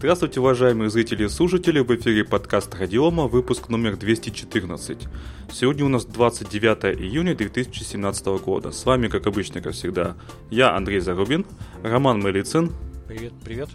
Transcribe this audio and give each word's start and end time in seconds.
Здравствуйте, 0.00 0.40
уважаемые 0.40 0.88
зрители 0.88 1.26
и 1.26 1.28
слушатели, 1.28 1.80
в 1.80 1.94
эфире 1.94 2.24
подкаст 2.24 2.74
Радиома, 2.74 3.26
выпуск 3.26 3.68
номер 3.68 3.98
214. 3.98 5.06
Сегодня 5.52 5.84
у 5.84 5.88
нас 5.88 6.06
29 6.06 6.98
июня 6.98 7.34
2017 7.34 8.26
года. 8.42 8.72
С 8.72 8.86
вами, 8.86 9.08
как 9.08 9.26
обычно, 9.26 9.60
как 9.60 9.74
всегда, 9.74 10.16
я, 10.48 10.74
Андрей 10.74 11.00
Зарубин, 11.00 11.44
Роман 11.82 12.20
Малицын. 12.20 12.72
Привет, 13.06 13.34
привет. 13.44 13.68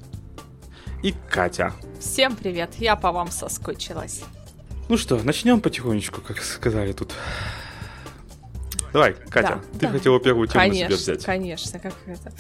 И 1.04 1.14
Катя. 1.30 1.74
Всем 2.00 2.36
привет, 2.36 2.74
я 2.80 2.96
по 2.96 3.12
вам 3.12 3.30
соскучилась. 3.30 4.24
Ну 4.90 4.98
что, 4.98 5.22
начнем 5.24 5.62
потихонечку, 5.62 6.22
как 6.22 6.42
сказали 6.42 6.94
тут. 6.94 7.14
Давай, 8.94 9.14
Катя, 9.14 9.62
да, 9.74 9.80
ты 9.80 9.86
да. 9.86 9.92
хотела 9.92 10.20
первую 10.20 10.48
тему 10.48 10.64
конечно, 10.64 10.86
себе 10.88 10.96
взять. 10.96 11.24
Конечно, 11.24 11.78
как 11.78 11.94
это 12.08 12.34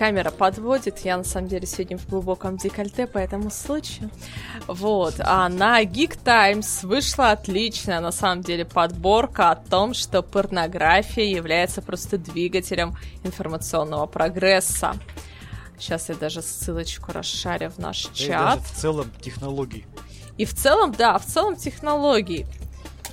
камера 0.00 0.30
подводит. 0.30 1.00
Я, 1.00 1.18
на 1.18 1.24
самом 1.24 1.48
деле, 1.48 1.66
сегодня 1.66 1.98
в 1.98 2.08
глубоком 2.08 2.56
декольте 2.56 3.06
по 3.06 3.18
этому 3.18 3.50
случаю. 3.50 4.10
Вот. 4.66 5.16
А 5.18 5.46
на 5.50 5.84
Geek 5.84 6.18
Times 6.24 6.84
вышла 6.84 7.32
отличная, 7.32 8.00
на 8.00 8.10
самом 8.10 8.40
деле, 8.40 8.64
подборка 8.64 9.50
о 9.50 9.56
том, 9.56 9.92
что 9.92 10.22
порнография 10.22 11.26
является 11.26 11.82
просто 11.82 12.16
двигателем 12.16 12.96
информационного 13.24 14.06
прогресса. 14.06 14.94
Сейчас 15.78 16.08
я 16.08 16.14
даже 16.14 16.40
ссылочку 16.40 17.12
расшарю 17.12 17.68
в 17.68 17.76
наш 17.76 18.06
да 18.06 18.14
чат. 18.14 18.26
И 18.26 18.60
даже 18.60 18.60
в 18.62 18.70
целом 18.70 19.10
технологий. 19.20 19.86
И 20.38 20.46
в 20.46 20.54
целом, 20.54 20.92
да, 20.92 21.18
в 21.18 21.26
целом 21.26 21.56
технологий. 21.56 22.46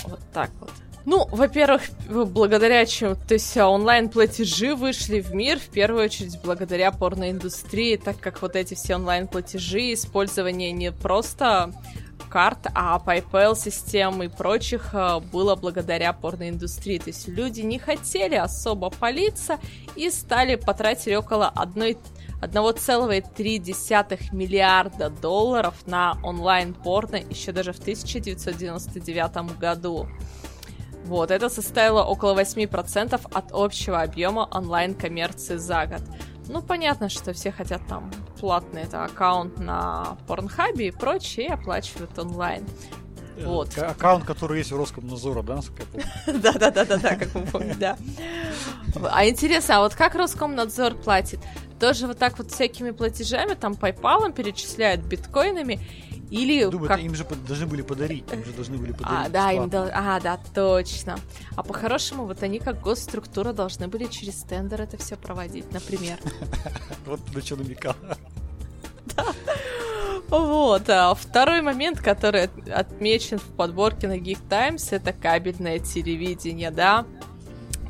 Вот 0.05 0.21
так 0.31 0.51
вот. 0.61 0.71
Ну, 1.09 1.25
во-первых, 1.31 1.83
благодаря 2.09 2.85
чему, 2.85 3.15
то 3.15 3.35
есть 3.35 3.57
а, 3.57 3.69
онлайн-платежи 3.69 4.75
вышли 4.75 5.21
в 5.21 5.33
мир, 5.33 5.57
в 5.57 5.69
первую 5.69 6.03
очередь 6.03 6.37
благодаря 6.43 6.91
порноиндустрии, 6.91 7.95
так 7.95 8.19
как 8.19 8.41
вот 8.41 8.57
эти 8.57 8.73
все 8.73 8.95
онлайн-платежи, 8.95 9.93
использование 9.93 10.73
не 10.73 10.91
просто 10.91 11.71
карт, 12.29 12.67
а 12.75 12.99
PayPal 12.99 13.55
систем 13.55 14.21
и 14.21 14.27
прочих 14.27 14.89
а, 14.91 15.21
было 15.21 15.55
благодаря 15.55 16.11
порноиндустрии. 16.11 16.97
То 16.97 17.11
есть 17.11 17.29
люди 17.29 17.61
не 17.61 17.79
хотели 17.79 18.35
особо 18.35 18.89
палиться 18.89 19.59
и 19.95 20.09
стали 20.09 20.55
потратить 20.55 21.15
около 21.15 21.47
одной 21.47 21.97
1,3 22.41 24.17
миллиарда 24.33 25.09
долларов 25.09 25.73
на 25.85 26.17
онлайн-порно 26.21 27.15
еще 27.15 27.53
даже 27.53 27.71
в 27.71 27.79
1999 27.79 29.57
году. 29.57 30.09
Вот, 31.07 31.31
это 31.31 31.47
составило 31.47 32.03
около 32.03 32.39
8% 32.39 33.21
от 33.33 33.45
общего 33.53 34.01
объема 34.01 34.47
онлайн-коммерции 34.51 35.55
за 35.55 35.85
год. 35.85 36.01
Ну, 36.49 36.61
понятно, 36.61 37.07
что 37.07 37.31
все 37.33 37.51
хотят 37.51 37.81
там 37.87 38.11
платный 38.39 38.83
это 38.83 39.05
аккаунт 39.05 39.57
на 39.57 40.17
Порнхабе 40.27 40.89
и 40.89 40.91
прочее, 40.91 41.47
и 41.47 41.51
оплачивают 41.51 42.17
онлайн. 42.19 42.65
Э, 43.37 43.45
вот. 43.45 43.77
Аккаунт, 43.77 44.25
который 44.25 44.59
есть 44.59 44.71
у 44.73 44.77
Роскомнадзора, 44.77 45.43
да, 45.43 45.55
насколько 45.55 45.83
я 45.83 46.03
помню? 46.25 46.41
Да-да-да-да, 46.41 47.15
как 47.15 47.33
вы 47.33 47.41
помните, 47.41 47.75
да. 47.79 47.97
А 49.09 49.27
интересно, 49.27 49.77
а 49.77 49.79
вот 49.81 49.95
как 49.95 50.15
Роскомнадзор 50.15 50.95
платит? 50.95 51.39
Тоже 51.79 52.07
вот 52.07 52.17
так 52.17 52.37
вот 52.37 52.51
всякими 52.51 52.91
платежами, 52.91 53.53
там, 53.53 53.73
PayPal 53.73 54.33
перечисляют 54.33 55.01
биткоинами, 55.01 55.79
или 56.29 56.65
Думаю, 56.65 56.87
как... 56.87 56.99
им 56.99 57.15
же 57.15 57.25
должны 57.47 57.67
были 57.67 57.81
подарить, 57.81 58.31
им 58.31 58.43
же 58.43 58.51
должны 58.51 58.77
были 58.77 58.91
подарить. 58.91 59.27
А, 59.27 59.29
да, 59.29 59.51
им 59.51 59.69
дол... 59.69 59.87
а, 59.93 60.19
да, 60.19 60.39
точно. 60.53 61.17
А 61.55 61.63
по-хорошему, 61.63 62.25
вот 62.25 62.43
они 62.43 62.59
как 62.59 62.81
госструктура 62.81 63.53
должны 63.53 63.87
были 63.87 64.05
через 64.05 64.43
тендер 64.43 64.81
это 64.81 64.97
все 64.97 65.15
проводить, 65.15 65.71
например. 65.71 66.17
Вот 67.05 67.21
на 67.33 67.41
что 67.41 67.55
намекал. 67.55 67.95
Да. 69.15 69.25
Вот. 70.29 70.89
А 70.89 71.15
второй 71.15 71.61
момент, 71.61 72.01
который 72.01 72.49
отмечен 72.69 73.39
в 73.39 73.55
подборке 73.55 74.09
на 74.09 74.17
Geek 74.17 74.39
Times, 74.49 74.91
это 74.91 75.13
кабельное 75.13 75.79
телевидение, 75.79 76.69
да 76.69 77.05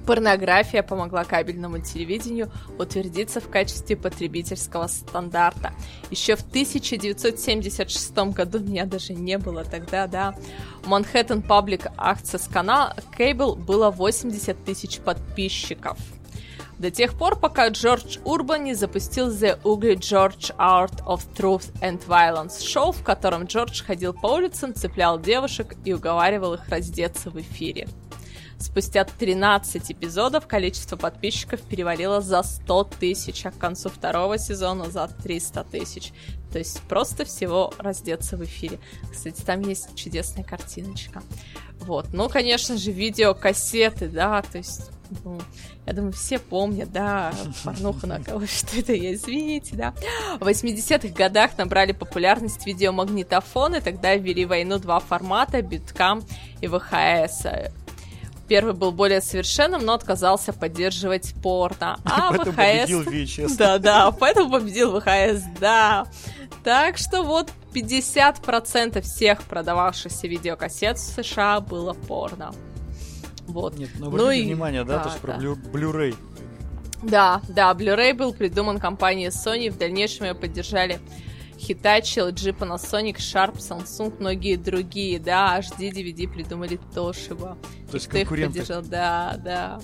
порнография 0.07 0.81
помогла 0.81 1.25
кабельному 1.25 1.79
телевидению 1.79 2.49
утвердиться 2.79 3.41
в 3.41 3.49
качестве 3.49 3.97
потребительского 3.97 4.87
стандарта. 4.87 5.73
Еще 6.09 6.37
в 6.37 6.41
1976 6.41 8.17
году 8.33 8.59
меня 8.59 8.85
даже 8.85 9.13
не 9.13 9.37
было 9.37 9.65
тогда, 9.65 10.07
да. 10.07 10.33
Manhattan 10.83 11.45
Public 11.45 11.91
Access 11.97 12.51
канал 12.51 12.93
Cable 13.17 13.55
было 13.55 13.91
80 13.91 14.63
тысяч 14.63 14.99
подписчиков. 14.99 15.97
До 16.79 16.91
тех 16.91 17.17
пор, 17.17 17.39
пока 17.39 17.69
Джордж 17.69 18.19
Урбан 18.23 18.63
не 18.63 18.75
запустил 18.75 19.29
The 19.29 19.59
Ugly 19.63 19.95
George 19.95 20.55
Art 20.57 21.03
of 21.05 21.21
Truth 21.35 21.73
and 21.81 22.05
Violence 22.07 22.63
шоу, 22.63 22.91
в 22.91 23.03
котором 23.03 23.45
Джордж 23.45 23.83
ходил 23.83 24.13
по 24.13 24.27
улицам, 24.27 24.75
цеплял 24.75 25.19
девушек 25.19 25.75
и 25.83 25.93
уговаривал 25.93 26.53
их 26.53 26.69
раздеться 26.69 27.31
в 27.31 27.41
эфире. 27.41 27.87
Спустя 28.59 29.05
13 29.05 29.91
эпизодов 29.91 30.47
количество 30.47 30.95
подписчиков 30.95 31.61
перевалило 31.61 32.21
за 32.21 32.41
100 32.41 32.83
тысяч, 32.99 33.45
а 33.45 33.51
к 33.51 33.57
концу 33.57 33.89
второго 33.89 34.37
сезона 34.37 34.89
за 34.89 35.07
300 35.07 35.63
тысяч. 35.65 36.11
То 36.51 36.57
есть 36.57 36.81
просто 36.83 37.23
всего 37.23 37.73
раздеться 37.77 38.35
в 38.35 38.43
эфире. 38.43 38.79
Кстати, 39.11 39.41
там 39.41 39.61
есть 39.61 39.95
чудесная 39.95 40.43
картиночка. 40.43 41.21
Вот. 41.81 42.07
Ну, 42.13 42.29
конечно 42.29 42.77
же, 42.77 42.91
видеокассеты, 42.91 44.07
да, 44.07 44.41
то 44.41 44.57
есть 44.57 44.89
ну, 45.23 45.39
я 45.85 45.93
думаю, 45.93 46.11
все 46.11 46.39
помнят, 46.39 46.91
да, 46.91 47.33
порнуха 47.63 48.07
на 48.07 48.21
кого, 48.21 48.45
что 48.47 48.77
это 48.77 48.93
я, 48.93 49.13
извините, 49.13 49.75
да. 49.75 49.93
В 50.39 50.47
80-х 50.47 51.09
годах 51.09 51.57
набрали 51.57 51.91
популярность 51.91 52.65
видеомагнитофоны, 52.65 53.81
тогда 53.81 54.15
ввели 54.15 54.45
войну 54.45 54.79
два 54.79 54.99
формата, 54.99 55.61
биткам 55.61 56.23
и 56.61 56.67
ВХС. 56.67 57.45
Первый 58.47 58.73
был 58.73 58.91
более 58.91 59.21
совершенным, 59.21 59.85
но 59.85 59.93
отказался 59.93 60.53
поддерживать 60.53 61.33
порно. 61.41 61.99
А 62.05 62.31
поэтому 62.31 62.51
ВХС... 62.51 62.57
победил 62.57 63.01
VHS. 63.01 63.55
Да, 63.57 63.77
да, 63.77 64.11
поэтому 64.11 64.51
победил 64.51 64.99
ВХС, 64.99 65.43
да. 65.59 66.07
Так 66.63 66.97
что 66.97 67.23
вот 67.23 67.49
50% 67.73 69.01
всех 69.01 69.43
продававшихся 69.43 70.27
видеокассет 70.27 70.97
в 70.97 71.01
США 71.01 71.59
было 71.59 71.93
порно. 71.93 72.53
Вот. 73.47 73.77
Нет, 73.77 73.89
но 73.99 74.09
ну 74.09 74.31
и... 74.31 74.43
внимание, 74.43 74.83
да, 74.83 74.97
да 74.97 75.03
то 75.03 75.09
есть 75.09 75.21
да. 75.21 75.27
про 75.27 75.79
Blu-ray. 75.79 76.15
Да, 77.03 77.41
да, 77.47 77.71
Blu-ray 77.73 78.13
был 78.13 78.33
придуман 78.33 78.79
компанией 78.79 79.29
Sony, 79.29 79.69
в 79.69 79.77
дальнейшем 79.77 80.25
ее 80.25 80.35
поддержали 80.35 80.99
Hitachi, 81.57 82.31
LG, 82.31 82.57
Panasonic, 82.57 83.17
Sharp, 83.17 83.57
Samsung, 83.57 84.13
многие 84.19 84.55
другие, 84.55 85.19
да, 85.19 85.59
HD, 85.59 85.91
DVD 85.91 86.31
придумали 86.31 86.79
Toshiba. 86.93 87.57
То 87.89 87.95
есть 87.95 88.07
Кто 88.07 88.17
их 88.19 88.29
поддержал, 88.29 88.81
да, 88.83 89.39
да. 89.43 89.79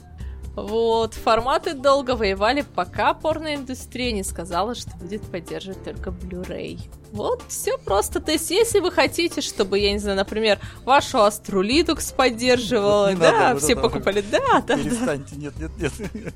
Вот, 0.56 1.16
форматы 1.16 1.74
долго 1.74 2.16
воевали, 2.16 2.62
пока 2.62 3.16
порноиндустрия 3.16 4.12
не 4.12 4.24
сказала, 4.24 4.76
что 4.76 4.92
будет 4.98 5.24
поддерживать 5.24 5.84
только 5.84 6.12
Blu-ray. 6.12 6.80
Вот, 7.12 7.44
все 7.48 7.80
просто. 7.80 8.20
То 8.20 8.32
есть, 8.32 8.52
если 8.52 8.80
вы 8.80 8.92
хотите, 8.92 9.42
чтобы, 9.42 9.80
я 9.80 9.92
не 9.94 9.98
знаю, 9.98 10.16
например, 10.18 10.60
вашу 10.86 11.18
Linux 11.18 12.16
поддерживала, 12.16 13.10
вот 13.10 13.20
да, 13.20 13.32
надо, 13.32 13.60
все 13.60 13.76
покупали, 13.76 14.24
да, 14.32 14.62
да, 14.62 14.78
Перестаньте, 14.78 15.36
да. 15.36 15.42
нет, 15.42 15.54
нет, 15.58 15.72
нет. 15.80 16.34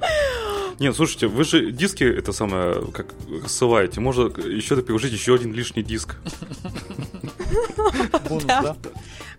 Нет, 0.78 0.96
слушайте, 0.96 1.26
вы 1.26 1.44
же 1.44 1.70
диски 1.70 2.04
это 2.04 2.32
самое, 2.32 2.82
как 2.92 3.14
ссылаете. 3.46 4.00
Можно 4.00 4.24
еще 4.24 4.76
приложить 4.76 5.12
еще 5.12 5.34
один 5.34 5.52
лишний 5.52 5.82
диск. 5.82 6.16
Бонус, 8.28 8.44
да? 8.44 8.76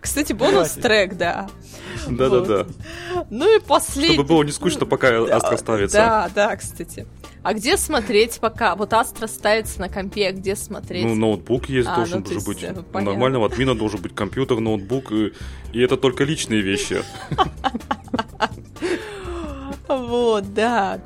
Кстати, 0.00 0.32
бонус 0.32 0.70
трек, 0.70 1.16
да. 1.16 1.48
Да-да-да. 2.08 2.66
Ну 3.30 3.56
и 3.56 3.60
последний. 3.60 4.14
Чтобы 4.14 4.28
было 4.28 4.42
не 4.44 4.52
скучно, 4.52 4.86
пока 4.86 5.24
Астра 5.24 5.56
ставится. 5.56 5.98
Да, 5.98 6.30
да, 6.34 6.56
кстати. 6.56 7.06
А 7.42 7.54
где 7.54 7.76
смотреть 7.76 8.38
пока? 8.40 8.74
Вот 8.74 8.92
Астра 8.92 9.26
ставится 9.26 9.80
на 9.80 9.88
компе, 9.88 10.28
а 10.28 10.32
где 10.32 10.56
смотреть? 10.56 11.04
Ну, 11.04 11.14
ноутбук 11.14 11.68
есть, 11.68 11.88
а, 11.88 11.96
должен 11.96 12.24
ну, 12.26 12.34
есть, 12.34 12.46
быть. 12.46 12.60
Понятно. 12.60 12.84
У 12.92 13.00
нормального 13.00 13.46
админа 13.46 13.74
должен 13.74 14.00
быть 14.00 14.14
компьютер, 14.14 14.60
ноутбук, 14.60 15.12
и, 15.12 15.32
и 15.72 15.80
это 15.80 15.96
только 15.96 16.24
личные 16.24 16.60
вещи. 16.60 17.02
Вот, 20.06 20.54
да. 20.54 21.00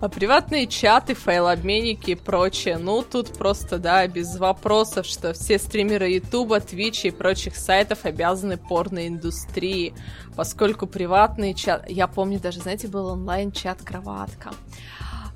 А 0.00 0.08
приватные 0.08 0.66
чаты, 0.66 1.14
файлообменники 1.14 2.12
и 2.12 2.14
прочее. 2.14 2.78
Ну, 2.78 3.02
тут 3.02 3.36
просто, 3.36 3.78
да, 3.78 4.06
без 4.06 4.36
вопросов, 4.36 5.06
что 5.06 5.32
все 5.32 5.58
стримеры 5.58 6.10
Ютуба, 6.10 6.60
Твича 6.60 7.08
и 7.08 7.10
прочих 7.10 7.56
сайтов 7.56 8.04
обязаны 8.04 8.56
порноиндустрии, 8.56 9.94
поскольку 10.36 10.86
приватные 10.86 11.54
чаты... 11.54 11.92
Я 11.92 12.06
помню 12.06 12.38
даже, 12.38 12.60
знаете, 12.60 12.86
был 12.86 13.06
онлайн-чат 13.06 13.82
«Кроватка». 13.82 14.52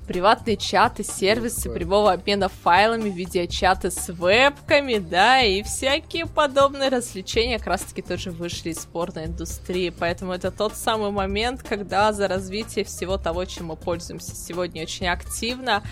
Приватные 0.09 0.57
чаты, 0.57 1.03
сервисы 1.03 1.69
прямого 1.69 2.11
обмена 2.11 2.49
файлами, 2.49 3.11
видеочаты 3.11 3.91
с 3.91 4.09
вебками, 4.09 4.97
да, 4.97 5.43
и 5.43 5.61
всякие 5.61 6.25
подобные 6.25 6.89
развлечения 6.89 7.59
как 7.59 7.67
раз-таки 7.67 8.01
тоже 8.01 8.31
вышли 8.31 8.71
из 8.71 8.87
порноиндустрии. 8.87 9.91
Поэтому 9.91 10.33
это 10.33 10.49
тот 10.49 10.75
самый 10.75 11.11
момент, 11.11 11.61
когда 11.61 12.11
за 12.11 12.27
развитие 12.27 12.85
всего 12.85 13.19
того, 13.19 13.45
чем 13.45 13.67
мы 13.67 13.75
пользуемся 13.75 14.35
сегодня 14.35 14.81
очень 14.81 15.05
активно, 15.05 15.83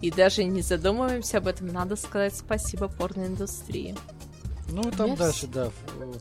и 0.00 0.10
даже 0.10 0.44
не 0.44 0.62
задумываемся 0.62 1.36
об 1.36 1.46
этом, 1.46 1.68
надо 1.68 1.96
сказать 1.96 2.34
спасибо 2.34 2.88
порноиндустрии. 2.88 3.94
Ну, 4.68 4.82
там 4.90 5.10
Мерс? 5.10 5.18
дальше, 5.18 5.46
да. 5.46 5.70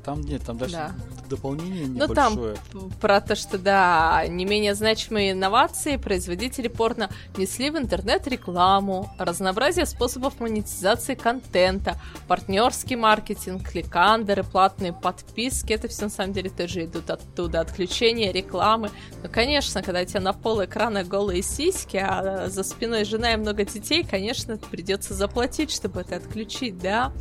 Там 0.04 0.22
нет, 0.22 0.44
там 0.44 0.58
дальше 0.58 0.76
да. 0.76 0.96
дополнение 1.30 1.86
небольшое. 1.86 2.58
Ну, 2.74 2.82
там 2.82 2.92
про 3.02 3.20
то, 3.20 3.36
что, 3.36 3.58
да, 3.58 4.24
не 4.28 4.46
менее 4.46 4.76
значимые 4.76 5.32
инновации 5.32 5.98
производители 5.98 6.68
порно 6.68 7.10
несли 7.38 7.72
в 7.72 7.78
интернет 7.78 8.28
рекламу, 8.28 9.12
разнообразие 9.18 9.86
способов 9.86 10.40
монетизации 10.40 11.16
контента, 11.16 12.00
партнерский 12.28 12.96
маркетинг, 12.96 13.68
кликандеры, 13.68 14.44
платные 14.44 14.94
подписки. 14.94 15.74
Это 15.74 15.88
все, 15.88 16.04
на 16.04 16.10
самом 16.10 16.34
деле, 16.34 16.50
тоже 16.50 16.86
идут 16.86 17.10
оттуда. 17.10 17.62
Отключение 17.62 18.32
рекламы. 18.32 18.92
Ну, 19.24 19.30
конечно, 19.32 19.82
когда 19.82 20.02
у 20.02 20.06
тебя 20.06 20.22
на 20.22 20.34
пол 20.34 20.64
экрана 20.64 21.04
голые 21.04 21.42
сиськи, 21.42 21.98
а 21.98 22.48
за 22.50 22.64
спиной 22.64 23.06
жена 23.06 23.34
и 23.34 23.38
много 23.38 23.66
детей, 23.66 24.04
конечно, 24.04 24.58
придется 24.58 25.16
заплатить, 25.16 25.72
чтобы 25.72 26.02
это 26.02 26.18
отключить, 26.18 26.78
да. 26.78 27.12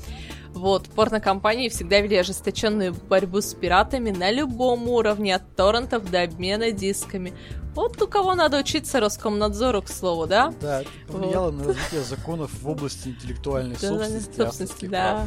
Вот, 0.55 0.89
порнокомпании 0.89 1.69
всегда 1.69 2.01
вели 2.01 2.17
ожесточенную 2.17 2.95
борьбу 2.95 3.41
с 3.41 3.55
пиратами 3.55 4.11
на 4.11 4.31
любом 4.31 4.89
уровне, 4.89 5.35
от 5.35 5.57
торрентов 5.57 6.09
до 6.11 6.23
обмена 6.23 6.71
дисками. 6.71 7.33
Вот 7.75 8.01
у 8.01 8.07
кого 8.07 8.35
надо 8.35 8.61
учиться 8.61 9.01
Роскомнадзору, 9.01 9.83
к 9.83 9.89
слову, 9.89 10.27
да? 10.27 10.55
Да, 10.61 10.83
это 10.83 10.91
повлияло 11.09 11.51
вот. 11.51 11.55
на 11.55 11.65
развитие 11.65 12.03
законов 12.03 12.53
в 12.63 12.69
области 12.69 13.09
интеллектуальной 13.09 13.77
собственности. 13.77 14.37
собственности 14.37 14.87
да. 14.87 15.27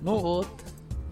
Ну, 0.00 0.18
вот. 0.18 0.48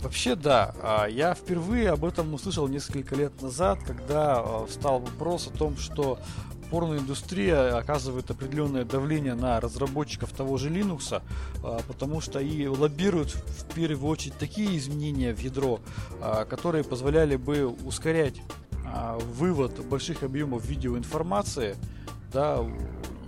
Вообще, 0.02 0.34
да. 0.34 0.74
А, 0.82 1.06
я 1.06 1.34
впервые 1.34 1.90
об 1.90 2.04
этом 2.04 2.34
услышал 2.34 2.66
несколько 2.66 3.14
лет 3.14 3.40
назад, 3.40 3.78
когда 3.86 4.40
а, 4.40 4.66
встал 4.68 4.98
вопрос 4.98 5.46
о 5.46 5.56
том, 5.56 5.76
что 5.76 6.18
порноиндустрия 6.72 7.76
оказывает 7.76 8.30
определенное 8.30 8.86
давление 8.86 9.34
на 9.34 9.60
разработчиков 9.60 10.32
того 10.32 10.56
же 10.56 10.70
Linux, 10.70 11.22
а, 11.62 11.80
потому 11.86 12.22
что 12.22 12.40
и 12.40 12.66
лоббируют 12.66 13.32
в 13.32 13.74
первую 13.74 14.10
очередь 14.10 14.38
такие 14.38 14.78
изменения 14.78 15.34
в 15.34 15.40
ядро, 15.40 15.80
а, 16.22 16.46
которые 16.46 16.82
позволяли 16.82 17.36
бы 17.36 17.66
ускорять 17.66 18.40
а, 18.86 19.18
вывод 19.18 19.84
больших 19.84 20.22
объемов 20.22 20.64
видеоинформации, 20.64 21.76
да, 22.32 22.64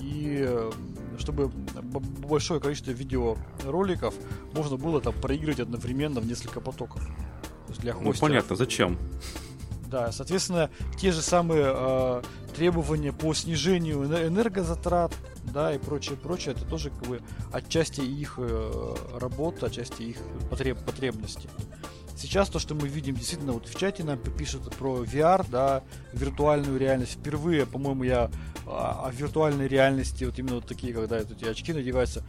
и 0.00 0.42
э, 0.46 0.72
чтобы 1.18 1.48
большое 1.48 2.60
количество 2.60 2.92
видеороликов 2.92 4.14
можно 4.54 4.78
было 4.78 5.02
там 5.02 5.12
проигрывать 5.12 5.60
одновременно 5.60 6.20
в 6.20 6.26
несколько 6.26 6.60
потоков. 6.60 7.02
для 7.78 7.94
Ну 7.94 8.14
понятно, 8.14 8.56
зачем? 8.56 8.98
Да, 9.94 10.10
соответственно, 10.10 10.70
те 10.98 11.12
же 11.12 11.22
самые 11.22 11.66
э, 11.68 12.22
требования 12.56 13.12
по 13.12 13.32
снижению 13.32 14.06
энергозатрат, 14.06 15.12
да, 15.44 15.72
и 15.72 15.78
прочее, 15.78 16.16
прочее, 16.16 16.56
это 16.56 16.64
тоже 16.64 16.90
как 16.90 17.06
бы 17.06 17.20
отчасти 17.52 18.00
их 18.00 18.34
э, 18.38 18.94
работа, 19.20 19.66
отчасти 19.66 20.02
их 20.02 20.16
потреб, 20.50 20.84
потребности. 20.84 21.48
Сейчас 22.16 22.48
то, 22.48 22.58
что 22.58 22.74
мы 22.74 22.88
видим, 22.88 23.14
действительно, 23.14 23.52
вот 23.52 23.68
в 23.68 23.78
чате 23.78 24.02
нам 24.02 24.18
пишут 24.18 24.74
про 24.74 25.04
VR, 25.04 25.46
да, 25.48 25.84
виртуальную 26.12 26.76
реальность. 26.76 27.12
Впервые, 27.12 27.64
по-моему, 27.64 28.02
я 28.02 28.32
о, 28.66 29.06
о 29.06 29.12
виртуальной 29.12 29.68
реальности, 29.68 30.24
вот 30.24 30.36
именно 30.40 30.56
вот 30.56 30.66
такие, 30.66 30.92
когда 30.92 31.18
эти 31.18 31.44
очки 31.44 31.72
надеваются, 31.72 32.24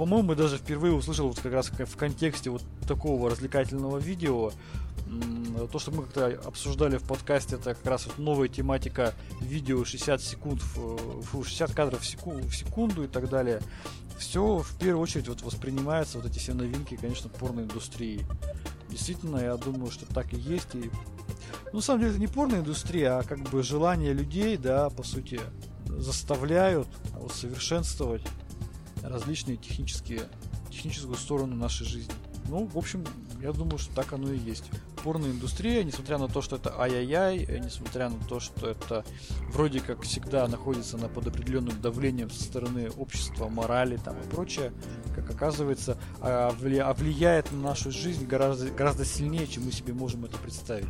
по-моему, 0.00 0.34
даже 0.34 0.56
впервые 0.56 0.94
услышал 0.94 1.28
вот 1.28 1.40
как 1.40 1.52
раз 1.52 1.68
в 1.70 1.96
контексте 1.96 2.48
вот 2.48 2.62
такого 2.88 3.28
развлекательного 3.28 3.98
видео 3.98 4.50
то, 5.70 5.78
что 5.78 5.90
мы 5.90 6.04
как-то 6.04 6.26
обсуждали 6.44 6.96
в 6.98 7.02
подкасте, 7.02 7.56
это 7.56 7.74
как 7.74 7.86
раз 7.86 8.06
вот 8.06 8.18
новая 8.18 8.48
тематика 8.48 9.14
видео 9.40 9.84
60 9.84 10.20
секунд, 10.20 10.62
60 11.32 11.72
кадров 11.72 12.00
в 12.00 12.06
секунду, 12.06 13.04
и 13.04 13.06
так 13.06 13.28
далее. 13.28 13.60
Все 14.18 14.58
в 14.58 14.78
первую 14.78 15.02
очередь 15.02 15.28
вот 15.28 15.42
воспринимается, 15.42 16.18
вот 16.18 16.26
эти 16.26 16.38
все 16.38 16.52
новинки, 16.52 16.96
конечно, 16.96 17.30
порноиндустрии. 17.30 18.26
Действительно, 18.90 19.38
я 19.38 19.56
думаю, 19.56 19.90
что 19.90 20.06
так 20.06 20.32
и 20.34 20.36
есть. 20.36 20.74
И... 20.74 20.90
Ну, 21.72 21.78
на 21.78 21.80
самом 21.80 22.00
деле, 22.00 22.12
это 22.12 22.20
не 22.20 22.26
порноиндустрия, 22.26 23.18
а 23.18 23.22
как 23.22 23.40
бы 23.50 23.62
желание 23.62 24.12
людей, 24.12 24.56
да, 24.56 24.90
по 24.90 25.02
сути, 25.02 25.40
заставляют 25.86 26.88
усовершенствовать 27.20 28.22
различные 29.02 29.56
технические, 29.56 30.28
техническую 30.70 31.16
сторону 31.16 31.56
нашей 31.56 31.86
жизни. 31.86 32.12
Ну, 32.50 32.66
в 32.66 32.76
общем, 32.76 33.04
я 33.40 33.52
думаю, 33.52 33.78
что 33.78 33.94
так 33.94 34.12
оно 34.12 34.32
и 34.32 34.36
есть. 34.36 34.70
Порноиндустрия, 35.04 35.84
несмотря 35.84 36.18
на 36.18 36.26
то, 36.26 36.42
что 36.42 36.56
это 36.56 36.74
ай-яй-яй, 36.80 37.44
э, 37.48 37.58
несмотря 37.58 38.08
на 38.08 38.18
то, 38.28 38.40
что 38.40 38.68
это 38.68 39.04
вроде 39.52 39.78
как 39.78 40.02
всегда 40.02 40.48
находится 40.48 40.98
на 40.98 41.08
под 41.08 41.28
определенным 41.28 41.80
давлением 41.80 42.28
со 42.28 42.42
стороны 42.42 42.90
общества, 42.98 43.48
морали 43.48 43.98
там 44.04 44.16
и 44.16 44.28
прочее, 44.28 44.72
как 45.14 45.30
оказывается, 45.30 45.96
а, 46.20 46.50
а 46.50 46.92
влияет 46.94 47.52
на 47.52 47.58
нашу 47.58 47.92
жизнь 47.92 48.26
гораздо, 48.26 48.68
гораздо 48.70 49.04
сильнее, 49.04 49.46
чем 49.46 49.64
мы 49.64 49.72
себе 49.72 49.92
можем 49.92 50.24
это 50.24 50.36
представить. 50.36 50.88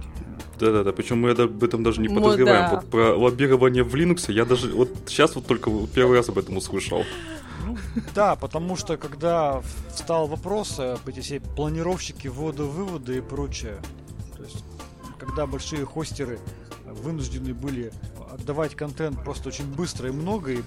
Да-да-да, 0.59 0.93
причем 0.93 1.21
мы 1.21 1.31
об 1.33 1.63
этом 1.63 1.83
даже 1.83 2.01
не 2.01 2.09
подозреваем. 2.09 2.65
Ну, 2.65 2.71
да. 2.71 2.81
вот 2.81 2.91
про 2.91 3.17
лоббирование 3.17 3.85
в 3.85 3.95
Linux 3.95 4.33
я 4.33 4.47
даже 4.47 4.71
вот 4.73 4.91
сейчас 5.07 5.35
вот 5.35 5.47
только 5.47 5.71
первый 5.95 6.17
раз 6.17 6.31
об 6.31 6.39
этом 6.39 6.57
услышал. 6.57 7.05
Ну, 7.71 8.03
да, 8.15 8.37
потому 8.37 8.77
что 8.77 8.97
когда 8.97 9.63
встал 9.93 10.27
вопрос, 10.27 10.77
э, 10.79 10.97
эти 11.07 11.21
все 11.21 11.41
планировщики, 11.41 12.29
вводы-выводы 12.29 13.19
и 13.19 13.21
прочее, 13.21 13.81
то 14.37 14.43
есть 14.43 14.65
когда 15.19 15.47
большие 15.47 15.85
хостеры 15.85 16.39
вынуждены 16.85 17.55
были 17.55 17.93
отдавать 18.33 18.75
контент 18.75 19.23
просто 19.23 19.49
очень 19.49 19.67
быстро 19.67 20.09
и 20.09 20.13
много, 20.13 20.53
и 20.53 20.63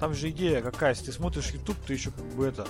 там 0.00 0.14
же 0.14 0.30
идея 0.30 0.60
какая, 0.62 0.90
если 0.90 1.06
ты 1.06 1.12
смотришь 1.12 1.50
YouTube, 1.50 1.76
ты 1.86 1.94
еще 1.94 2.10
как 2.10 2.24
бы 2.34 2.46
это, 2.46 2.66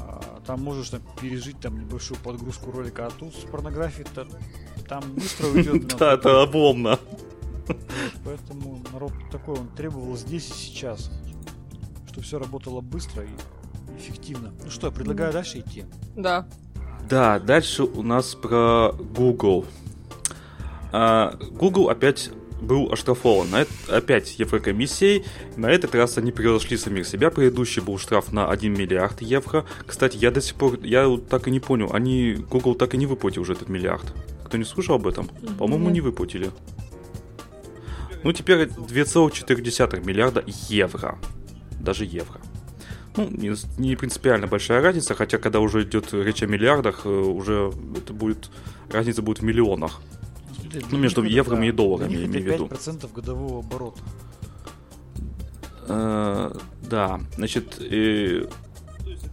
а, 0.00 0.40
там 0.46 0.62
можешь 0.62 0.90
там, 0.90 1.02
пережить 1.20 1.60
там 1.60 1.78
небольшую 1.78 2.18
подгрузку 2.20 2.70
ролика, 2.70 3.06
а 3.06 3.10
тут 3.10 3.34
с 3.34 3.44
порнографией-то 3.50 4.26
там 4.88 5.02
быстро 5.14 5.48
уйдет. 5.48 5.94
Да, 5.98 6.14
это 6.14 6.42
обломно. 6.42 6.98
Поэтому 8.24 8.82
народ 8.92 9.12
такой, 9.30 9.58
он 9.58 9.68
требовал 9.68 10.16
здесь 10.16 10.48
и 10.48 10.52
сейчас 10.52 11.10
чтобы 12.16 12.26
все 12.26 12.38
работало 12.38 12.80
быстро 12.80 13.24
и 13.24 13.98
эффективно. 13.98 14.54
Ну 14.64 14.70
что, 14.70 14.86
я 14.86 14.92
предлагаю 14.92 15.34
дальше 15.34 15.58
идти. 15.58 15.84
Да. 16.16 16.48
Да, 17.10 17.38
дальше 17.38 17.82
у 17.82 18.02
нас 18.02 18.34
про 18.34 18.92
Google. 18.92 19.66
А, 20.92 21.36
Google 21.50 21.90
опять 21.90 22.30
был 22.62 22.90
оштрафован. 22.90 23.50
На 23.50 23.56
это, 23.62 23.72
опять 23.90 24.38
Еврокомиссией. 24.38 25.26
На 25.56 25.66
этот 25.66 25.94
раз 25.94 26.16
они 26.16 26.32
превзошли 26.32 26.78
самих 26.78 27.06
себя. 27.06 27.30
Предыдущий 27.30 27.82
был 27.82 27.98
штраф 27.98 28.32
на 28.32 28.48
1 28.48 28.72
миллиард 28.72 29.20
евро. 29.20 29.66
Кстати, 29.86 30.16
я 30.16 30.30
до 30.30 30.40
сих 30.40 30.54
пор, 30.54 30.80
я 30.82 31.18
так 31.28 31.48
и 31.48 31.50
не 31.50 31.60
понял, 31.60 31.90
они, 31.92 32.32
Google 32.50 32.76
так 32.76 32.94
и 32.94 32.96
не 32.96 33.04
выплатил 33.04 33.42
уже 33.42 33.52
этот 33.52 33.68
миллиард. 33.68 34.14
Кто 34.46 34.56
не 34.56 34.64
слышал 34.64 34.94
об 34.94 35.06
этом? 35.06 35.28
По-моему, 35.58 35.90
не 35.90 36.00
выплатили. 36.00 36.50
Ну, 38.24 38.32
теперь 38.32 38.68
2,4 38.68 40.02
миллиарда 40.02 40.42
евро 40.46 41.18
даже 41.86 42.04
евро. 42.04 42.40
Ну, 43.16 43.28
не, 43.30 43.54
не 43.78 43.96
принципиально 43.96 44.46
большая 44.46 44.82
разница, 44.82 45.14
хотя 45.14 45.38
когда 45.38 45.60
уже 45.60 45.84
идет 45.84 46.12
речь 46.12 46.42
о 46.42 46.46
миллиардах, 46.46 47.06
э, 47.06 47.08
уже 47.08 47.72
это 47.96 48.12
будет 48.12 48.50
разница 48.90 49.22
будет 49.22 49.38
в 49.38 49.42
миллионах. 49.42 50.02
Для 50.70 50.82
ну, 50.90 50.98
между 50.98 51.22
евро 51.22 51.56
да, 51.56 51.64
и 51.64 51.72
долларами, 51.72 52.16
я 52.16 52.26
имею 52.26 52.44
в 52.44 52.52
виду. 52.52 52.66
5% 52.66 53.10
годового 53.14 53.60
оборота. 53.60 54.00
Э, 55.88 56.52
да, 56.82 57.20
значит, 57.36 57.80
э, 57.80 58.46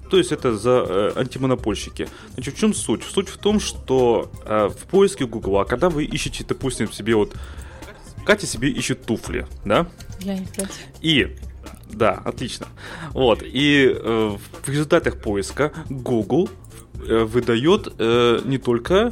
то 0.10 0.18
есть 0.18 0.32
это 0.32 0.56
за 0.56 0.86
э, 0.88 1.12
антимонопольщики. 1.16 2.08
Значит, 2.36 2.56
в 2.56 2.58
чем 2.58 2.74
суть? 2.74 3.04
Суть 3.04 3.28
в 3.28 3.38
том, 3.38 3.60
что 3.60 4.32
э, 4.46 4.70
в 4.70 4.86
поиске 4.88 5.26
Google, 5.26 5.58
а 5.58 5.66
когда 5.66 5.90
вы 5.90 6.06
ищете, 6.06 6.46
допустим, 6.48 6.92
себе 6.92 7.16
вот 7.16 7.36
Катя 8.26 8.46
себе 8.46 8.70
ищет 8.70 9.06
туфли, 9.06 9.48
да? 9.66 9.88
Я 10.22 10.38
не 10.38 10.46
против. 10.46 10.72
И 11.02 11.36
да, 11.94 12.22
отлично. 12.26 12.68
Вот, 13.14 13.44
и 13.44 13.88
э, 13.94 14.38
в 14.64 14.70
результатах 14.70 15.22
поиска 15.22 15.72
Google 15.90 16.50
э, 17.08 17.24
выдает 17.24 17.94
э, 17.98 18.40
не 18.46 18.58
только 18.58 19.12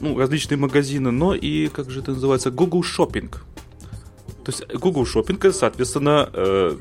ну, 0.00 0.18
различные 0.18 0.58
магазины, 0.58 1.10
но 1.10 1.34
и, 1.34 1.68
как 1.68 1.90
же 1.90 2.00
это 2.00 2.12
называется, 2.12 2.50
Google 2.50 2.82
Shopping. 2.82 3.30
То 4.44 4.50
есть 4.50 4.66
Google 4.74 5.04
Shopping, 5.04 5.52
соответственно, 5.52 6.28
э, 6.32 6.76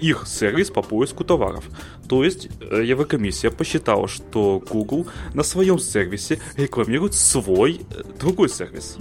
их 0.00 0.24
сервис 0.26 0.70
по 0.70 0.82
поиску 0.82 1.24
товаров. 1.24 1.64
То 2.08 2.24
есть 2.24 2.48
э, 2.60 2.82
Еврокомиссия 2.84 3.50
посчитала, 3.50 4.08
что 4.08 4.62
Google 4.70 5.06
на 5.34 5.42
своем 5.42 5.78
сервисе 5.78 6.40
рекламирует 6.56 7.14
свой 7.14 7.82
э, 7.90 8.02
другой 8.18 8.48
сервис. 8.48 8.96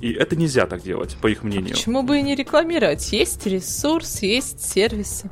И 0.00 0.12
это 0.12 0.34
нельзя 0.36 0.66
так 0.66 0.82
делать, 0.82 1.16
по 1.20 1.26
их 1.26 1.42
мнению. 1.42 1.72
А 1.72 1.76
почему 1.76 2.02
бы 2.02 2.18
и 2.18 2.22
не 2.22 2.34
рекламировать? 2.34 3.12
Есть 3.12 3.46
ресурс, 3.46 4.22
есть 4.22 4.62
сервисы. 4.62 5.30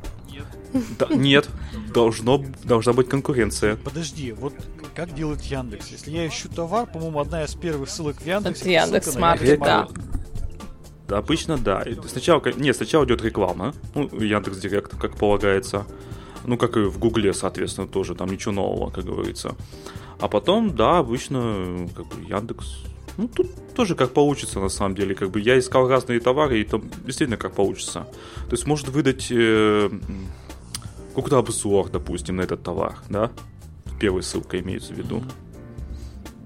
Да, 0.99 1.07
нет, 1.09 1.49
должно, 1.93 2.43
должна 2.63 2.93
быть 2.93 3.09
конкуренция. 3.09 3.75
Подожди, 3.77 4.31
вот 4.31 4.53
как 4.93 5.15
делает 5.15 5.41
Яндекс? 5.41 5.87
Если 5.87 6.11
я 6.11 6.27
ищу 6.27 6.49
товар, 6.49 6.85
по-моему, 6.85 7.19
одна 7.19 7.43
из 7.43 7.55
первых 7.55 7.89
ссылок 7.89 8.17
в 8.17 8.25
Яндекс. 8.25 8.61
Это 8.61 8.69
Яндекс 8.69 9.15
Маркет, 9.15 9.59
да. 9.59 9.87
Да, 11.07 11.17
обычно 11.17 11.57
да. 11.57 11.83
Сначала, 12.07 12.43
нет, 12.55 12.75
сначала 12.75 13.03
идет 13.05 13.23
реклама, 13.23 13.73
ну, 13.95 14.07
Яндекс 14.21 14.59
Директ, 14.59 14.95
как 14.95 15.15
полагается. 15.15 15.87
Ну, 16.45 16.57
как 16.57 16.77
и 16.77 16.81
в 16.81 16.99
Гугле, 16.99 17.33
соответственно, 17.33 17.87
тоже, 17.87 18.13
там 18.13 18.29
ничего 18.29 18.53
нового, 18.53 18.91
как 18.91 19.05
говорится. 19.05 19.55
А 20.19 20.27
потом, 20.27 20.75
да, 20.75 20.99
обычно, 20.99 21.87
как 21.95 22.05
бы, 22.07 22.23
Яндекс 22.27 22.83
ну, 23.19 23.27
тут 23.27 23.73
тоже 23.73 23.95
как 23.95 24.13
получится, 24.13 24.59
на 24.61 24.69
самом 24.69 24.95
деле. 24.95 25.13
Как 25.13 25.29
бы 25.29 25.41
я 25.41 25.59
искал 25.59 25.89
разные 25.89 26.21
товары, 26.21 26.61
и 26.61 26.63
там 26.63 26.89
действительно 27.05 27.35
как 27.35 27.53
получится. 27.53 28.07
То 28.45 28.51
есть 28.51 28.65
может 28.65 28.87
выдать 28.87 29.27
э, 29.29 29.89
какой-то 31.13 31.37
обзор, 31.37 31.89
допустим, 31.89 32.37
на 32.37 32.43
этот 32.43 32.63
товар, 32.63 32.95
да? 33.09 33.29
Первая 33.99 34.21
ссылка 34.21 34.57
имеется 34.61 34.93
в 34.93 34.97
виду. 34.97 35.21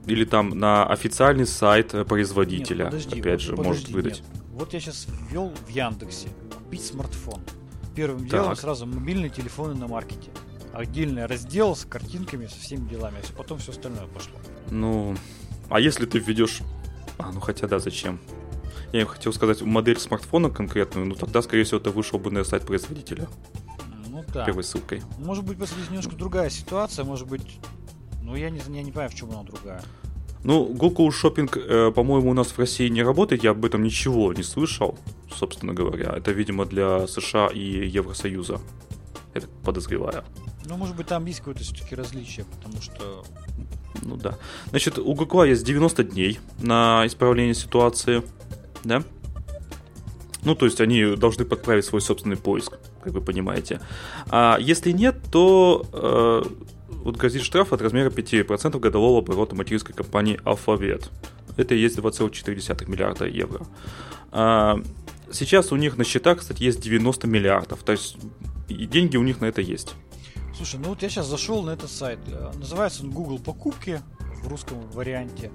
Или 0.07 0.25
там 0.25 0.49
на 0.49 0.85
официальный 0.87 1.45
сайт 1.45 1.93
производителя, 2.07 2.85
Нет, 2.85 2.93
подожди, 2.93 3.19
опять 3.19 3.41
же, 3.41 3.51
подожди, 3.51 3.67
может 3.69 3.89
выдать. 3.89 4.19
Нет. 4.21 4.41
Вот 4.53 4.73
я 4.73 4.79
сейчас 4.79 5.07
ввел 5.29 5.53
в 5.67 5.69
Яндексе 5.69 6.29
купить 6.57 6.83
смартфон. 6.83 7.41
Первым 7.95 8.21
Так. 8.21 8.29
делом 8.29 8.55
сразу 8.55 8.87
мобильные 8.87 9.29
телефоны 9.29 9.75
на 9.75 9.87
маркете. 9.87 10.31
Отдельный 10.73 11.27
раздел 11.27 11.75
с 11.75 11.85
картинками, 11.85 12.47
со 12.47 12.59
всеми 12.59 12.89
делами. 12.89 13.17
А 13.29 13.37
потом 13.37 13.59
все 13.59 13.71
остальное 13.71 14.07
пошло. 14.07 14.33
Ну, 14.71 15.15
а 15.73 15.79
если 15.79 16.05
ты 16.05 16.19
введешь... 16.19 16.61
А, 17.17 17.31
ну 17.31 17.39
хотя 17.39 17.65
да, 17.65 17.79
зачем? 17.79 18.19
Я 18.91 19.07
хотел 19.07 19.33
сказать 19.33 19.63
модель 19.63 19.99
смартфона 19.99 20.51
конкретную, 20.51 21.07
но 21.07 21.15
тогда, 21.15 21.41
скорее 21.41 21.63
всего, 21.63 21.79
это 21.79 21.89
вышел 21.89 22.19
бы 22.19 22.29
на 22.29 22.43
сайт 22.43 22.63
производителя 22.63 23.27
Ну 24.07 24.23
да. 24.31 24.45
первой 24.45 24.63
ссылкой. 24.63 25.01
Может 25.17 25.43
быть, 25.43 25.57
просто 25.57 25.75
здесь 25.75 25.89
немножко 25.89 26.15
другая 26.15 26.51
ситуация, 26.51 27.03
может 27.05 27.27
быть... 27.27 27.59
Ну, 28.21 28.35
я 28.35 28.51
не, 28.51 28.59
я 28.59 28.83
не 28.83 28.91
понимаю, 28.91 29.09
в 29.09 29.15
чем 29.15 29.31
она 29.31 29.41
другая. 29.41 29.81
Ну, 30.43 30.63
Google 30.65 31.09
Shopping, 31.09 31.49
э, 31.55 31.91
по-моему, 31.91 32.29
у 32.29 32.33
нас 32.35 32.49
в 32.49 32.59
России 32.59 32.87
не 32.87 33.01
работает, 33.01 33.43
я 33.43 33.51
об 33.51 33.65
этом 33.65 33.81
ничего 33.81 34.31
не 34.31 34.43
слышал, 34.43 34.99
собственно 35.33 35.73
говоря. 35.73 36.13
Это, 36.15 36.33
видимо, 36.33 36.67
для 36.67 37.07
США 37.07 37.47
и 37.47 37.87
Евросоюза. 37.87 38.59
Я 39.33 39.41
так 39.41 39.49
подозреваю. 39.63 40.23
Ну, 40.65 40.77
может 40.77 40.95
быть, 40.95 41.07
там 41.07 41.25
есть 41.25 41.39
какое-то 41.39 41.63
все-таки 41.63 41.95
различие, 41.95 42.45
потому 42.45 42.79
что... 42.79 43.23
Ну 44.05 44.17
да. 44.17 44.38
Значит, 44.69 45.00
у 45.00 45.13
Google 45.13 45.45
есть 45.45 45.63
90 45.63 46.03
дней 46.03 46.39
на 46.62 47.03
исправление 47.05 47.53
ситуации, 47.53 48.24
да? 48.83 49.03
Ну, 50.43 50.55
то 50.55 50.65
есть 50.65 50.81
они 50.81 51.15
должны 51.15 51.45
подправить 51.45 51.86
свой 51.86 52.01
собственный 52.01 52.36
поиск, 52.36 52.77
как 53.01 53.13
вы 53.13 53.22
понимаете. 53.22 53.79
А 54.29 54.57
если 54.60 54.91
нет, 54.91 55.15
то 55.31 55.86
э, 55.93 56.43
вот 56.89 57.15
грозит 57.15 57.43
штраф 57.43 57.72
от 57.72 57.81
размера 57.81 58.10
5% 58.10 58.79
годового 58.79 59.19
оборота 59.19 59.55
материнской 59.55 59.95
компании 59.95 60.39
Alphabet. 60.43 61.10
Это 61.55 61.75
и 61.75 61.79
есть 61.79 61.98
2,4 61.98 62.89
миллиарда 62.89 63.25
евро. 63.25 63.65
А, 64.31 64.81
сейчас 65.31 65.72
у 65.72 65.75
них 65.75 65.98
на 65.98 66.03
счетах, 66.03 66.39
кстати, 66.39 66.63
есть 66.63 66.81
90 66.81 67.27
миллиардов. 67.27 67.83
То 67.83 67.93
есть 67.93 68.17
деньги 68.67 69.17
у 69.17 69.24
них 69.24 69.39
на 69.39 69.45
это 69.45 69.62
есть. 69.62 69.93
Слушай, 70.55 70.79
ну 70.79 70.89
вот 70.89 71.01
я 71.01 71.10
сейчас 71.10 71.27
зашел 71.27 71.63
на 71.63 71.72
этот 71.72 71.89
сайт. 71.89 72.19
Э, 72.27 72.51
Называется 72.55 73.03
он 73.03 73.12
Google 73.12 73.39
покупки 73.39 74.01
в 74.43 74.48
русском 74.48 74.79
варианте. 74.91 75.51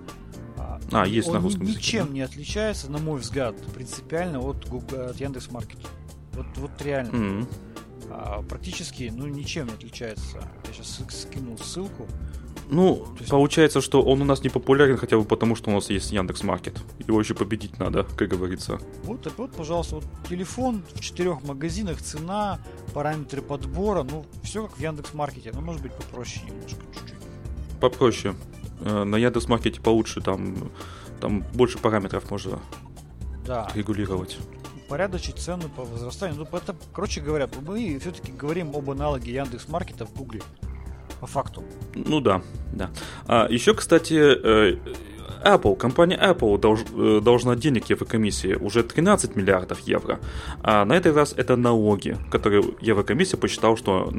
А, 0.90 1.06
есть 1.06 1.28
он 1.28 1.34
на 1.34 1.40
русском 1.40 1.62
языке, 1.62 1.78
ничем 1.78 2.06
да? 2.06 2.12
не 2.12 2.20
отличается, 2.22 2.90
на 2.90 2.98
мой 2.98 3.20
взгляд, 3.20 3.54
принципиально 3.74 4.40
от, 4.40 4.68
Google, 4.68 5.10
от 5.10 5.20
Яндекс 5.20 5.50
Маркета. 5.50 5.86
Вот, 6.32 6.46
вот 6.56 6.70
реально. 6.82 7.10
М. 7.14 7.48
А, 8.10 8.42
практически, 8.42 9.12
ну, 9.14 9.26
ничем 9.26 9.66
не 9.66 9.72
отличается. 9.74 10.38
Я 10.66 10.72
сейчас 10.72 11.00
скинул 11.10 11.58
ссылку. 11.58 12.06
Ну, 12.70 13.06
есть- 13.18 13.30
получается, 13.30 13.80
что 13.80 14.02
он 14.02 14.20
у 14.20 14.24
нас 14.24 14.42
не 14.42 14.50
популярен 14.50 14.96
хотя 14.98 15.16
бы 15.16 15.24
потому, 15.24 15.56
что 15.56 15.70
у 15.70 15.74
нас 15.74 15.88
есть 15.90 16.12
Яндекс 16.12 16.42
Маркет. 16.42 16.78
Его 17.06 17.18
еще 17.20 17.34
победить 17.34 17.78
надо, 17.78 18.04
как 18.04 18.28
говорится. 18.28 18.78
Вот, 19.04 19.32
вот, 19.38 19.52
пожалуйста, 19.52 19.96
вот 19.96 20.04
телефон 20.28 20.82
в 20.94 21.00
четырех 21.00 21.42
магазинах, 21.44 22.02
цена, 22.02 22.58
параметры 22.92 23.40
подбора, 23.40 24.02
ну, 24.02 24.26
все 24.42 24.66
как 24.66 24.76
в 24.76 24.80
Яндекс 24.80 25.14
Маркете, 25.14 25.50
но 25.54 25.60
может 25.62 25.80
быть 25.82 25.92
попроще 25.94 26.44
немножко, 26.46 26.80
чуть-чуть. 26.94 27.14
Попроще. 27.80 28.34
Э, 28.80 29.04
На 29.04 29.16
Яндекс 29.16 29.48
Маркете 29.48 29.80
получше, 29.80 30.20
там, 30.20 30.70
там 31.20 31.44
больше 31.54 31.78
параметров 31.78 32.30
можно 32.30 32.60
Да, 33.46 33.70
регулировать. 33.74 34.36
упорядочить 34.86 35.38
цену 35.38 35.68
по 35.70 35.84
возрастанию. 35.84 36.36
Ну, 36.38 36.56
это, 36.56 36.76
короче 36.92 37.20
говоря, 37.22 37.48
мы 37.66 37.98
все-таки 37.98 38.30
говорим 38.30 38.76
об 38.76 38.90
аналоге 38.90 39.32
Яндекс 39.32 39.68
Маркета 39.68 40.04
в 40.06 40.12
Гугле. 40.12 40.42
По 41.20 41.26
факту. 41.26 41.64
Ну 41.94 42.20
да, 42.20 42.42
да. 42.72 42.90
А, 43.26 43.46
еще, 43.50 43.74
кстати, 43.74 44.14
э, 44.14 44.76
Apple, 45.44 45.76
компания 45.76 46.16
Apple 46.16 46.58
долж- 46.60 47.18
э, 47.18 47.20
должна 47.20 47.56
денег 47.56 47.90
Еврокомиссии 47.90 48.54
уже 48.54 48.82
13 48.82 49.36
миллиардов 49.36 49.80
евро. 49.80 50.18
А 50.62 50.84
на 50.84 50.94
этот 50.94 51.16
раз 51.16 51.34
это 51.36 51.56
налоги, 51.56 52.16
которые 52.30 52.62
Еврокомиссия 52.80 53.38
посчитала, 53.38 53.76
что 53.76 54.12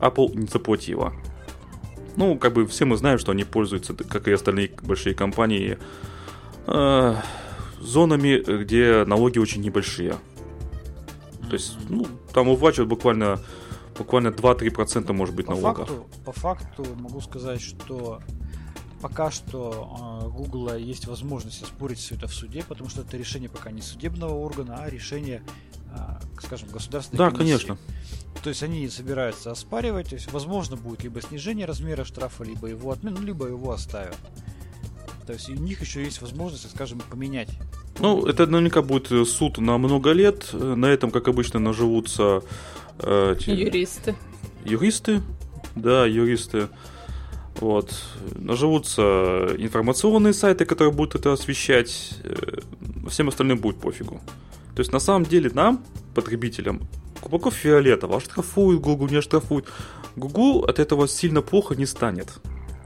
Apple 0.00 0.36
не 0.36 0.46
заплатила. 0.46 1.12
Ну, 2.16 2.36
как 2.38 2.52
бы 2.52 2.66
все 2.66 2.84
мы 2.84 2.96
знаем, 2.96 3.18
что 3.18 3.32
они 3.32 3.44
пользуются, 3.44 3.94
как 3.94 4.28
и 4.28 4.32
остальные 4.32 4.72
большие 4.82 5.14
компании, 5.14 5.78
э, 6.66 7.14
зонами, 7.80 8.62
где 8.62 9.04
налоги 9.06 9.38
очень 9.38 9.62
небольшие. 9.62 10.16
То 11.48 11.54
есть, 11.54 11.76
ну, 11.88 12.06
там 12.32 12.48
уплачивают 12.48 12.88
буквально, 12.88 13.40
буквально 14.00 14.28
2-3% 14.28 15.12
может 15.12 15.34
быть 15.34 15.46
По 15.46 15.54
налогов. 15.54 15.88
факту, 15.88 16.06
по 16.24 16.32
факту 16.32 16.86
могу 16.98 17.20
сказать, 17.20 17.60
что 17.60 18.20
пока 19.02 19.30
что 19.30 20.22
э, 20.24 20.28
Google 20.28 20.74
есть 20.76 21.06
возможность 21.06 21.62
оспорить 21.62 21.98
все 21.98 22.14
это 22.14 22.26
в 22.26 22.32
суде, 22.34 22.64
потому 22.66 22.88
что 22.88 23.02
это 23.02 23.16
решение 23.18 23.50
пока 23.50 23.70
не 23.70 23.82
судебного 23.82 24.34
органа, 24.34 24.78
а 24.82 24.88
решение, 24.88 25.42
э, 25.94 26.40
скажем, 26.42 26.70
государственной 26.70 27.18
Да, 27.18 27.30
комиссии. 27.30 27.66
конечно. 27.66 27.78
То 28.42 28.48
есть 28.48 28.62
они 28.62 28.88
собираются 28.88 29.50
оспаривать, 29.50 30.08
то 30.08 30.14
есть 30.14 30.32
возможно 30.32 30.76
будет 30.76 31.02
либо 31.02 31.20
снижение 31.20 31.66
размера 31.66 32.04
штрафа, 32.04 32.42
либо 32.44 32.68
его 32.68 32.90
отмену, 32.92 33.18
ну, 33.20 33.26
либо 33.26 33.46
его 33.46 33.70
оставят. 33.72 34.16
То 35.26 35.34
есть 35.34 35.48
у 35.50 35.54
них 35.54 35.80
еще 35.82 36.02
есть 36.02 36.22
возможность, 36.22 36.70
скажем, 36.70 37.00
поменять. 37.10 37.50
Ну, 37.98 38.24
это 38.26 38.46
наверняка 38.46 38.80
будет 38.82 39.12
э, 39.12 39.24
суд 39.26 39.58
на 39.58 39.76
много 39.78 40.12
лет. 40.12 40.52
На 40.54 40.86
этом, 40.86 41.10
как 41.10 41.28
обычно, 41.28 41.60
наживутся 41.60 42.42
э, 43.02 43.36
те- 43.38 43.54
Юристы. 43.54 44.14
юристы. 44.64 45.20
Да, 45.76 46.04
юристы. 46.06 46.68
Вот. 47.56 47.92
Наживутся 48.36 49.48
информационные 49.58 50.32
сайты, 50.32 50.64
которые 50.64 50.92
будут 50.92 51.14
это 51.14 51.32
освещать. 51.32 52.14
Э, 52.24 52.34
Всем 53.08 53.28
остальным 53.28 53.58
будет 53.58 53.80
пофигу. 53.80 54.20
То 54.74 54.80
есть, 54.80 54.92
на 54.92 55.00
самом 55.00 55.24
деле, 55.24 55.50
нам, 55.52 55.82
потребителям, 56.14 56.80
глубоко 57.20 57.50
фиолетово. 57.50 58.16
А 58.16 58.20
штрафуют 58.20 58.80
Google, 58.80 59.08
не 59.08 59.20
штрафуют. 59.20 59.66
Google 60.16 60.64
от 60.64 60.78
этого 60.78 61.08
сильно 61.08 61.42
плохо 61.42 61.74
не 61.74 61.86
станет. 61.86 62.28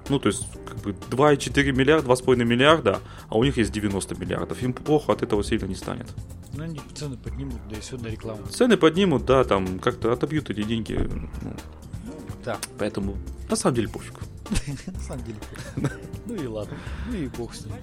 Ну, 0.08 0.18
то 0.18 0.28
есть, 0.28 0.46
как 0.66 0.76
бы 0.78 0.92
2,4 1.10 1.72
миллиарда, 1.72 2.06
2,5 2.12 2.44
миллиарда, 2.44 3.00
а 3.28 3.36
у 3.38 3.44
них 3.44 3.56
есть 3.56 3.72
90 3.72 4.14
миллиардов. 4.16 4.62
Им 4.62 4.72
плохо 4.72 5.12
от 5.12 5.22
этого 5.22 5.42
сильно 5.42 5.66
не 5.66 5.74
станет. 5.74 6.06
Ну, 6.52 6.64
они 6.64 6.80
цены 6.94 7.16
поднимут, 7.16 7.56
да 7.70 7.76
и 7.76 7.80
все 7.80 7.96
на 7.96 8.08
рекламу. 8.08 8.46
Цены 8.48 8.76
поднимут, 8.76 9.24
да, 9.24 9.44
там 9.44 9.78
как-то 9.78 10.12
отобьют 10.12 10.50
эти 10.50 10.62
деньги. 10.62 10.92
ну, 11.42 11.56
Да, 12.44 12.58
поэтому 12.78 13.16
на 13.48 13.56
самом 13.56 13.76
деле 13.76 13.88
пофиг. 13.88 14.14
на 14.86 15.00
самом 15.00 15.24
деле. 15.24 15.38
Ну 16.26 16.34
и 16.34 16.46
ладно. 16.46 16.76
Ну 17.10 17.16
и 17.16 17.26
бог 17.28 17.54
с 17.54 17.64
ним. 17.64 17.74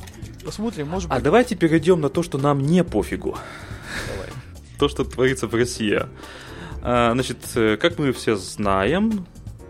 Посмотрим, 0.46 0.88
может 0.88 1.12
А 1.12 1.16
быть. 1.16 1.24
давайте 1.24 1.56
перейдем 1.56 2.01
на 2.01 2.10
то, 2.10 2.22
что 2.24 2.38
нам 2.38 2.60
не 2.62 2.84
пофигу. 2.84 3.36
Давай. 4.13 4.30
То, 4.80 4.88
что 4.90 5.04
творится 5.04 5.48
в 5.48 5.56
России. 5.56 6.00
А, 6.84 7.13
Значит, 7.13 7.38
э, 7.56 7.78
как 7.78 7.98
мы 8.00 8.12
все 8.13 8.36
знаем, 8.36 9.25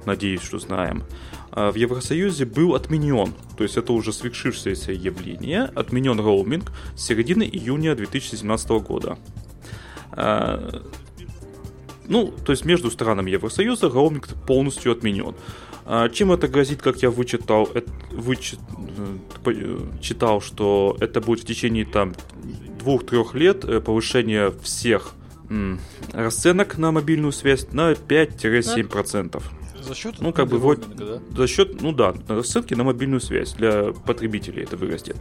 надеюсь, 0.05 0.41
что 0.41 0.59
знаем, 0.59 1.03
а, 1.03 1.05
в 1.51 1.75
Евросоюзе 1.75 2.45
был 2.45 2.75
отменен, 2.75 3.33
то 3.57 3.63
есть 3.63 3.75
это 3.77 3.91
уже 3.93 4.13
свершившееся 4.13 4.91
явление, 4.93 5.63
отменен 5.75 6.19
роуминг 6.19 6.71
с 6.95 7.05
середины 7.05 7.43
июня 7.43 7.95
2017 7.95 8.69
года. 8.81 9.17
А, 10.11 10.81
Ну, 12.07 12.27
то 12.45 12.51
есть 12.51 12.65
между 12.65 12.89
странами 12.91 13.31
Евросоюза 13.31 13.89
роуминг 13.89 14.27
полностью 14.47 14.91
отменен. 14.91 15.33
А, 15.85 16.09
Чем 16.09 16.31
это 16.31 16.47
грозит, 16.47 16.81
как 16.81 17.01
я 17.03 17.09
вычитал, 17.09 17.65
эт- 17.73 17.89
вычит- 18.11 18.59
э, 18.97 19.17
по- 19.43 19.51
э, 19.51 19.77
читал, 20.01 20.41
что 20.41 20.97
это 20.99 21.21
будет 21.21 21.41
в 21.41 21.45
течение 21.45 21.85
там 21.85 22.13
двух-трех 22.79 23.33
лет 23.35 23.63
э, 23.65 23.79
повышение 23.79 24.51
всех 24.63 25.13
расценок 26.13 26.77
на 26.77 26.91
мобильную 26.91 27.31
связь 27.33 27.67
на 27.71 27.91
5-7%. 27.93 29.41
За 29.81 29.95
счет 29.95 30.15
ну, 30.19 30.31
как 30.31 30.47
бы 30.47 30.57
вот, 30.57 30.83
да? 30.95 31.19
за 31.35 31.47
счет, 31.47 31.81
ну 31.81 31.91
да, 31.91 32.13
расценки 32.27 32.73
на 32.73 32.83
мобильную 32.83 33.19
связь 33.19 33.53
для 33.53 33.93
потребителей 34.05 34.63
это 34.63 34.77
вырастет. 34.77 35.17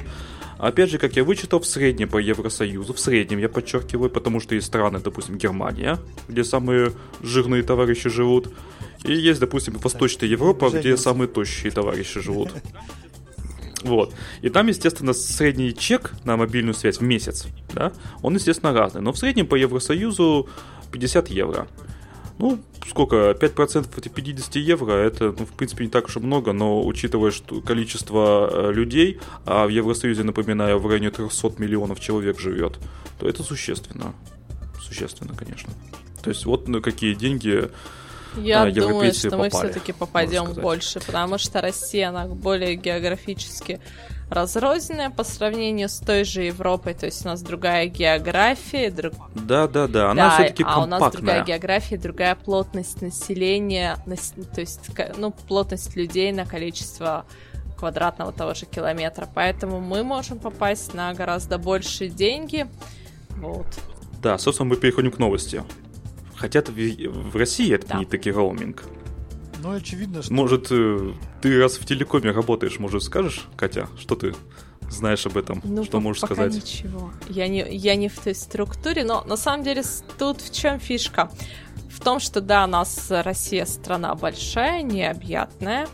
Опять 0.58 0.90
же, 0.90 0.98
как 0.98 1.16
я 1.16 1.24
вычитал, 1.24 1.60
в 1.60 1.66
среднем 1.66 2.08
по 2.08 2.18
Евросоюзу, 2.18 2.92
в 2.92 3.00
среднем 3.00 3.38
я 3.38 3.48
подчеркиваю, 3.48 4.10
потому 4.10 4.40
что 4.40 4.54
есть 4.54 4.66
страны, 4.66 5.00
допустим, 5.00 5.38
Германия, 5.38 5.98
где 6.28 6.44
самые 6.44 6.92
жирные 7.22 7.62
товарищи 7.62 8.10
живут, 8.10 8.52
и 9.04 9.14
есть, 9.14 9.40
допустим, 9.40 9.78
Восточная 9.78 10.28
Европа, 10.28 10.68
где 10.70 10.96
самые 10.96 11.28
тощие 11.28 11.70
товарищи 11.70 12.20
живут. 12.20 12.50
Вот. 13.82 14.14
И 14.42 14.50
там, 14.50 14.66
естественно, 14.66 15.14
средний 15.14 15.74
чек 15.74 16.12
на 16.24 16.36
мобильную 16.36 16.74
связь 16.74 16.98
в 16.98 17.02
месяц, 17.02 17.46
да, 17.72 17.92
он, 18.20 18.34
естественно, 18.34 18.74
разный. 18.74 19.00
Но 19.00 19.12
в 19.12 19.18
среднем 19.18 19.46
по 19.46 19.54
Евросоюзу 19.54 20.48
50 20.92 21.28
евро. 21.28 21.66
Ну, 22.40 22.58
сколько, 22.88 23.32
5% 23.32 23.98
от 23.98 24.14
50 24.14 24.56
евро, 24.56 24.92
это, 24.92 25.34
ну, 25.38 25.44
в 25.44 25.52
принципе, 25.52 25.84
не 25.84 25.90
так 25.90 26.06
уж 26.06 26.16
и 26.16 26.20
много, 26.20 26.54
но 26.54 26.82
учитывая 26.82 27.32
что 27.32 27.60
количество 27.60 28.48
э, 28.50 28.72
людей, 28.72 29.20
а 29.44 29.66
в 29.66 29.68
Евросоюзе, 29.68 30.22
напоминаю, 30.22 30.78
в 30.78 30.86
районе 30.86 31.10
300 31.10 31.52
миллионов 31.58 32.00
человек 32.00 32.40
живет, 32.40 32.78
то 33.18 33.28
это 33.28 33.42
существенно. 33.42 34.14
Существенно, 34.80 35.34
конечно. 35.36 35.70
То 36.22 36.30
есть 36.30 36.46
вот 36.46 36.66
на 36.66 36.80
какие 36.80 37.12
деньги 37.12 37.70
я 38.36 38.62
а, 38.62 38.70
думаю, 38.70 39.12
что 39.12 39.30
попали, 39.30 39.42
мы 39.42 39.50
все-таки 39.50 39.92
попадем 39.92 40.52
больше, 40.54 41.00
потому 41.00 41.36
что 41.36 41.60
Россия, 41.60 42.08
она 42.08 42.26
более 42.26 42.76
географически 42.76 43.80
разрозненная 44.30 45.10
по 45.10 45.24
сравнению 45.24 45.88
с 45.88 45.98
той 45.98 46.24
же 46.24 46.42
Европой, 46.42 46.94
то 46.94 47.06
есть 47.06 47.24
у 47.26 47.28
нас 47.28 47.42
другая 47.42 47.86
география, 47.86 48.90
друг... 48.90 49.14
да, 49.34 49.66
да, 49.66 49.88
да, 49.88 50.12
она 50.12 50.28
да, 50.28 50.34
все-таки 50.36 50.64
а 50.66 50.82
у 50.82 50.86
нас 50.86 51.12
другая 51.12 51.44
география, 51.44 51.98
другая 51.98 52.36
плотность 52.36 53.02
населения, 53.02 53.96
то 54.54 54.60
есть 54.60 54.80
ну 55.16 55.32
плотность 55.32 55.96
людей 55.96 56.30
на 56.32 56.46
количество 56.46 57.26
квадратного 57.76 58.32
того 58.32 58.54
же 58.54 58.66
километра, 58.66 59.28
поэтому 59.34 59.80
мы 59.80 60.04
можем 60.04 60.38
попасть 60.38 60.94
на 60.94 61.12
гораздо 61.12 61.58
большие 61.58 62.08
деньги, 62.08 62.68
вот. 63.36 63.66
Да, 64.22 64.38
собственно, 64.38 64.68
мы 64.68 64.76
переходим 64.76 65.10
к 65.10 65.18
новости. 65.18 65.64
Хотя 66.36 66.62
в 66.62 67.36
России 67.36 67.74
это 67.74 67.88
да. 67.88 67.98
не 67.98 68.04
таки 68.06 68.30
роуминг. 68.30 68.84
Ну, 69.62 69.72
очевидно, 69.72 70.22
что... 70.22 70.32
Может, 70.32 70.68
э, 70.70 71.12
ты 71.42 71.58
раз 71.58 71.76
в 71.76 71.84
телекоме 71.84 72.30
работаешь, 72.30 72.78
может, 72.78 73.02
скажешь, 73.02 73.46
Катя, 73.56 73.88
что 73.98 74.14
ты 74.14 74.34
знаешь 74.90 75.26
об 75.26 75.36
этом? 75.36 75.60
Ну, 75.64 75.84
что 75.84 76.00
можешь 76.00 76.22
пока 76.22 76.34
сказать? 76.34 76.54
ничего. 76.54 77.12
Я 77.28 77.48
не, 77.48 77.66
я 77.70 77.94
не 77.96 78.08
в 78.08 78.18
той 78.18 78.34
структуре, 78.34 79.04
но 79.04 79.22
на 79.24 79.36
самом 79.36 79.64
деле 79.64 79.82
тут 80.18 80.40
в 80.40 80.52
чем 80.52 80.80
фишка? 80.80 81.30
В 81.90 82.00
том, 82.00 82.20
что 82.20 82.40
да, 82.40 82.64
у 82.64 82.66
нас 82.66 83.06
Россия 83.10 83.66
страна 83.66 84.14
большая, 84.14 84.82
необъятная. 84.82 85.88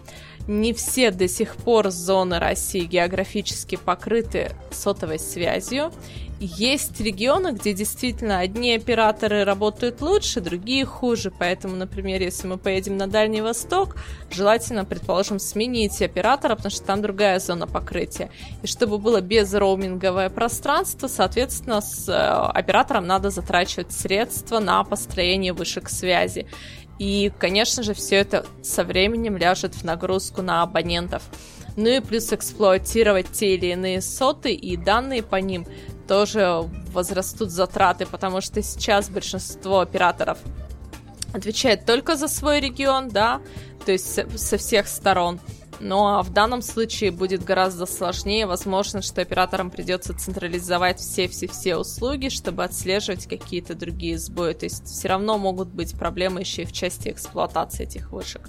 Не 0.46 0.72
все 0.72 1.10
до 1.10 1.26
сих 1.26 1.56
пор 1.56 1.90
зоны 1.90 2.38
России 2.38 2.84
географически 2.84 3.76
покрыты 3.76 4.52
сотовой 4.70 5.18
связью. 5.18 5.92
Есть 6.38 7.00
регионы, 7.00 7.52
где 7.52 7.72
действительно 7.72 8.40
одни 8.40 8.74
операторы 8.74 9.44
работают 9.44 10.02
лучше, 10.02 10.42
другие 10.42 10.84
хуже. 10.84 11.30
Поэтому, 11.30 11.76
например, 11.76 12.20
если 12.20 12.46
мы 12.46 12.58
поедем 12.58 12.98
на 12.98 13.06
Дальний 13.06 13.40
Восток, 13.40 13.96
желательно, 14.30 14.84
предположим, 14.84 15.38
сменить 15.38 16.02
оператора, 16.02 16.56
потому 16.56 16.70
что 16.70 16.84
там 16.84 17.00
другая 17.00 17.38
зона 17.38 17.66
покрытия. 17.66 18.30
И 18.62 18.66
чтобы 18.66 18.98
было 18.98 19.22
безроуминговое 19.22 20.28
пространство, 20.28 21.08
соответственно, 21.08 21.80
с 21.80 22.06
э, 22.06 22.12
оператором 22.12 23.06
надо 23.06 23.30
затрачивать 23.30 23.92
средства 23.92 24.58
на 24.58 24.84
построение 24.84 25.54
вышек 25.54 25.88
связи. 25.88 26.46
И, 26.98 27.32
конечно 27.38 27.82
же, 27.82 27.94
все 27.94 28.16
это 28.16 28.44
со 28.62 28.84
временем 28.84 29.38
ляжет 29.38 29.74
в 29.74 29.84
нагрузку 29.84 30.42
на 30.42 30.62
абонентов. 30.62 31.22
Ну 31.76 31.88
и 31.88 32.00
плюс 32.00 32.32
эксплуатировать 32.32 33.30
те 33.32 33.54
или 33.54 33.66
иные 33.66 34.00
соты 34.00 34.54
и 34.54 34.78
данные 34.78 35.22
по 35.22 35.36
ним 35.36 35.66
тоже 36.06 36.68
возрастут 36.92 37.50
затраты, 37.50 38.06
потому 38.06 38.40
что 38.40 38.62
сейчас 38.62 39.08
большинство 39.08 39.80
операторов 39.80 40.38
отвечает 41.32 41.84
только 41.84 42.16
за 42.16 42.28
свой 42.28 42.60
регион, 42.60 43.08
да, 43.08 43.40
то 43.84 43.92
есть 43.92 44.20
со 44.38 44.56
всех 44.56 44.88
сторон. 44.88 45.40
Но 45.78 46.22
в 46.22 46.30
данном 46.30 46.62
случае 46.62 47.10
будет 47.10 47.44
гораздо 47.44 47.84
сложнее. 47.84 48.46
Возможно, 48.46 49.02
что 49.02 49.20
операторам 49.20 49.70
придется 49.70 50.16
централизовать 50.16 51.00
все-все-все 51.00 51.76
услуги, 51.76 52.30
чтобы 52.30 52.64
отслеживать 52.64 53.26
какие-то 53.26 53.74
другие 53.74 54.18
сбои. 54.18 54.54
То 54.54 54.64
есть 54.64 54.86
все 54.86 55.08
равно 55.08 55.36
могут 55.36 55.68
быть 55.68 55.98
проблемы 55.98 56.40
еще 56.40 56.62
и 56.62 56.66
в 56.66 56.72
части 56.72 57.10
эксплуатации 57.10 57.84
этих 57.84 58.10
вышек. 58.10 58.48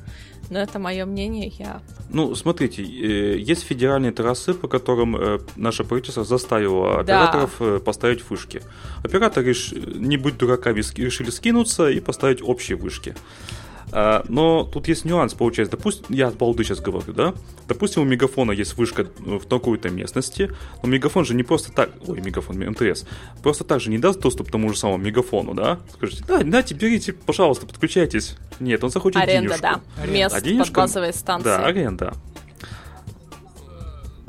Но 0.50 0.60
это 0.60 0.80
мое 0.80 1.06
мнение, 1.06 1.51
я... 1.60 1.82
Ну, 2.10 2.36
смотрите, 2.36 2.84
э, 2.84 3.38
есть 3.38 3.63
федеральные 3.63 4.12
трассы, 4.12 4.54
по 4.54 4.67
которым 4.67 5.15
э, 5.15 5.39
наше 5.56 5.84
правительство 5.84 6.24
заставило 6.24 7.02
операторов 7.02 7.56
да. 7.60 7.65
Э, 7.65 7.80
поставить 7.80 8.30
вышки. 8.30 8.62
Операторы, 9.04 9.54
не 9.95 10.17
будь 10.17 10.38
дураками, 10.38 10.82
решили 10.95 11.30
скинуться 11.30 11.89
и 11.89 12.00
поставить 12.00 12.41
общие 12.41 12.78
вышки. 12.78 13.15
А, 13.91 14.26
но 14.28 14.63
тут 14.63 14.88
есть 14.88 15.06
нюанс, 15.06 15.34
получается. 15.34 15.78
Допустим, 15.78 16.06
я 16.10 16.28
от 16.28 16.36
балды 16.36 16.63
сейчас 16.63 16.80
говорю, 16.80 17.13
да? 17.13 17.34
Допустим, 17.67 18.02
у 18.02 18.06
мегафона 18.06 18.52
есть 18.52 18.76
вышка 18.78 19.08
в 19.17 19.45
такой-то 19.45 19.89
местности, 19.89 20.52
но 20.84 20.89
мегафон 20.89 21.26
же 21.26 21.34
не 21.34 21.43
просто 21.43 21.71
так... 21.71 21.91
Ой, 22.06 22.19
мегафон, 22.21 22.58
МТС. 22.58 23.06
Просто 23.41 23.63
так 23.63 23.80
же 23.80 23.89
не 23.89 23.97
даст 23.97 24.19
доступ 24.19 24.50
к 24.50 24.52
тому 24.52 24.69
же 24.71 24.78
самому 24.78 25.04
мегафону, 25.04 25.54
да? 25.54 25.80
Скажите, 25.93 26.23
да, 26.28 26.43
дайте, 26.43 26.76
берите, 26.76 27.13
пожалуйста, 27.13 27.65
подключайтесь. 27.65 28.36
Нет, 28.60 28.84
он 28.84 28.89
захочет 28.89 29.21
аренда, 29.21 29.58
денежку. 29.58 29.62
да. 29.62 30.06
Мест 30.06 30.36
а 30.36 30.41
денежка... 30.41 30.73
под 30.73 30.84
базовые 30.84 31.13
станции. 31.13 31.45
Да, 31.45 31.65
аренда. 31.65 32.13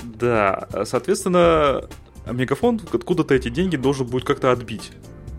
Да, 0.03 0.68
соответственно, 0.85 1.85
мегафон 2.27 2.81
откуда-то 2.92 3.35
эти 3.35 3.49
деньги 3.49 3.77
должен 3.77 4.07
будет 4.07 4.25
как-то 4.25 4.53
отбить. 4.53 4.92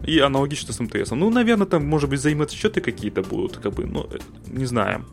И 0.03 0.19
аналогично 0.19 0.73
с 0.73 0.79
МТС. 0.79 1.11
Ну, 1.11 1.29
наверное, 1.29 1.67
там, 1.67 1.85
может 1.85 2.09
быть, 2.09 2.19
взаимосчеты 2.19 2.81
какие-то 2.81 3.21
будут, 3.21 3.57
как 3.57 3.73
бы, 3.73 3.85
ну, 3.85 4.09
не 4.47 4.65
знаю. 4.65 5.05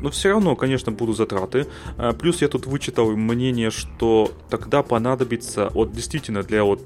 Но 0.00 0.10
все 0.10 0.30
равно, 0.30 0.54
конечно, 0.54 0.92
будут 0.92 1.16
затраты. 1.16 1.66
А, 1.96 2.12
плюс 2.12 2.40
я 2.42 2.48
тут 2.48 2.66
вычитал 2.66 3.10
мнение, 3.16 3.70
что 3.70 4.32
тогда 4.48 4.82
понадобится, 4.82 5.70
вот 5.74 5.92
действительно, 5.92 6.42
для 6.42 6.64
вот 6.64 6.82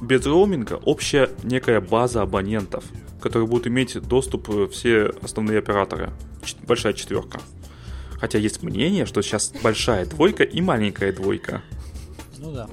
без 0.00 0.24
роуминга 0.26 0.74
общая 0.84 1.30
некая 1.42 1.80
база 1.80 2.22
абонентов, 2.22 2.84
которые 3.20 3.48
будут 3.48 3.66
иметь 3.66 4.00
доступ 4.00 4.48
э, 4.50 4.68
все 4.70 5.12
основные 5.22 5.58
операторы. 5.58 6.10
Большая 6.66 6.92
четверка. 6.92 7.40
Хотя 8.18 8.38
есть 8.38 8.62
мнение, 8.62 9.06
что 9.06 9.22
сейчас 9.22 9.52
большая 9.62 10.06
двойка 10.06 10.42
и 10.42 10.60
маленькая 10.60 11.12
двойка. 11.12 11.62
Ну 12.38 12.52
да. 12.52 12.68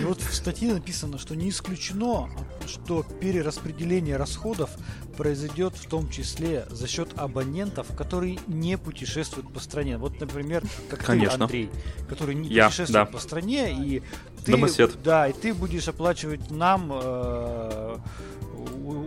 И 0.00 0.04
вот 0.04 0.20
в 0.20 0.34
статье 0.34 0.72
написано, 0.72 1.18
что 1.18 1.36
не 1.36 1.50
исключено, 1.50 2.28
что 2.66 3.02
перераспределение 3.02 4.16
расходов 4.16 4.70
произойдет 5.16 5.74
в 5.76 5.88
том 5.88 6.08
числе 6.10 6.66
за 6.70 6.86
счет 6.88 7.10
абонентов, 7.16 7.86
которые 7.96 8.38
не 8.46 8.76
путешествуют 8.76 9.52
по 9.52 9.60
стране. 9.60 9.96
Вот, 9.96 10.20
например, 10.20 10.62
как 10.90 11.04
Конечно. 11.04 11.38
ты, 11.38 11.44
Андрей, 11.44 11.70
который 12.08 12.34
не 12.34 12.48
Я, 12.48 12.66
путешествует 12.66 13.06
да. 13.06 13.12
по 13.12 13.18
стране, 13.18 13.72
и 13.72 14.02
ты, 14.44 14.52
Домосед. 14.52 15.02
да, 15.02 15.28
и 15.28 15.32
ты 15.32 15.54
будешь 15.54 15.88
оплачивать 15.88 16.50
нам 16.50 16.90
э, 16.92 17.96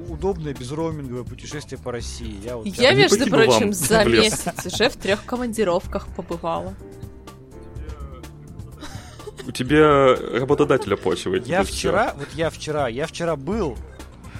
удобное 0.10 0.54
безроуминговое 0.54 1.24
путешествие 1.24 1.80
по 1.80 1.92
России. 1.92 2.40
Я, 2.44 2.58
вот, 2.58 2.66
я 2.68 2.94
между 2.94 3.26
прочим, 3.30 3.74
за 3.74 4.04
месяц 4.06 4.66
уже 4.66 4.90
в 4.90 4.96
трех 4.96 5.26
командировках 5.26 6.08
побывала 6.16 6.74
у 9.46 9.52
тебя 9.52 10.16
работодатель 10.16 10.94
оплачивает. 10.94 11.48
Я 11.48 11.64
вчера, 11.64 12.10
все. 12.10 12.18
вот 12.18 12.28
я 12.36 12.50
вчера, 12.50 12.88
я 12.88 13.08
вчера 13.08 13.36
был 13.36 13.78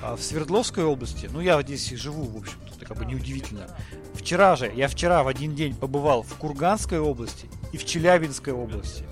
а, 0.02 0.16
в 0.16 0.22
Свердловской 0.22 0.84
области, 0.84 1.30
ну 1.32 1.42
я 1.42 1.62
здесь 1.62 1.92
и 1.92 1.96
живу, 1.96 2.24
в 2.24 2.38
общем-то, 2.38 2.76
это 2.76 2.86
как 2.86 2.98
бы 2.98 3.06
неудивительно. 3.06 3.68
Вчера 4.14 4.56
же, 4.56 4.72
я 4.76 4.88
вчера 4.88 5.24
в 5.24 5.28
один 5.28 5.56
день 5.56 5.76
побывал 5.76 6.24
в 6.24 6.34
Курганской 6.36 7.00
области 7.00 7.48
и 7.72 7.78
в 7.78 7.86
Челябинской 7.86 8.54
области. 8.54 9.06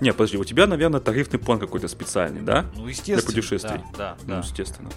Не, 0.00 0.12
подожди, 0.12 0.36
у 0.36 0.44
тебя, 0.44 0.66
наверное, 0.66 1.00
тарифный 1.00 1.38
план 1.38 1.60
какой-то 1.60 1.86
специальный, 1.86 2.42
да? 2.42 2.66
Ну, 2.74 2.88
естественно. 2.88 3.20
Для 3.20 3.26
путешествий. 3.26 3.80
Да, 3.96 4.16
да. 4.26 4.34
Ну, 4.36 4.38
естественно. 4.38 4.90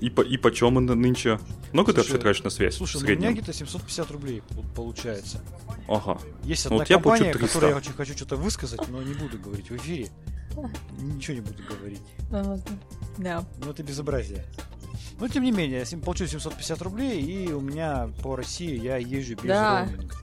И, 0.00 0.10
по, 0.10 0.22
и 0.22 0.36
почем 0.36 0.74
нынче? 0.74 1.38
Много 1.72 1.92
слушай, 1.92 2.06
ты 2.06 2.12
вообще 2.12 2.22
тратишь 2.22 2.42
на 2.42 2.50
связь? 2.50 2.74
Слушай, 2.76 3.00
ну, 3.02 3.06
у 3.06 3.16
меня 3.16 3.32
где-то 3.32 3.52
750 3.52 4.10
рублей 4.10 4.42
получается. 4.74 5.40
Ага. 5.88 6.18
Есть 6.44 6.68
ну, 6.70 6.80
одна 6.80 6.96
вот 6.96 7.04
компания, 7.04 7.32
которой 7.32 7.70
я 7.70 7.76
очень 7.76 7.92
хочу 7.92 8.14
что-то 8.14 8.36
высказать, 8.36 8.80
но 8.88 9.02
не 9.02 9.14
буду 9.14 9.38
говорить 9.38 9.70
в 9.70 9.76
эфире. 9.76 10.08
Ничего 10.98 11.34
не 11.34 11.40
буду 11.40 11.62
говорить. 11.62 12.00
Да. 13.18 13.44
Ну 13.58 13.70
это 13.70 13.82
безобразие. 13.82 14.44
Но 15.18 15.28
тем 15.28 15.44
не 15.44 15.52
менее, 15.52 15.84
я 15.88 15.98
получу 15.98 16.26
750 16.26 16.82
рублей, 16.82 17.20
и 17.20 17.52
у 17.52 17.60
меня 17.60 18.10
по 18.22 18.34
России 18.34 18.80
я 18.80 18.96
езжу 18.96 19.36
без 19.36 19.44
да. 19.44 19.80
роуминга. 19.80 20.14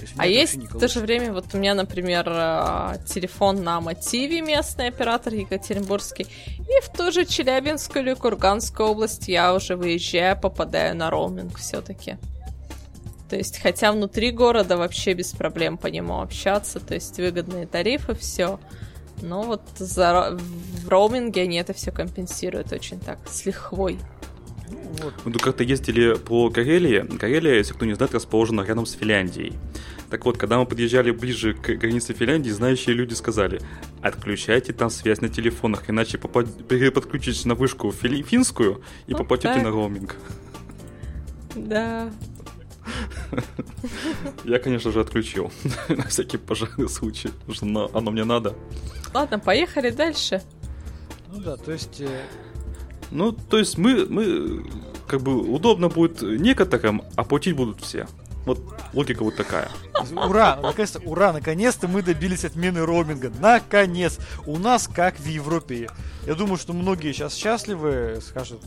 Есть 0.00 0.14
а 0.18 0.26
есть 0.26 0.56
в 0.56 0.78
то 0.78 0.88
же 0.88 1.00
время, 1.00 1.32
вот 1.32 1.46
у 1.54 1.58
меня, 1.58 1.74
например, 1.74 2.26
а, 2.28 2.98
телефон 3.06 3.64
на 3.64 3.80
Мотиве, 3.80 4.42
местный 4.42 4.88
оператор 4.88 5.32
Екатеринбургский, 5.32 6.26
и 6.58 6.82
в 6.82 6.90
ту 6.90 7.10
же 7.10 7.24
Челябинскую 7.24 8.04
или 8.04 8.14
Курганскую 8.14 8.90
область 8.90 9.26
я 9.26 9.54
уже 9.54 9.74
выезжаю, 9.74 10.38
попадаю 10.38 10.94
на 10.94 11.10
роуминг 11.10 11.58
все-таки. 11.58 12.18
То 13.28 13.36
есть, 13.36 13.60
хотя 13.60 13.92
внутри 13.92 14.30
города 14.30 14.76
вообще 14.76 15.14
без 15.14 15.32
проблем 15.32 15.78
по 15.78 15.88
нему 15.88 16.20
общаться, 16.20 16.78
то 16.80 16.94
есть 16.94 17.18
выгодные 17.18 17.66
тарифы, 17.66 18.14
все. 18.14 18.60
Но 19.22 19.42
вот 19.42 19.62
за, 19.76 20.38
в 20.84 20.88
роуминге 20.88 21.42
они 21.42 21.56
это 21.56 21.72
все 21.72 21.90
компенсируют 21.90 22.72
очень 22.72 23.00
так, 23.00 23.18
с 23.28 23.44
лихвой. 23.46 23.98
Ну, 24.68 25.04
вот. 25.04 25.14
Мы 25.24 25.32
тут 25.32 25.42
как-то 25.42 25.64
ездили 25.64 26.14
по 26.14 26.50
Карелии. 26.50 27.00
Карелия, 27.18 27.54
если 27.54 27.72
кто 27.72 27.84
не 27.84 27.94
знает, 27.94 28.14
расположена 28.14 28.62
рядом 28.62 28.86
с 28.86 28.92
Финляндией. 28.92 29.54
Так 30.10 30.24
вот, 30.24 30.38
когда 30.38 30.58
мы 30.58 30.66
подъезжали 30.66 31.10
ближе 31.10 31.54
к 31.54 31.68
границе 31.74 32.12
Финляндии, 32.12 32.50
знающие 32.50 32.94
люди 32.94 33.14
сказали, 33.14 33.60
отключайте 34.02 34.72
там 34.72 34.88
связь 34.88 35.20
на 35.20 35.28
телефонах, 35.28 35.90
иначе 35.90 36.18
переподключитесь 36.18 37.44
на 37.44 37.54
вышку 37.54 37.90
фили- 37.90 38.22
финскую 38.22 38.82
и 39.08 39.12
вот 39.12 39.18
попадете 39.18 39.54
так. 39.54 39.64
на 39.64 39.70
роуминг. 39.70 40.16
Да. 41.56 42.10
Я, 44.44 44.58
конечно 44.58 44.92
же, 44.92 45.00
отключил. 45.00 45.52
на 45.88 46.04
всякий 46.04 46.38
пожарный 46.38 46.88
случай. 46.88 47.28
Потому 47.28 47.54
что 47.54 47.90
оно 47.98 48.10
мне 48.10 48.24
надо. 48.24 48.54
Ладно, 49.14 49.38
поехали 49.38 49.90
дальше. 49.90 50.42
Ну 51.32 51.40
да, 51.40 51.56
то 51.56 51.72
есть... 51.72 52.00
Э, 52.00 52.22
ну, 53.10 53.32
то 53.32 53.58
есть 53.58 53.78
мы, 53.78 54.06
мы 54.06 54.64
как 55.06 55.22
бы 55.22 55.38
удобно 55.38 55.88
будет 55.88 56.22
некоторым, 56.22 57.02
а 57.16 57.24
платить 57.24 57.54
будут 57.54 57.80
все. 57.82 58.06
Вот 58.46 58.60
логика 58.92 59.24
вот 59.24 59.36
такая. 59.36 59.68
Ура! 60.12 60.56
Наконец-то, 60.62 61.00
ура! 61.00 61.32
Наконец-то 61.32 61.88
мы 61.88 62.02
добились 62.02 62.44
отмены 62.44 62.86
роуминга. 62.86 63.32
Наконец! 63.40 64.18
У 64.46 64.56
нас 64.56 64.88
как 64.88 65.18
в 65.18 65.26
Европе. 65.26 65.90
Я 66.26 66.34
думаю, 66.36 66.56
что 66.56 66.72
многие 66.72 67.12
сейчас 67.12 67.34
счастливы, 67.34 68.20
скажут, 68.22 68.62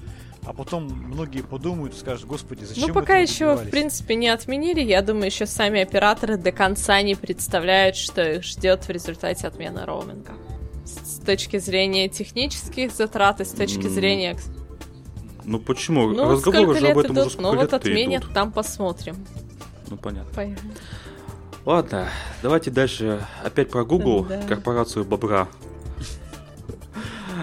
а 0.49 0.53
потом 0.53 0.85
многие 0.85 1.43
подумают 1.43 1.93
и 1.93 1.97
скажут, 1.97 2.25
господи, 2.25 2.63
зачем 2.63 2.87
Ну, 2.87 2.93
пока 2.95 3.17
еще, 3.17 3.53
в 3.53 3.69
принципе, 3.69 4.15
не 4.15 4.29
отменили. 4.29 4.81
Я 4.81 5.03
думаю, 5.03 5.27
еще 5.27 5.45
сами 5.45 5.79
операторы 5.79 6.37
до 6.37 6.51
конца 6.51 6.99
не 7.03 7.13
представляют, 7.13 7.95
что 7.95 8.37
их 8.37 8.43
ждет 8.43 8.87
в 8.87 8.89
результате 8.89 9.45
отмены 9.45 9.85
роуминга. 9.85 10.33
С 10.85 11.23
точки 11.23 11.59
зрения 11.59 12.09
технических 12.09 12.91
затрат 12.91 13.41
и 13.41 13.45
с 13.45 13.51
точки 13.51 13.87
зрения... 13.87 14.39
Ну 15.43 15.59
почему? 15.59 16.07
Ну, 16.09 16.31
Разговоры 16.31 16.79
же 16.79 16.87
об 16.87 16.97
этом 16.97 17.15
идут? 17.15 17.27
уже 17.27 17.41
Ну 17.41 17.55
вот 17.55 17.71
отменят, 17.71 18.23
идут. 18.23 18.33
там 18.33 18.51
посмотрим. 18.51 19.23
Ну 19.87 19.97
понятно. 19.97 20.33
Поехали. 20.33 20.71
Ладно, 21.63 22.09
давайте 22.41 22.71
дальше 22.71 23.23
опять 23.43 23.69
про 23.69 23.85
Google, 23.85 24.25
да. 24.25 24.41
корпорацию 24.47 25.05
Бобра. 25.05 25.47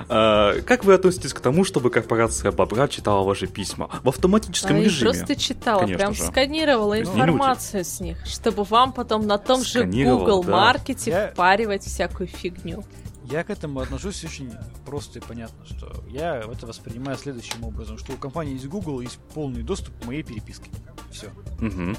А, 0.08 0.60
как 0.62 0.84
вы 0.84 0.94
относитесь 0.94 1.32
к 1.32 1.40
тому, 1.40 1.64
чтобы 1.64 1.90
корпорация 1.90 2.52
Бобра 2.52 2.88
читала 2.88 3.24
ваши 3.24 3.46
письма 3.46 3.88
в 4.02 4.08
автоматическом 4.08 4.76
а 4.76 4.80
режиме? 4.80 5.10
Я 5.10 5.18
просто 5.18 5.36
читала, 5.36 5.80
Конечно 5.80 5.98
прям 5.98 6.14
же. 6.14 6.22
сканировала 6.24 7.00
информацию 7.00 7.84
с 7.84 8.00
них, 8.00 8.24
чтобы 8.26 8.64
вам 8.64 8.92
потом 8.92 9.26
на 9.26 9.38
том 9.38 9.62
же 9.62 9.84
Google 9.84 10.42
да. 10.44 10.52
маркете 10.52 11.10
я... 11.10 11.28
впаривать 11.28 11.84
всякую 11.84 12.28
фигню. 12.28 12.84
Я 13.30 13.42
к 13.42 13.50
этому 13.50 13.80
отношусь 13.80 14.22
очень 14.24 14.52
просто 14.84 15.18
и 15.18 15.22
понятно, 15.22 15.66
что 15.66 15.92
я 16.08 16.36
это 16.38 16.66
воспринимаю 16.66 17.18
следующим 17.18 17.64
образом, 17.64 17.98
что 17.98 18.12
у 18.12 18.16
компании 18.16 18.54
есть 18.54 18.66
Google 18.66 19.00
есть 19.00 19.18
полный 19.34 19.62
доступ 19.62 20.00
к 20.00 20.06
моей 20.06 20.22
переписке. 20.22 20.70
Все. 21.10 21.26
Угу. 21.60 21.96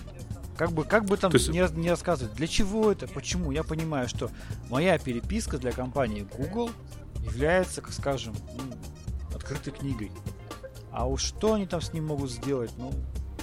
Как 0.58 0.72
бы, 0.72 0.86
как 0.86 1.06
бы 1.06 1.18
там 1.18 1.32
есть... 1.34 1.50
не, 1.50 1.66
не 1.76 1.90
рассказывать, 1.90 2.34
для 2.36 2.48
чего 2.48 2.92
это, 2.92 3.08
почему, 3.08 3.52
я 3.52 3.64
понимаю, 3.64 4.08
что 4.08 4.32
моя 4.70 4.98
переписка 4.98 5.58
для 5.58 5.72
компании 5.72 6.26
Google 6.38 6.72
является, 7.28 7.82
как 7.82 7.94
скажем, 7.94 8.36
ну, 8.56 8.64
открытой 9.36 9.74
книгой. 9.74 10.12
А 10.92 11.08
уж 11.08 11.22
что 11.22 11.54
они 11.54 11.68
там 11.68 11.82
с 11.82 11.94
ним 11.94 12.08
могут 12.08 12.32
сделать, 12.32 12.72
ну, 12.78 12.92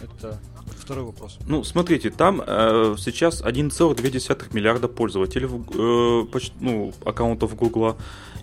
это 0.03 0.41
второй 0.79 1.05
вопрос. 1.05 1.39
Ну, 1.47 1.65
смотрите, 1.65 2.11
там 2.11 2.43
э, 2.45 2.97
сейчас 2.99 3.43
1,2 3.43 4.55
миллиарда 4.55 4.89
пользователей, 4.89 5.47
э, 5.47 6.27
поч- 6.31 6.53
ну, 6.61 6.93
аккаунтов 7.05 7.55
Google, 7.57 7.97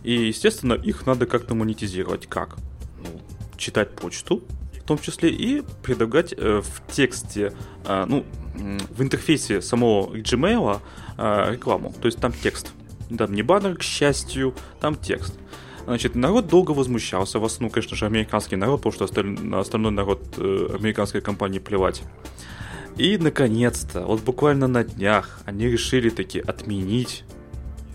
и, 0.03 0.13
естественно, 0.27 0.73
их 0.73 1.05
надо 1.05 1.25
как-то 1.25 1.55
монетизировать. 1.55 2.27
Как? 2.27 2.57
Ну, 2.97 3.21
читать 3.57 3.91
почту, 3.95 4.43
в 4.79 4.83
том 4.83 4.97
числе, 4.97 5.29
и 5.29 5.63
предлагать 5.83 6.33
э, 6.35 6.61
в 6.61 6.91
тексте, 6.91 7.53
э, 7.85 8.05
ну, 8.07 8.25
в 8.55 9.01
интерфейсе 9.01 9.61
самого 9.61 10.15
Gmail 10.15 10.79
э, 11.17 11.51
рекламу. 11.51 11.93
То 12.01 12.07
есть 12.07 12.19
там 12.19 12.33
текст. 12.33 12.71
Там 13.17 13.33
не 13.33 13.43
баннер, 13.43 13.75
к 13.75 13.83
счастью, 13.83 14.53
там 14.79 14.95
текст. 14.95 15.33
Значит, 15.85 16.15
народ 16.15 16.47
долго 16.47 16.71
возмущался, 16.71 17.39
в 17.39 17.45
основном, 17.45 17.71
конечно 17.71 17.95
же, 17.95 18.05
американский 18.05 18.55
народ, 18.55 18.81
потому 18.81 18.93
что 18.93 19.05
осталь... 19.05 19.35
остальной 19.53 19.91
народ 19.91 20.21
э, 20.37 20.67
американской 20.73 21.21
компании 21.21 21.59
плевать. 21.59 22.03
И, 22.97 23.17
наконец-то, 23.17 24.01
вот 24.01 24.21
буквально 24.21 24.67
на 24.67 24.83
днях 24.83 25.39
они 25.45 25.67
решили 25.67 26.09
таки 26.09 26.39
отменить 26.39 27.23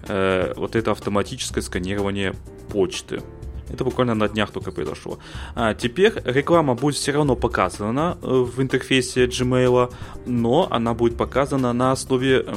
э, 0.09 0.52
вот 0.57 0.74
это 0.74 0.90
автоматическое 0.90 1.62
сканирование 1.62 2.35
почты. 2.70 3.22
Это 3.68 3.85
буквально 3.85 4.14
на 4.14 4.29
днях 4.29 4.50
только 4.50 4.70
произошло. 4.70 5.18
А 5.55 5.74
теперь 5.74 6.12
реклама 6.24 6.74
будет 6.74 6.96
все 6.96 7.12
равно 7.12 7.37
показана 7.37 8.16
э, 8.22 8.26
в 8.26 8.61
интерфейсе 8.62 9.26
Gmail, 9.26 9.92
но 10.24 10.68
она 10.70 10.94
будет 10.94 11.16
показана 11.16 11.72
на 11.72 11.92
основе 11.92 12.44
э, 12.46 12.55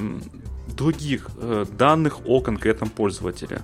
других 0.80 1.30
э, 1.36 1.66
данных 1.78 2.26
о 2.26 2.40
конкретном 2.40 2.90
пользователе. 2.90 3.62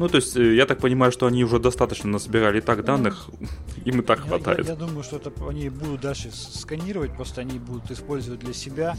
Ну, 0.00 0.08
то 0.08 0.16
есть, 0.16 0.36
э, 0.36 0.54
я 0.54 0.66
так 0.66 0.80
понимаю, 0.80 1.12
что 1.12 1.26
они 1.26 1.44
уже 1.44 1.58
достаточно 1.60 2.08
насобирали 2.08 2.60
так 2.60 2.84
данных, 2.84 3.28
ну, 3.38 3.46
им 3.84 4.00
и 4.00 4.02
так 4.02 4.20
хватает. 4.20 4.66
Я, 4.66 4.72
я, 4.72 4.76
думаю, 4.76 5.04
что 5.04 5.16
это 5.16 5.30
они 5.48 5.68
будут 5.68 6.00
дальше 6.00 6.30
сканировать, 6.32 7.14
просто 7.14 7.42
они 7.42 7.58
будут 7.58 7.90
использовать 7.90 8.40
для 8.40 8.52
себя. 8.52 8.96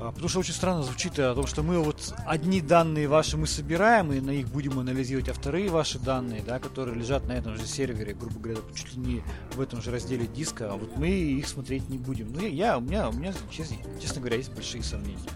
А, 0.00 0.10
потому 0.10 0.28
что 0.28 0.40
очень 0.40 0.52
странно 0.52 0.82
звучит 0.82 1.18
о 1.18 1.34
том, 1.34 1.46
что 1.46 1.62
мы 1.62 1.78
вот 1.78 2.14
одни 2.26 2.60
данные 2.60 3.08
ваши 3.08 3.36
мы 3.36 3.46
собираем, 3.46 4.12
и 4.12 4.20
на 4.20 4.30
них 4.30 4.48
будем 4.48 4.78
анализировать, 4.78 5.28
а 5.30 5.32
вторые 5.32 5.70
ваши 5.70 5.98
данные, 5.98 6.42
да, 6.46 6.58
которые 6.58 6.98
лежат 6.98 7.26
на 7.26 7.32
этом 7.32 7.56
же 7.56 7.64
сервере, 7.64 8.12
грубо 8.12 8.38
говоря, 8.38 8.60
чуть 8.74 8.96
ли 8.96 9.00
не 9.00 9.22
в 9.54 9.60
этом 9.60 9.80
же 9.80 9.90
разделе 9.90 10.26
диска, 10.26 10.70
а 10.72 10.76
вот 10.76 10.96
мы 10.96 11.08
их 11.08 11.48
смотреть 11.48 11.88
не 11.88 11.96
будем. 11.96 12.32
Ну, 12.32 12.40
я, 12.40 12.48
я 12.48 12.78
у 12.78 12.80
меня, 12.82 13.08
у 13.08 13.12
меня 13.12 13.32
честно, 13.50 13.76
честно 14.02 14.20
говоря, 14.20 14.36
есть 14.36 14.52
большие 14.52 14.82
сомнения. 14.82 15.30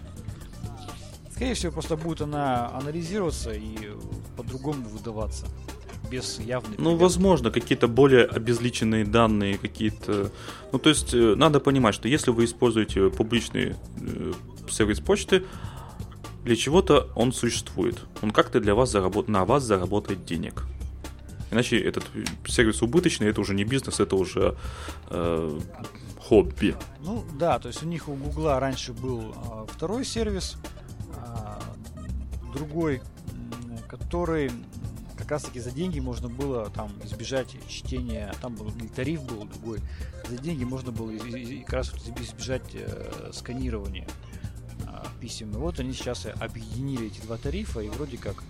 Скорее 1.35 1.53
всего, 1.53 1.73
просто 1.73 1.97
будет 1.97 2.21
она 2.21 2.69
анализироваться 2.69 3.51
и 3.51 3.75
по-другому 4.37 4.87
выдаваться. 4.87 5.45
Без 6.09 6.39
явной... 6.39 6.77
Ну, 6.77 6.95
возможно, 6.95 7.51
какие-то 7.51 7.89
более 7.89 8.23
обезличенные 8.23 9.03
данные, 9.03 9.57
какие-то... 9.57 10.31
Ну, 10.71 10.79
то 10.79 10.87
есть, 10.87 11.13
э, 11.13 11.35
надо 11.35 11.59
понимать, 11.59 11.93
что 11.93 12.07
если 12.07 12.31
вы 12.31 12.45
используете 12.45 13.09
публичный 13.09 13.75
э, 13.99 14.33
сервис 14.69 15.01
почты, 15.01 15.43
для 16.45 16.55
чего-то 16.55 17.09
он 17.15 17.33
существует. 17.33 17.99
Он 18.21 18.31
как-то 18.31 18.61
для 18.61 18.73
вас 18.73 18.91
заработ... 18.91 19.27
на 19.27 19.43
вас 19.43 19.63
заработает 19.63 20.23
денег. 20.23 20.63
Иначе 21.51 21.77
этот 21.77 22.05
сервис 22.47 22.81
убыточный, 22.81 23.27
это 23.27 23.41
уже 23.41 23.55
не 23.55 23.65
бизнес, 23.65 23.99
это 23.99 24.15
уже 24.15 24.55
э, 25.09 25.59
хобби. 26.17 26.77
Ну 27.01 27.25
да, 27.37 27.59
то 27.59 27.67
есть 27.67 27.83
у 27.83 27.87
них 27.87 28.07
у 28.07 28.13
Гугла 28.13 28.57
раньше 28.61 28.93
был 28.93 29.35
э, 29.35 29.65
второй 29.73 30.05
сервис, 30.05 30.55
другой, 32.55 33.01
который 33.87 34.51
как 35.17 35.31
раз 35.31 35.43
таки 35.43 35.59
за 35.59 35.71
деньги 35.71 35.99
можно 35.99 36.29
было 36.29 36.69
там 36.69 36.91
избежать 37.03 37.55
чтения, 37.67 38.33
там 38.41 38.55
был 38.55 38.71
тариф 38.95 39.23
был 39.23 39.45
другой, 39.45 39.79
за 40.29 40.37
деньги 40.37 40.63
можно 40.63 40.91
было 40.91 41.11
как 41.63 41.73
раз 41.73 41.93
избежать 42.19 42.63
э, 42.73 43.31
сканирования 43.33 44.07
э, 44.83 45.03
писем. 45.19 45.51
И 45.51 45.55
вот 45.55 45.79
они 45.79 45.93
сейчас 45.93 46.27
объединили 46.39 47.07
эти 47.07 47.21
два 47.21 47.37
тарифа, 47.37 47.79
и 47.79 47.89
вроде 47.89 48.17
как 48.17 48.43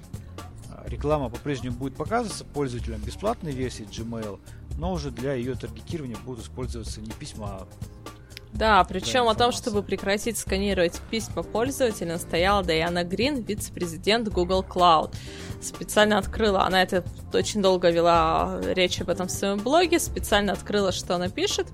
а, 0.70 0.84
реклама 0.88 1.30
по-прежнему 1.30 1.78
будет 1.78 1.96
показываться 1.96 2.44
пользователям 2.46 3.02
бесплатной 3.02 3.52
версии 3.52 3.86
Gmail, 3.86 4.40
но 4.78 4.92
уже 4.92 5.12
для 5.12 5.34
ее 5.34 5.56
таргетирования 5.56 6.18
будут 6.26 6.44
использоваться 6.44 7.00
не 7.00 7.12
письма, 7.12 7.48
а 7.48 7.68
да, 8.56 8.84
причем 8.86 9.28
о 9.28 9.36
том, 9.36 9.52
чтобы 9.52 9.84
прекратить 9.84 10.38
сканировать 10.38 11.00
письма 11.12 11.44
пользователя, 11.44 12.14
настояла 12.14 12.64
Дайана 12.64 13.04
Грин, 13.04 13.44
вице-президент 13.44 14.30
Google 14.30 14.64
Cloud. 14.68 15.14
Специально 15.62 16.18
открыла, 16.18 16.66
она 16.66 16.82
это 16.82 17.04
очень 17.34 17.62
долго 17.62 17.90
вела 17.90 18.62
речь 18.74 19.02
об 19.02 19.10
этом 19.10 19.28
в 19.28 19.32
своем 19.32 19.58
блоге, 19.58 20.00
специально 20.00 20.54
открыла, 20.54 20.94
что 20.94 21.16
она 21.16 21.28
пишет, 21.28 21.68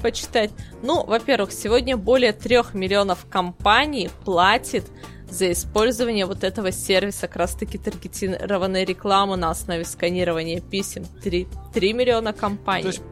почитать. 0.00 0.50
Ну, 0.82 1.04
во-первых, 1.04 1.52
сегодня 1.52 1.98
более 1.98 2.32
трех 2.32 2.72
миллионов 2.72 3.26
компаний 3.28 4.08
платит 4.24 4.84
за 5.28 5.52
использование 5.52 6.24
вот 6.24 6.44
этого 6.44 6.72
сервиса 6.72 7.26
как 7.26 7.36
раз-таки 7.36 7.76
таргетированной 7.76 8.84
рекламы 8.86 9.36
на 9.36 9.50
основе 9.50 9.84
сканирования 9.84 10.60
писем. 10.60 11.04
3, 11.22 11.46
3 11.74 11.92
миллиона 11.92 12.32
компаний. 12.32 12.82
То 12.82 12.88
есть, 12.88 13.02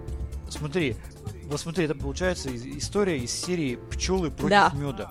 смотри, 0.48 0.96
вот 1.50 1.60
смотри, 1.60 1.84
это 1.84 1.94
получается 1.94 2.48
история 2.54 3.18
из 3.18 3.32
серии 3.32 3.76
пчелы 3.90 4.30
против 4.30 4.50
да. 4.50 4.72
меда. 4.74 5.10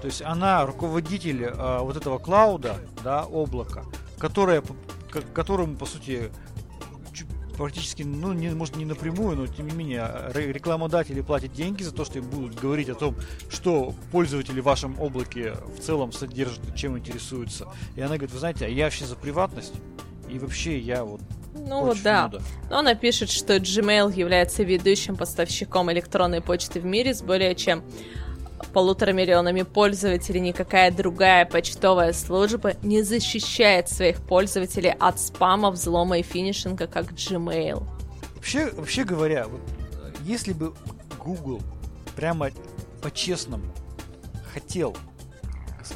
То 0.00 0.06
есть 0.06 0.22
она 0.22 0.64
руководитель 0.64 1.44
э, 1.44 1.78
вот 1.80 1.96
этого 1.96 2.18
клауда, 2.18 2.76
да, 3.04 3.24
облака, 3.24 3.84
которое, 4.18 4.62
к 5.10 5.20
которому, 5.34 5.76
по 5.76 5.84
сути, 5.84 6.30
практически, 7.58 8.04
ну, 8.04 8.32
не, 8.32 8.50
может, 8.50 8.76
не 8.76 8.86
напрямую, 8.86 9.36
но 9.36 9.46
тем 9.46 9.66
не 9.66 9.74
менее, 9.74 10.30
рекламодатели 10.32 11.20
платят 11.20 11.52
деньги 11.52 11.82
за 11.82 11.92
то, 11.92 12.04
что 12.04 12.20
им 12.20 12.30
будут 12.30 12.58
говорить 12.58 12.88
о 12.88 12.94
том, 12.94 13.16
что 13.50 13.94
пользователи 14.12 14.60
в 14.60 14.64
вашем 14.64 14.98
облаке 15.00 15.54
в 15.76 15.80
целом 15.80 16.12
содержат, 16.12 16.74
чем 16.74 16.96
интересуются. 16.96 17.68
И 17.96 18.00
она 18.00 18.14
говорит, 18.14 18.32
вы 18.32 18.38
знаете, 18.38 18.64
а 18.64 18.68
я 18.68 18.84
вообще 18.84 19.04
за 19.04 19.16
приватность, 19.16 19.74
и 20.30 20.38
вообще 20.38 20.78
я 20.78 21.04
вот 21.04 21.20
ну 21.54 21.84
вот 21.84 22.02
да. 22.02 22.30
Но 22.70 22.78
она 22.78 22.94
пишет, 22.94 23.30
что 23.30 23.56
Gmail 23.56 24.14
является 24.14 24.62
ведущим 24.62 25.16
поставщиком 25.16 25.90
электронной 25.92 26.40
почты 26.40 26.80
в 26.80 26.84
мире 26.84 27.14
с 27.14 27.22
более 27.22 27.54
чем 27.54 27.82
полутора 28.72 29.12
миллионами 29.12 29.62
пользователей 29.62 30.40
никакая 30.40 30.90
другая 30.90 31.46
почтовая 31.46 32.12
служба 32.12 32.74
не 32.82 33.02
защищает 33.02 33.88
своих 33.88 34.20
пользователей 34.20 34.92
от 34.98 35.20
спама, 35.20 35.70
взлома 35.70 36.18
и 36.18 36.22
финишинга, 36.22 36.86
как 36.86 37.12
Gmail. 37.12 37.86
Вообще, 38.34 38.70
вообще 38.70 39.04
говоря, 39.04 39.46
вот, 39.46 39.60
если 40.22 40.52
бы 40.52 40.74
Google 41.24 41.60
прямо 42.16 42.50
по-честному 43.02 43.64
хотел 44.52 44.96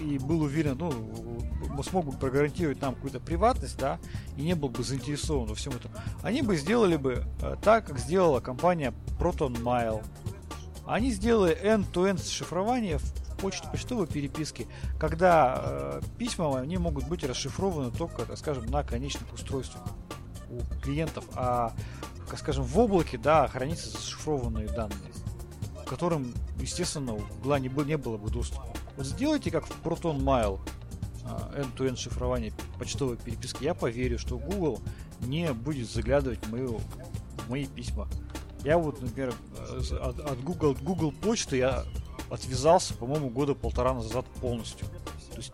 и 0.01 0.19
был 0.19 0.43
уверен, 0.43 0.77
ну, 0.79 1.83
смог 1.83 2.07
бы 2.07 2.13
прогарантировать 2.13 2.81
нам 2.81 2.95
какую-то 2.95 3.21
приватность, 3.21 3.79
да, 3.79 3.99
и 4.37 4.43
не 4.43 4.55
был 4.55 4.69
бы 4.69 4.83
заинтересован 4.83 5.49
во 5.49 5.55
всем 5.55 5.73
этом, 5.73 5.91
они 6.23 6.43
бы 6.43 6.57
сделали 6.57 6.97
бы 6.97 7.25
э, 7.41 7.57
так, 7.63 7.87
как 7.87 7.99
сделала 7.99 8.41
компания 8.41 8.95
Proton 9.19 9.55
Mail, 9.55 10.05
они 10.87 11.11
сделали 11.13 11.57
end-to-end 11.63 12.29
шифрование 12.29 12.99
в 12.99 13.13
почте, 13.41 13.67
почтовой 13.69 14.07
переписке, 14.07 14.67
когда 14.99 15.61
э, 15.65 16.01
письма 16.19 16.59
они 16.59 16.79
могут 16.79 17.09
быть 17.09 17.25
расшифрованы 17.25 17.91
только, 17.91 18.25
так 18.25 18.39
скажем, 18.39 18.67
на 18.67 18.83
конечных 18.83 19.33
устройствах 19.33 19.83
у 20.51 20.61
клиентов, 20.83 21.25
а, 21.35 21.73
скажем, 22.37 22.65
в 22.65 22.79
облаке, 22.79 23.19
да, 23.19 23.49
хранятся 23.49 23.91
зашифрованные 23.91 24.69
данные, 24.69 24.99
к 25.85 25.89
которым, 25.89 26.33
естественно, 26.61 27.15
у 27.15 27.19
Гугла 27.19 27.59
не, 27.59 27.69
не 27.69 27.97
было 27.97 28.17
бы 28.17 28.31
доступа. 28.31 28.69
Вот 28.97 29.07
сделайте 29.07 29.51
как 29.51 29.67
в 29.67 29.83
Proton 29.83 30.19
Mail, 30.19 30.61
э, 31.25 31.63
end-to-end 31.63 31.97
шифрование 31.97 32.53
почтовой 32.79 33.17
переписки, 33.17 33.65
я 33.65 33.75
поверю, 33.75 34.19
что 34.19 34.39
Google 34.39 34.81
не 35.21 35.53
будет 35.53 35.91
заглядывать 35.91 36.45
в, 36.45 36.51
мою, 36.51 36.79
в 36.79 37.51
мои 37.51 37.67
письма. 37.67 38.09
Я 38.65 38.79
вот, 38.79 39.01
например, 39.03 39.35
от, 40.01 40.21
от 40.21 40.43
Google, 40.43 40.77
Google 40.81 41.13
почты 41.13 41.57
я 41.57 41.85
отвязался, 42.31 42.95
по-моему, 42.95 43.29
года 43.29 43.55
полтора 43.55 43.93
назад 43.93 44.25
полностью. 44.41 44.87
То 45.31 45.37
есть, 45.37 45.53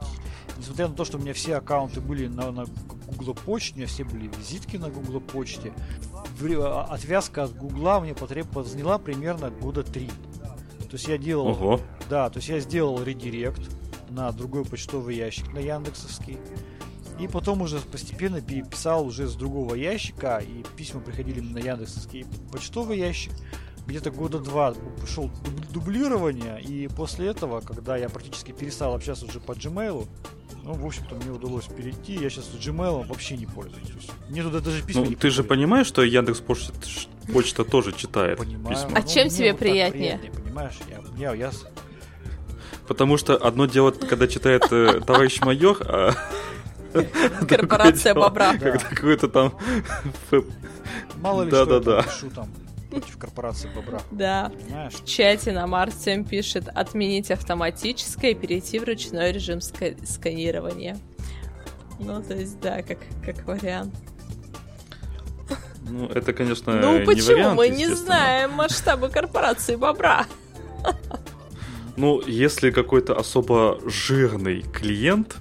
несмотря 0.58 0.88
на 0.88 0.94
то, 0.94 1.04
что 1.04 1.18
у 1.18 1.20
меня 1.20 1.32
все 1.32 1.56
аккаунты 1.56 2.00
были 2.00 2.26
на, 2.26 2.50
на 2.50 2.66
Google 3.06 3.34
почте, 3.34 3.74
у 3.74 3.76
меня 3.78 3.86
все 3.86 4.04
были 4.04 4.28
визитки 4.28 4.76
на 4.76 4.90
Google 4.90 5.20
почте, 5.20 5.72
а, 6.42 6.86
отвязка 6.90 7.44
от 7.44 7.56
Google 7.56 8.00
мне 8.00 8.14
потреб... 8.14 8.46
заняла 8.64 8.98
примерно 8.98 9.50
года 9.50 9.82
три. 9.82 10.08
То 10.88 10.94
есть 10.94 11.08
я 11.08 11.18
делал... 11.18 11.48
Ого. 11.48 11.80
Да, 12.08 12.28
то 12.30 12.38
есть 12.38 12.48
я 12.48 12.60
сделал 12.60 13.02
редирект 13.02 13.60
на 14.10 14.32
другой 14.32 14.64
почтовый 14.64 15.16
ящик, 15.16 15.52
на 15.52 15.58
Яндексовский. 15.58 16.38
И 17.20 17.26
потом 17.26 17.62
уже 17.62 17.80
постепенно 17.80 18.40
переписал 18.40 19.04
уже 19.04 19.26
с 19.26 19.34
другого 19.34 19.74
ящика, 19.74 20.38
и 20.38 20.64
письма 20.76 21.00
приходили 21.00 21.40
на 21.40 21.58
Яндексовский 21.58 22.26
почтовый 22.50 22.98
ящик. 22.98 23.32
Где-то 23.86 24.10
года 24.10 24.38
два 24.38 24.74
пошел 25.00 25.30
дублирование, 25.72 26.60
и 26.62 26.88
после 26.88 27.28
этого, 27.28 27.60
когда 27.60 27.96
я 27.96 28.08
практически 28.08 28.52
перестал 28.52 28.94
общаться 28.94 29.24
уже 29.24 29.40
по 29.40 29.52
Gmail, 29.52 30.06
ну, 30.64 30.74
в 30.74 30.86
общем-то, 30.86 31.14
мне 31.14 31.30
удалось 31.30 31.66
перейти. 31.66 32.14
Я 32.14 32.30
сейчас 32.30 32.50
Gmail 32.54 33.06
вообще 33.06 33.36
не 33.36 33.46
пользуюсь. 33.46 34.08
Мне 34.28 34.42
туда 34.42 34.60
даже 34.60 34.82
письма 34.82 35.04
ну, 35.04 35.10
не 35.10 35.16
Ты 35.16 35.30
же 35.30 35.44
понимаешь, 35.44 35.86
что 35.86 36.02
Яндекс 36.02 36.40
почта, 36.40 36.72
почта 37.32 37.64
тоже 37.64 37.92
читает 37.92 38.38
Понимаю. 38.38 38.76
письма? 38.76 38.90
А 38.94 39.00
ну, 39.00 39.08
чем 39.08 39.28
тебе 39.28 39.52
вот 39.52 39.60
приятнее? 39.60 40.18
приятнее? 40.18 40.44
Понимаешь, 40.44 40.78
я, 41.16 41.32
я, 41.32 41.34
я... 41.34 41.52
Потому 42.86 43.16
что 43.16 43.36
одно 43.36 43.66
дело, 43.66 43.90
когда 43.90 44.26
читает 44.26 44.64
э, 44.70 45.00
товарищ 45.06 45.40
майор, 45.40 45.78
а 45.80 46.12
Корпорация 47.48 48.14
бобра. 48.14 48.52
Когда 48.52 48.78
какой-то 48.78 49.28
там... 49.28 49.54
Мало 51.16 51.42
ли 51.42 51.50
что 51.50 51.82
я 51.84 52.02
пишу 52.02 52.30
там 52.30 52.48
против 52.90 53.18
корпорации 53.18 53.68
бобра. 53.74 54.00
Да. 54.10 54.50
Понимаешь? 54.64 54.94
В 54.94 55.04
чате 55.04 55.52
нам 55.52 55.74
Артем 55.74 56.24
пишет 56.24 56.68
отменить 56.68 57.30
автоматическое 57.30 58.32
и 58.32 58.34
перейти 58.34 58.78
в 58.78 58.84
ручной 58.84 59.32
режим 59.32 59.58
ска- 59.58 60.04
сканирования. 60.06 60.98
Ну, 61.98 62.22
то 62.22 62.34
есть, 62.34 62.60
да, 62.60 62.82
как, 62.82 62.98
как 63.24 63.46
вариант. 63.46 63.94
Ну, 65.82 66.06
это, 66.06 66.32
конечно, 66.32 66.74
Ну, 66.74 66.98
не 67.00 67.04
почему? 67.06 67.26
Вариант, 67.36 67.56
Мы 67.56 67.68
не 67.70 67.86
знаем 67.94 68.52
масштабы 68.52 69.08
корпорации 69.08 69.76
бобра. 69.76 70.26
Ну, 71.96 72.22
если 72.24 72.70
какой-то 72.70 73.16
особо 73.18 73.80
жирный 73.84 74.62
клиент, 74.62 75.38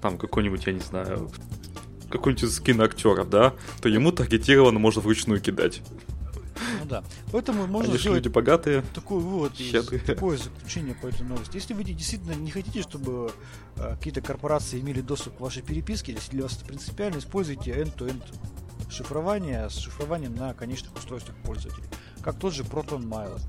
там 0.00 0.16
какой-нибудь, 0.16 0.66
я 0.66 0.72
не 0.72 0.80
знаю, 0.80 1.30
какой-нибудь 2.08 2.50
скин 2.50 2.80
актеров, 2.80 3.28
да, 3.28 3.52
то 3.82 3.88
ему 3.88 4.12
таргетированно 4.12 4.78
можно 4.78 5.02
вручную 5.02 5.40
кидать. 5.40 5.82
Ну 6.80 6.86
да. 6.86 7.04
Поэтому 7.32 7.66
можно 7.66 7.90
Они 7.90 7.98
сделать 7.98 8.24
люди 8.24 8.32
богатые, 8.32 8.82
такой 8.94 9.20
вывод, 9.20 9.52
такое 10.06 10.38
заключение 10.38 10.94
по 10.94 11.06
этой 11.06 11.22
новости. 11.22 11.56
Если 11.56 11.74
вы 11.74 11.84
действительно 11.84 12.32
не 12.32 12.50
хотите, 12.50 12.82
чтобы 12.82 13.32
э, 13.76 13.96
какие-то 13.96 14.20
корпорации 14.20 14.80
имели 14.80 15.00
доступ 15.00 15.36
к 15.36 15.40
вашей 15.40 15.62
переписке, 15.62 16.12
если 16.12 16.32
для 16.32 16.42
вас 16.44 16.56
это 16.56 16.66
принципиально, 16.66 17.18
используйте 17.18 17.72
end-to-end 17.72 18.22
шифрование 18.90 19.68
с 19.68 19.78
шифрованием 19.78 20.34
на 20.34 20.54
конечных 20.54 20.94
устройствах 20.94 21.36
пользователей. 21.38 21.86
Как 22.22 22.38
тот 22.38 22.54
же 22.54 22.62
Proton 22.62 23.02
Mail. 23.02 23.40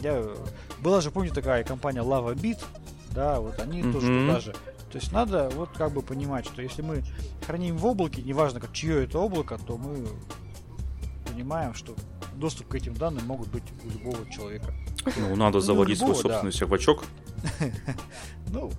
Я, 0.00 0.28
была 0.82 1.00
же, 1.00 1.10
помню, 1.10 1.32
такая 1.32 1.64
компания 1.64 2.02
LavaBit, 2.02 2.62
да, 3.14 3.40
вот 3.40 3.58
они 3.60 3.80
mm-hmm. 3.80 3.92
тоже 3.92 4.06
туда 4.06 4.40
же 4.40 4.54
то 4.96 4.98
есть 4.98 5.12
надо 5.12 5.50
вот 5.50 5.70
как 5.76 5.92
бы 5.92 6.00
понимать, 6.00 6.46
что 6.46 6.62
если 6.62 6.80
мы 6.80 7.02
храним 7.44 7.76
в 7.76 7.84
облаке, 7.84 8.22
неважно 8.22 8.60
как 8.60 8.72
чье 8.72 9.04
это 9.04 9.18
облако, 9.18 9.58
то 9.58 9.76
мы 9.76 10.06
понимаем, 11.36 11.74
что 11.74 11.94
доступ 12.36 12.68
к 12.68 12.74
этим 12.74 12.94
данным 12.94 13.26
могут 13.26 13.48
быть 13.48 13.62
у 13.84 13.90
любого 13.90 14.28
человека. 14.30 14.72
Ну, 15.18 15.36
надо 15.36 15.58
ну, 15.58 15.60
заводить 15.60 16.00
любого, 16.00 16.14
свой 16.14 16.22
собственный 16.30 16.52
да. 16.52 16.58
сервачок. 16.58 17.04
Ну, 18.48 18.70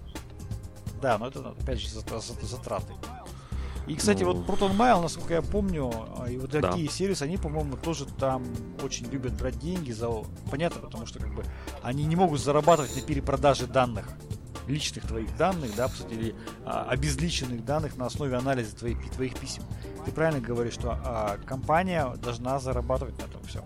да, 1.02 1.18
но 1.18 1.28
это, 1.28 1.50
опять 1.50 1.80
же, 1.80 1.90
затраты. 1.90 2.94
И, 3.86 3.96
кстати, 3.96 4.24
ну... 4.24 4.34
вот 4.34 4.48
Proton 4.48 4.76
Mail, 4.76 5.02
насколько 5.02 5.36
я 5.36 5.42
помню, 5.42 5.92
а, 6.18 6.30
и 6.30 6.38
вот 6.38 6.52
такие 6.52 6.88
да. 6.88 6.92
сервисы, 6.92 7.24
они, 7.24 7.38
по-моему, 7.38 7.78
тоже 7.78 8.06
там 8.06 8.44
очень 8.82 9.06
любят 9.12 9.34
брать 9.34 9.60
деньги 9.60 9.92
за... 9.92 10.10
Понятно, 10.50 10.82
потому 10.82 11.06
что 11.06 11.20
как 11.20 11.34
бы 11.36 11.44
они 11.84 12.06
не 12.06 12.16
могут 12.16 12.42
зарабатывать 12.42 12.96
на 12.96 13.02
перепродаже 13.02 13.68
данных 13.68 14.10
личных 14.68 15.08
твоих 15.08 15.36
данных, 15.38 15.76
да, 15.76 15.90
или 16.10 16.36
а, 16.66 16.84
обезличенных 16.90 17.66
данных 17.66 17.98
на 17.98 18.06
основе 18.06 18.36
анализа 18.36 18.76
твоих, 18.76 18.98
твоих 19.12 19.38
писем. 19.38 19.64
Ты 20.06 20.12
правильно 20.12 20.40
говоришь, 20.40 20.74
что 20.74 20.92
а, 21.04 21.38
компания 21.46 22.08
должна 22.22 22.60
зарабатывать 22.60 23.18
на 23.20 23.24
этом 23.24 23.42
все. 23.44 23.64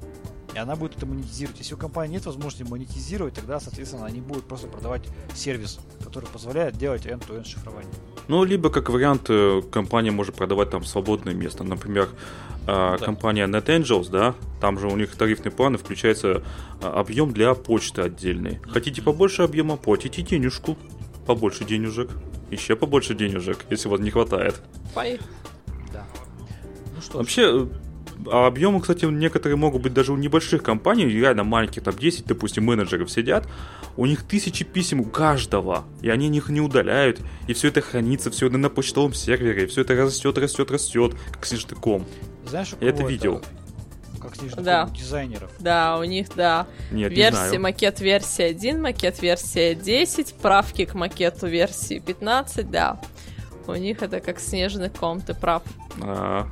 И 0.54 0.58
она 0.58 0.76
будет 0.76 0.98
это 0.98 1.06
монетизировать. 1.06 1.60
Если 1.60 1.76
у 1.76 1.78
компании 1.78 2.16
нет 2.16 2.26
возможности 2.26 2.70
монетизировать, 2.70 3.36
тогда, 3.36 3.60
соответственно, 3.60 4.06
они 4.06 4.20
будут 4.20 4.48
просто 4.48 4.68
продавать 4.68 5.04
сервис, 5.34 5.80
который 6.04 6.28
позволяет 6.28 6.76
делать 6.76 7.06
end-to-end 7.06 7.46
шифрование. 7.46 7.94
Ну, 8.28 8.44
либо 8.44 8.70
как 8.70 8.90
вариант, 8.90 9.30
э, 9.30 9.62
компания 9.72 10.12
может 10.12 10.36
продавать 10.36 10.70
там 10.70 10.84
свободное 10.84 11.34
место. 11.34 11.64
Например, 11.64 12.10
да. 12.72 13.06
компания 13.06 13.48
NetAngels, 13.48 14.10
да, 14.10 14.36
там 14.60 14.80
же 14.80 14.88
у 14.88 14.96
них 14.96 15.16
тарифные 15.16 15.52
планы, 15.52 15.78
включается 15.78 16.44
а, 16.82 17.00
объем 17.00 17.34
для 17.34 17.54
почты 17.54 18.02
отдельный. 18.02 18.60
Хотите 18.72 19.02
побольше 19.02 19.44
объема, 19.44 19.78
платите 19.78 20.22
денежку, 20.22 20.78
побольше 21.26 21.66
денежек, 21.66 22.10
еще 22.50 22.76
побольше 22.76 23.14
денежек, 23.14 23.66
если 23.70 23.88
вас 23.88 24.00
не 24.00 24.12
хватает. 24.12 24.62
Пой. 24.94 25.20
Да. 25.92 26.06
Ну 26.96 27.02
что 27.02 27.18
Вообще, 27.18 27.68
а 28.28 28.48
объемы, 28.48 28.82
кстати, 28.82 29.06
некоторые 29.06 29.58
могут 29.58 29.82
быть 29.82 29.94
даже 29.94 30.14
у 30.14 30.18
небольших 30.18 30.64
компаний, 30.64 31.06
реально 31.06 31.44
маленьких, 31.44 31.84
там 31.84 31.96
10, 31.96 32.26
допустим, 32.26 32.66
менеджеров 32.66 33.10
сидят, 33.10 33.48
у 33.98 34.06
них 34.06 34.24
тысячи 34.24 34.64
писем 34.64 35.02
у 35.02 35.06
каждого, 35.06 35.86
и 36.02 36.10
они 36.10 36.28
их 36.36 36.50
не 36.50 36.62
удаляют, 36.62 37.20
и 37.48 37.54
все 37.54 37.70
это 37.70 37.82
хранится, 37.82 38.32
все 38.32 38.48
это 38.48 38.58
на 38.58 38.70
почтовом 38.70 39.14
сервере, 39.14 39.64
и 39.64 39.68
все 39.68 39.82
это 39.82 39.96
растет, 39.96 40.38
растет, 40.38 40.72
растет, 40.72 41.16
как 41.32 41.46
снежный 41.46 41.78
Знаешь, 42.46 42.74
Я 42.80 42.90
это 42.90 43.04
видел. 43.04 43.42
Как 44.22 44.36
снежный 44.36 44.64
да. 44.64 44.86
ком 44.86 44.94
дизайнеров. 44.94 45.52
Да, 45.60 45.98
у 45.98 46.04
них, 46.04 46.28
да. 46.36 46.68
Нет, 46.92 47.12
версия, 47.12 47.58
макет 47.58 48.00
версия 48.02 48.46
1, 48.46 48.80
макет 48.80 49.22
версия 49.22 49.74
10, 49.74 50.36
правки 50.36 50.86
к 50.86 50.94
макету 50.94 51.48
версии 51.48 52.00
15, 52.00 52.70
да. 52.70 53.02
У 53.68 53.74
них 53.74 54.02
это 54.02 54.20
как 54.20 54.40
снежный 54.40 54.90
ком, 54.90 55.22
ты 55.22 55.34
прав. 55.34 55.64
А, 56.02 56.48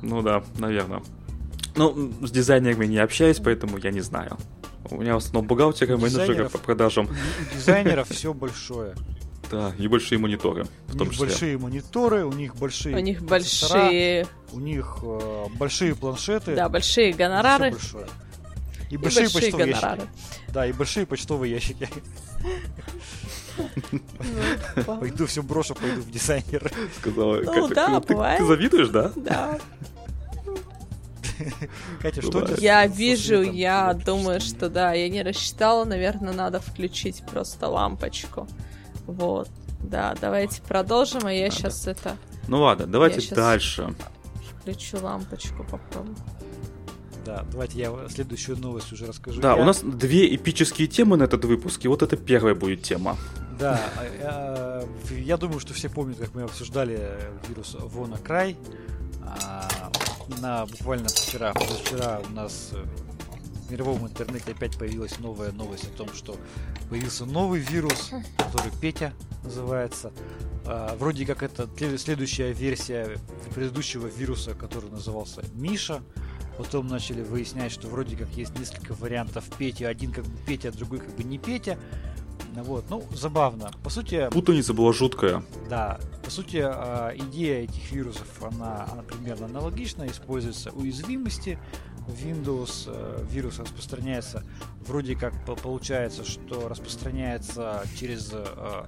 ну 0.00 0.22
да, 0.22 0.44
наверное. 0.58 1.02
Ну, 1.74 2.12
с 2.22 2.30
дизайнерами 2.30 2.86
не 2.86 2.98
общаюсь, 2.98 3.38
поэтому 3.38 3.78
я 3.78 3.90
не 3.90 4.00
знаю. 4.00 4.36
У 4.90 4.96
меня 4.96 5.14
в 5.14 5.18
основном 5.18 5.46
бухгалтеры, 5.46 5.96
менеджеры 5.96 6.48
по 6.48 6.58
продажам. 6.58 7.06
У 7.06 7.54
дизайнеров 7.54 8.08
все 8.08 8.32
большое. 8.32 8.94
Да, 9.50 9.72
и 9.78 9.88
большие 9.88 10.18
мониторы. 10.18 10.66
В 10.86 10.94
у 10.94 10.98
них 10.98 11.12
числе. 11.12 11.26
большие 11.26 11.58
мониторы, 11.58 12.24
у 12.24 12.32
них 12.32 12.56
большие. 12.56 12.96
У 12.96 13.00
них 13.00 13.22
большие. 13.22 14.26
У 14.52 14.60
них 14.60 14.98
э, 15.02 15.44
большие 15.56 15.94
планшеты. 15.94 16.54
Да, 16.54 16.68
большие 16.68 17.12
гонорары. 17.12 17.74
И, 18.90 18.94
и 18.94 18.96
большие, 18.96 19.24
большие 19.24 19.52
почтовые 19.52 19.72
гонорары. 19.72 20.00
ящики. 20.00 20.52
Да, 20.52 20.66
и 20.66 20.72
большие 20.72 21.06
почтовые 21.06 21.52
ящики. 21.52 21.88
Ну, 23.56 23.68
пойду 25.00 25.26
все 25.26 25.42
брошу, 25.42 25.74
пойду 25.74 26.00
в 26.00 26.10
дизайнер. 26.10 26.70
Сказала, 26.98 27.40
ну, 27.42 27.68
да, 27.68 28.00
ты, 28.00 28.14
ты 28.14 28.44
завидуешь, 28.46 28.88
да? 28.88 29.12
Да. 29.16 29.58
Катя, 32.00 32.22
что 32.22 32.46
Я 32.58 32.86
вижу, 32.86 33.42
я 33.42 33.94
думаю, 33.94 34.40
что 34.40 34.68
да, 34.68 34.92
я 34.92 35.08
не 35.08 35.22
рассчитала, 35.22 35.84
наверное, 35.84 36.32
надо 36.32 36.60
включить 36.60 37.22
просто 37.30 37.68
лампочку. 37.68 38.46
Вот. 39.08 39.48
Да, 39.82 40.14
давайте 40.20 40.60
продолжим, 40.62 41.24
а 41.24 41.32
я 41.32 41.50
сейчас 41.50 41.86
это... 41.86 42.16
Ну 42.46 42.60
ладно, 42.60 42.86
давайте 42.86 43.34
дальше. 43.34 43.94
Включу 44.60 45.02
лампочку, 45.02 45.64
попробую. 45.64 46.14
Да, 47.24 47.44
давайте 47.50 47.78
я 47.78 47.92
следующую 48.08 48.58
новость 48.58 48.92
уже 48.92 49.06
расскажу. 49.06 49.40
Да, 49.40 49.54
я... 49.54 49.62
у 49.62 49.64
нас 49.64 49.80
две 49.82 50.34
эпические 50.34 50.88
темы 50.88 51.16
на 51.16 51.24
этот 51.24 51.44
выпуск, 51.44 51.84
и 51.84 51.88
вот 51.88 52.02
это 52.02 52.16
первая 52.16 52.54
будет 52.54 52.82
тема. 52.82 53.16
Да, 53.58 53.80
я, 54.22 54.84
я 55.10 55.36
думаю, 55.36 55.58
что 55.60 55.74
все 55.74 55.88
помнят, 55.88 56.18
как 56.18 56.34
мы 56.34 56.42
обсуждали 56.42 57.18
вирус 57.48 57.76
Вона 57.78 58.18
Край. 58.18 58.56
А, 59.22 59.68
на 60.40 60.66
буквально 60.66 61.08
вчера, 61.08 61.52
позавчера 61.52 62.20
у 62.30 62.32
нас 62.32 62.70
в 62.72 63.07
мировом 63.70 64.06
интернете 64.06 64.52
опять 64.52 64.78
появилась 64.78 65.18
новая 65.18 65.52
новость 65.52 65.84
о 65.84 65.96
том, 65.96 66.08
что 66.14 66.36
появился 66.90 67.24
новый 67.26 67.60
вирус, 67.60 68.10
который 68.36 68.72
Петя 68.80 69.12
называется. 69.42 70.12
А, 70.66 70.96
вроде 70.96 71.24
как 71.24 71.42
это 71.42 71.68
следующая 71.96 72.52
версия 72.52 73.18
предыдущего 73.54 74.06
вируса, 74.06 74.54
который 74.54 74.90
назывался 74.90 75.42
Миша. 75.54 76.02
Потом 76.58 76.88
начали 76.88 77.22
выяснять, 77.22 77.70
что 77.70 77.86
вроде 77.86 78.16
как 78.16 78.28
есть 78.30 78.58
несколько 78.58 78.92
вариантов 78.94 79.44
Пети. 79.56 79.84
Один 79.84 80.12
как 80.12 80.24
бы 80.24 80.36
Петя, 80.44 80.72
другой 80.72 80.98
как 80.98 81.14
бы 81.14 81.22
не 81.22 81.38
Петя. 81.38 81.78
Вот, 82.54 82.84
ну, 82.90 83.04
забавно. 83.12 83.70
По 83.84 83.90
сути... 83.90 84.28
Путаница 84.30 84.74
была 84.74 84.92
жуткая. 84.92 85.44
Да. 85.70 86.00
По 86.24 86.30
сути, 86.30 86.58
а, 86.62 87.14
идея 87.14 87.62
этих 87.62 87.92
вирусов, 87.92 88.26
она, 88.42 88.88
она 88.90 89.02
примерно 89.02 89.46
аналогична. 89.46 90.06
Используются 90.08 90.70
уязвимости. 90.72 91.58
Windows 92.08 92.84
э, 92.86 93.24
вирус 93.30 93.58
распространяется, 93.58 94.42
вроде 94.86 95.14
как 95.14 95.34
получается, 95.44 96.24
что 96.24 96.68
распространяется 96.68 97.82
через 97.96 98.30
э, 98.32 98.42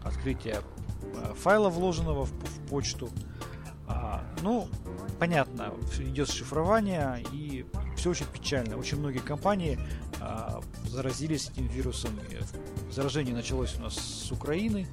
открытие 0.05 0.61
э, 1.03 1.35
файла, 1.37 1.69
вложенного 1.69 2.27
в, 2.27 2.33
почту. 2.69 3.11
А, 3.87 4.25
ну, 4.43 4.69
понятно, 5.19 5.75
идет 5.99 6.31
шифрование 6.31 7.25
и 7.33 7.67
все 7.97 8.11
очень 8.11 8.27
печально. 8.27 8.77
Очень 8.77 8.99
многие 8.99 9.19
компании 9.19 9.79
а, 10.21 10.61
заразились 10.87 11.51
этим 11.51 11.67
вирусом. 11.67 12.11
Заражение 12.93 13.35
началось 13.35 13.77
у 13.77 13.83
нас 13.83 13.97
с 13.97 14.31
Украины, 14.31 14.87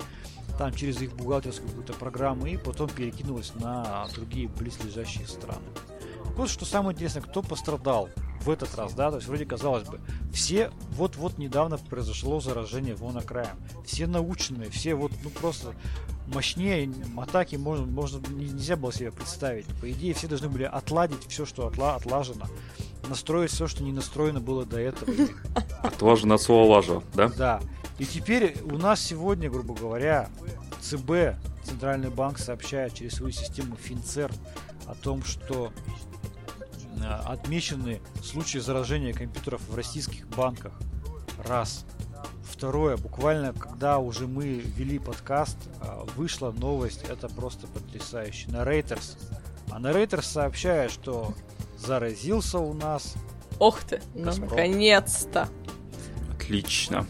там 0.58 0.74
через 0.74 1.00
их 1.02 1.16
бухгалтерскую 1.16 1.70
какую-то 1.70 1.94
программу, 1.94 2.48
и 2.48 2.58
потом 2.58 2.90
перекинулось 2.90 3.54
на 3.56 4.08
другие 4.16 4.48
близлежащие 4.48 5.28
страны. 5.28 5.68
Вот 6.38 6.50
что 6.50 6.66
самое 6.66 6.94
интересное, 6.94 7.24
кто 7.24 7.42
пострадал 7.42 8.10
в 8.42 8.50
этот 8.52 8.74
раз, 8.76 8.94
да, 8.94 9.10
то 9.10 9.18
есть 9.18 9.28
вроде 9.28 9.46
казалось 9.46 9.88
бы, 9.88 10.00
все 10.32 10.72
вот-вот 10.92 11.40
недавно 11.40 11.80
произошло 11.80 12.40
заражение 12.40 12.94
вон 12.94 13.20
краем, 13.22 13.58
все 13.84 14.06
наученные, 14.06 14.70
все 14.70 14.94
вот, 14.94 15.12
ну 15.24 15.32
просто 15.32 15.74
мощнее 16.28 16.92
атаки 17.18 17.56
можно, 17.56 17.88
можно 17.88 18.22
нельзя 18.30 18.76
было 18.76 18.94
себе 18.94 19.12
представить. 19.12 19.66
По 19.82 19.92
идее, 19.92 20.14
все 20.14 20.28
должны 20.28 20.48
были 20.48 20.64
отладить 20.64 21.26
все, 21.28 21.46
что 21.46 21.66
отла, 21.66 21.96
отлажено, 21.96 22.46
настроить 23.10 23.50
все, 23.50 23.68
что 23.68 23.84
не 23.84 23.92
настроено 23.92 24.40
было 24.40 24.64
до 24.64 24.80
этого. 24.80 25.12
Отлажено 25.82 26.36
от 26.36 26.42
слова 26.42 26.76
лажа, 26.76 27.02
да? 27.16 27.30
Да. 27.30 27.62
И 27.98 28.06
теперь 28.06 28.58
у 28.64 28.78
нас 28.78 29.02
сегодня, 29.02 29.50
грубо 29.50 29.74
говоря, 29.74 30.30
ЦБ, 30.82 31.36
Центральный 31.64 32.12
банк, 32.12 32.38
сообщает 32.38 32.94
через 32.94 33.16
свою 33.16 33.32
систему 33.32 33.76
Финцер 33.76 34.32
о 34.86 34.94
том, 34.94 35.24
что 35.24 35.72
отмечены 37.06 38.02
случаи 38.24 38.60
заражения 38.60 39.14
компьютеров 39.14 39.62
в 39.68 39.76
российских 39.76 40.28
банках. 40.30 40.74
Раз. 41.46 41.86
Второе, 42.44 42.98
буквально 42.98 43.54
когда 43.54 44.00
уже 44.00 44.26
мы 44.26 44.56
вели 44.56 44.98
подкаст, 44.98 45.58
а, 45.80 46.06
вышла 46.16 46.52
новость, 46.52 47.04
это 47.08 47.30
просто 47.30 47.68
потрясающе. 47.68 48.50
На 48.50 48.64
Reuters. 48.64 49.18
А 49.70 49.80
на 49.80 49.92
Reuters 49.92 50.24
сообщает, 50.24 50.92
что 50.92 51.34
заразился 51.78 52.58
у 52.58 52.74
нас... 52.74 53.14
Ох 53.60 53.84
ты, 53.84 54.02
ну, 54.16 54.34
наконец-то! 54.36 55.50
Отлично. 56.34 57.06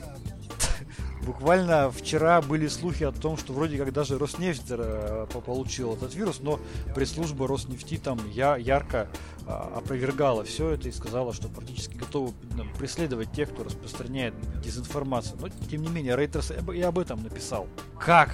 Буквально 1.28 1.92
вчера 1.92 2.42
были 2.42 2.70
слухи 2.70 3.04
о 3.04 3.12
том, 3.12 3.36
что 3.36 3.52
вроде 3.52 3.78
как 3.78 3.92
даже 3.92 4.18
Роснефть 4.18 4.68
э, 4.70 5.28
получил 5.46 5.94
этот 5.94 6.16
вирус, 6.16 6.40
но 6.40 6.58
пресс-служба 6.96 7.50
Роснефти 7.50 7.98
там 7.98 8.18
я, 8.32 8.56
ярко 8.56 9.10
а, 9.46 9.74
опровергала 9.76 10.46
все 10.46 10.70
это 10.70 10.88
и 10.88 10.92
сказала, 10.94 11.34
что 11.34 11.50
практически 11.50 11.98
готова 11.98 12.34
ну, 12.56 12.64
преследовать 12.80 13.34
тех, 13.34 13.52
кто 13.52 13.66
распространяет 13.66 14.36
дезинформацию. 14.62 15.38
Но 15.42 15.50
тем 15.50 15.82
не 15.82 15.90
менее, 15.90 16.16
Рейтерс 16.16 16.54
и 16.74 16.82
об 16.82 16.98
этом 16.98 17.22
написал. 17.22 17.68
Как? 18.00 18.34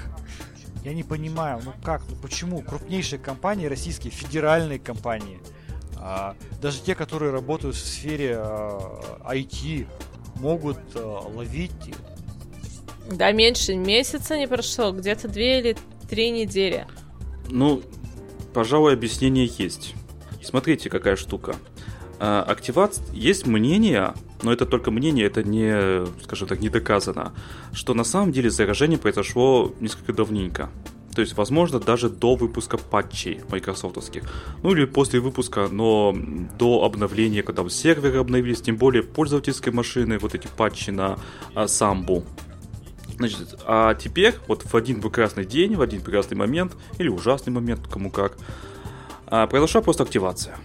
Я 0.83 0.93
не 0.93 1.03
понимаю, 1.03 1.61
ну 1.65 1.73
как, 1.83 2.03
ну 2.07 2.15
почему 2.17 2.61
крупнейшие 2.61 3.17
компании, 3.17 3.65
российские 3.65 4.11
федеральные 4.11 4.77
компании, 4.77 5.39
а, 5.97 6.35
даже 6.61 6.79
те, 6.79 6.93
которые 6.93 7.31
работают 7.31 7.75
в 7.75 7.83
сфере 7.83 8.33
IT, 8.33 9.87
могут 10.35 10.77
а, 10.93 11.21
ловить 11.27 11.71
да, 13.09 13.31
меньше 13.31 13.75
месяца 13.75 14.37
не 14.37 14.47
прошло, 14.47 14.91
где-то 14.91 15.27
две 15.27 15.59
или 15.59 15.77
три 16.09 16.31
недели. 16.31 16.85
Ну, 17.49 17.81
пожалуй, 18.53 18.93
объяснение 18.93 19.49
есть. 19.57 19.95
Смотрите, 20.41 20.89
какая 20.89 21.15
штука. 21.15 21.55
А, 22.19 22.43
активация... 22.43 23.05
Есть 23.13 23.45
мнение, 23.45 24.13
но 24.41 24.53
это 24.53 24.65
только 24.65 24.91
мнение, 24.91 25.25
это 25.25 25.43
не, 25.43 26.05
скажем 26.23 26.47
так, 26.47 26.59
не 26.59 26.69
доказано, 26.69 27.33
что 27.73 27.93
на 27.93 28.03
самом 28.03 28.31
деле 28.31 28.49
заражение 28.49 28.97
произошло 28.97 29.73
несколько 29.79 30.13
давненько. 30.13 30.69
То 31.13 31.21
есть, 31.21 31.37
возможно, 31.37 31.79
даже 31.79 32.09
до 32.09 32.35
выпуска 32.35 32.77
патчей 32.77 33.41
майкрософтовских. 33.49 34.23
Ну 34.63 34.71
или 34.71 34.85
после 34.85 35.19
выпуска, 35.19 35.67
но 35.71 36.15
до 36.57 36.83
обновления, 36.83 37.43
когда 37.43 37.67
серверы 37.69 38.17
обновились, 38.17 38.61
тем 38.61 38.77
более 38.77 39.03
пользовательской 39.03 39.71
машины, 39.71 40.17
вот 40.17 40.33
эти 40.33 40.47
патчи 40.47 40.89
на 40.89 41.19
а, 41.53 41.67
самбу. 41.67 42.23
Значит, 43.23 43.55
а 43.65 43.95
теперь, 43.95 44.35
вот 44.47 44.63
в 44.65 44.75
один 44.75 44.99
прекрасный 45.01 45.45
день, 45.45 45.77
в 45.77 45.81
один 45.81 46.01
прекрасный 46.01 46.35
момент, 46.35 46.73
или 46.97 47.07
ужасный 47.07 47.53
момент, 47.53 47.87
кому 47.87 48.11
как, 48.11 48.37
а, 49.27 49.47
произошла 49.47 49.81
просто 49.81 50.03
активация. 50.03 50.57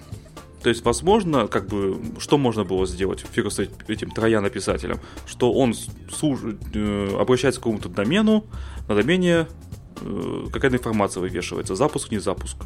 То 0.65 0.69
есть, 0.69 0.85
возможно, 0.85 1.47
как 1.47 1.69
бы, 1.69 2.01
что 2.19 2.37
можно 2.37 2.65
было 2.65 2.85
сделать 2.85 3.25
фигу 3.31 3.49
с 3.51 3.61
этим 3.61 4.11
трояно-писателем? 4.11 4.99
Что 5.25 5.53
он 5.53 5.73
служ... 6.13 6.41
э, 6.75 7.17
обращается 7.17 7.61
к 7.61 7.63
какому-то 7.63 7.89
домену, 7.89 8.45
на 8.89 8.97
домене 8.97 9.47
э, 10.01 10.47
какая-то 10.53 10.79
информация 10.79 11.21
вывешивается, 11.21 11.77
запуск, 11.77 12.11
не 12.11 12.19
запуск. 12.19 12.57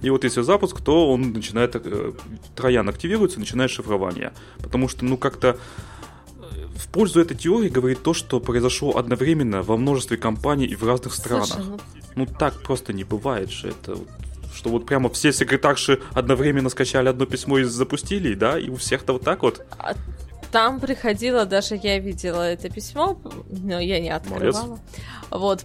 И 0.00 0.08
вот 0.08 0.24
если 0.24 0.40
запуск, 0.40 0.80
то 0.80 1.12
он 1.12 1.32
начинает, 1.32 1.76
э, 1.76 2.12
троян 2.56 2.88
активируется, 2.88 3.38
начинает 3.38 3.70
шифрование. 3.70 4.32
Потому 4.62 4.88
что, 4.88 5.04
ну, 5.04 5.18
как-то 5.18 5.58
пользу 6.94 7.20
этой 7.20 7.36
теории 7.36 7.68
говорит 7.68 8.02
то, 8.02 8.14
что 8.14 8.38
произошло 8.40 8.96
одновременно 8.96 9.62
во 9.62 9.76
множестве 9.76 10.16
компаний 10.16 10.64
и 10.64 10.76
в 10.76 10.84
разных 10.84 11.12
странах. 11.12 11.46
Слушай, 11.46 11.64
ну... 11.66 11.80
ну 12.14 12.26
так 12.26 12.62
просто 12.62 12.92
не 12.92 13.02
бывает 13.02 13.50
же 13.50 13.68
это. 13.68 13.98
Что 14.54 14.70
вот 14.70 14.86
прямо 14.86 15.10
все 15.10 15.32
секретарши 15.32 16.00
одновременно 16.12 16.70
скачали 16.70 17.08
одно 17.08 17.26
письмо 17.26 17.58
и 17.58 17.64
запустили, 17.64 18.34
да, 18.34 18.58
и 18.58 18.70
у 18.70 18.76
всех-то 18.76 19.14
вот 19.14 19.22
так 19.22 19.42
вот. 19.42 19.66
А 19.76 19.94
там 20.52 20.78
приходило, 20.78 21.44
даже 21.44 21.74
я 21.74 21.98
видела 21.98 22.42
это 22.42 22.70
письмо, 22.70 23.18
но 23.50 23.80
я 23.80 23.98
не 23.98 24.10
открывала. 24.10 24.66
Молодец. 24.66 24.84
Вот, 25.30 25.64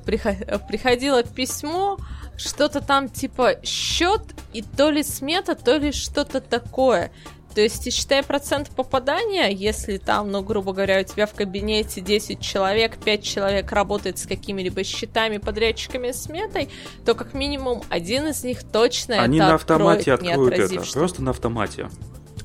приходило 0.67 1.21
письмо, 1.21 1.99
что-то 2.37 2.81
там 2.81 3.07
типа 3.07 3.63
счет 3.63 4.23
и 4.51 4.63
то 4.63 4.89
ли 4.89 5.03
смета, 5.03 5.53
то 5.53 5.77
ли 5.77 5.91
что-то 5.91 6.41
такое. 6.41 7.11
То 7.59 7.63
есть, 7.63 7.85
и 7.87 7.91
считай 7.91 8.23
процент 8.23 8.69
попадания, 8.69 9.49
если 9.49 9.97
там, 9.97 10.31
ну, 10.31 10.41
грубо 10.41 10.71
говоря, 10.71 11.01
у 11.01 11.03
тебя 11.03 11.25
в 11.25 11.33
кабинете 11.33 11.99
10 11.99 12.39
человек, 12.39 12.95
5 12.95 13.21
человек 13.21 13.69
работает 13.73 14.17
с 14.17 14.25
какими-либо 14.25 14.85
счетами, 14.85 15.39
подрядчиками, 15.39 16.13
сметой, 16.13 16.69
то 17.03 17.15
как 17.15 17.33
минимум 17.33 17.83
один 17.89 18.27
из 18.27 18.45
них 18.45 18.63
точно 18.63 19.21
Они 19.21 19.39
это 19.39 19.47
на 19.49 19.55
автомате 19.55 20.13
откроют, 20.13 20.53
откроют 20.53 20.71
это, 20.71 20.85
что... 20.85 20.99
просто 20.99 21.21
на 21.21 21.31
автомате. 21.31 21.89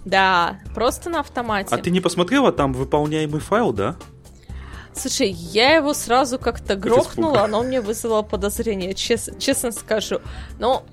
Да, 0.04 0.58
просто 0.74 1.10
на 1.10 1.20
автомате. 1.20 1.68
А 1.72 1.78
ты 1.78 1.92
не 1.92 2.00
посмотрела, 2.00 2.50
там 2.50 2.72
выполняемый 2.72 3.40
файл, 3.40 3.72
да? 3.72 3.94
Слушай, 4.96 5.30
я 5.30 5.76
его 5.76 5.94
сразу 5.94 6.40
как-то 6.40 6.74
грохнула, 6.74 7.42
оно 7.44 7.62
мне 7.62 7.80
вызвало 7.80 8.22
подозрение, 8.22 8.94
чес- 8.94 9.30
честно 9.38 9.70
скажу. 9.70 10.20
Но 10.58 10.84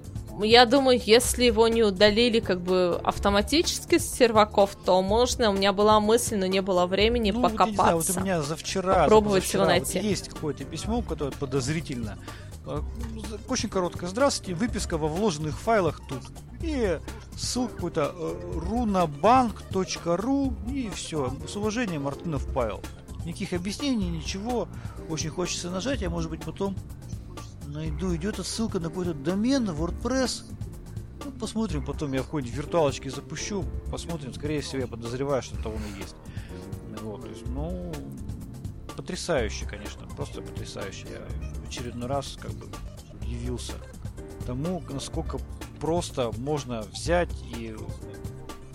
я 0.44 0.66
думаю, 0.66 1.02
если 1.04 1.46
его 1.46 1.68
не 1.68 1.84
удалили 1.84 2.40
как 2.40 2.62
бы 2.62 3.00
автоматически 3.04 3.98
с 3.98 4.12
серваков, 4.12 4.76
то 4.76 5.02
можно. 5.02 5.50
У 5.50 5.54
меня 5.54 5.74
была 5.74 6.00
мысль, 6.00 6.38
но 6.38 6.46
не 6.46 6.62
было 6.62 6.86
времени 6.86 7.32
ну, 7.32 7.42
покопаться. 7.42 7.94
Вот, 7.94 8.06
знаю, 8.06 8.16
вот 8.16 8.18
у 8.18 8.20
меня 8.22 8.42
за 8.42 8.56
вчера, 8.56 9.04
попробовать 9.04 9.48
за 9.48 9.58
его 9.58 9.66
найти. 9.66 10.00
Вот 10.00 10.08
есть 10.08 10.30
какое-то 10.30 10.64
письмо, 10.66 11.02
которое 11.02 11.32
подозрительно. 11.32 12.18
Э, 12.66 12.82
очень 13.48 13.70
короткое. 13.70 14.08
Здравствуйте, 14.08 14.54
выписка 14.54 14.98
во 14.98 15.08
вложенных 15.08 15.60
файлах 15.60 16.02
тут. 16.08 16.22
И 16.62 17.00
ссылка 17.36 17.76
какой-то 17.76 18.14
э, 18.14 18.60
runabank.ru 18.70 20.54
и 20.72 20.90
все. 20.90 21.34
С 21.48 21.56
уважением, 21.56 22.04
Мартынов 22.04 22.46
Павел. 22.54 22.82
Никаких 23.26 23.54
объяснений, 23.54 24.10
ничего. 24.10 24.68
Очень 25.10 25.30
хочется 25.30 25.70
нажать, 25.70 26.04
а 26.04 26.10
может 26.10 26.30
быть 26.30 26.44
потом 26.44 26.76
найду. 27.72 28.16
Идет 28.16 28.38
ссылка 28.46 28.80
на 28.80 28.90
какой-то 28.90 29.14
домен, 29.14 29.70
WordPress. 29.70 30.44
Ну, 31.24 31.32
посмотрим, 31.32 31.86
потом 31.86 32.14
я 32.14 32.22
в 32.22 32.26
какой-нибудь 32.26 32.56
виртуалочке 32.56 33.10
запущу. 33.10 33.66
Посмотрим, 33.90 34.34
скорее 34.34 34.62
всего, 34.62 34.82
я 34.82 34.88
подозреваю, 34.88 35.42
что 35.42 35.58
там 35.62 35.74
он 35.74 35.82
и 35.96 36.00
есть. 36.00 36.16
Вот, 37.02 37.22
то 37.22 37.28
есть, 37.28 37.48
ну, 37.48 37.94
потрясающе, 38.96 39.66
конечно, 39.66 40.06
просто 40.16 40.42
потрясающе. 40.42 41.08
Я 41.12 41.62
в 41.62 41.68
очередной 41.68 42.08
раз 42.08 42.38
как 42.40 42.52
бы 42.52 42.68
удивился 43.22 43.74
тому, 44.46 44.84
насколько 44.90 45.40
просто 45.80 46.32
можно 46.38 46.82
взять 46.82 47.32
и 47.56 47.76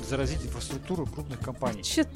заразить 0.09 0.45
инфраструктуру 0.45 1.07
крупных 1.07 1.41
компаний. 1.41 1.83
Че 1.83 2.07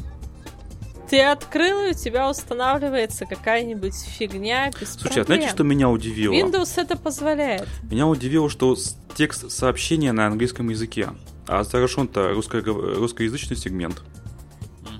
ты 1.10 1.20
открыл, 1.22 1.88
и 1.88 1.90
у 1.90 1.94
тебя 1.94 2.30
устанавливается 2.30 3.26
какая-нибудь 3.26 3.94
фигня 3.96 4.70
без 4.70 4.92
Слушай, 4.92 5.14
проблем. 5.14 5.22
а 5.22 5.26
знаете, 5.26 5.48
что 5.48 5.64
меня 5.64 5.90
удивило? 5.90 6.32
Windows 6.32 6.80
это 6.80 6.96
позволяет. 6.96 7.68
Меня 7.82 8.06
удивило, 8.06 8.48
что 8.48 8.76
текст 9.16 9.50
сообщения 9.50 10.12
на 10.12 10.28
английском 10.28 10.68
языке, 10.68 11.10
а 11.48 11.64
заражен-то 11.64 12.30
русско- 12.30 12.62
русскоязычный 12.62 13.56
сегмент 13.56 14.02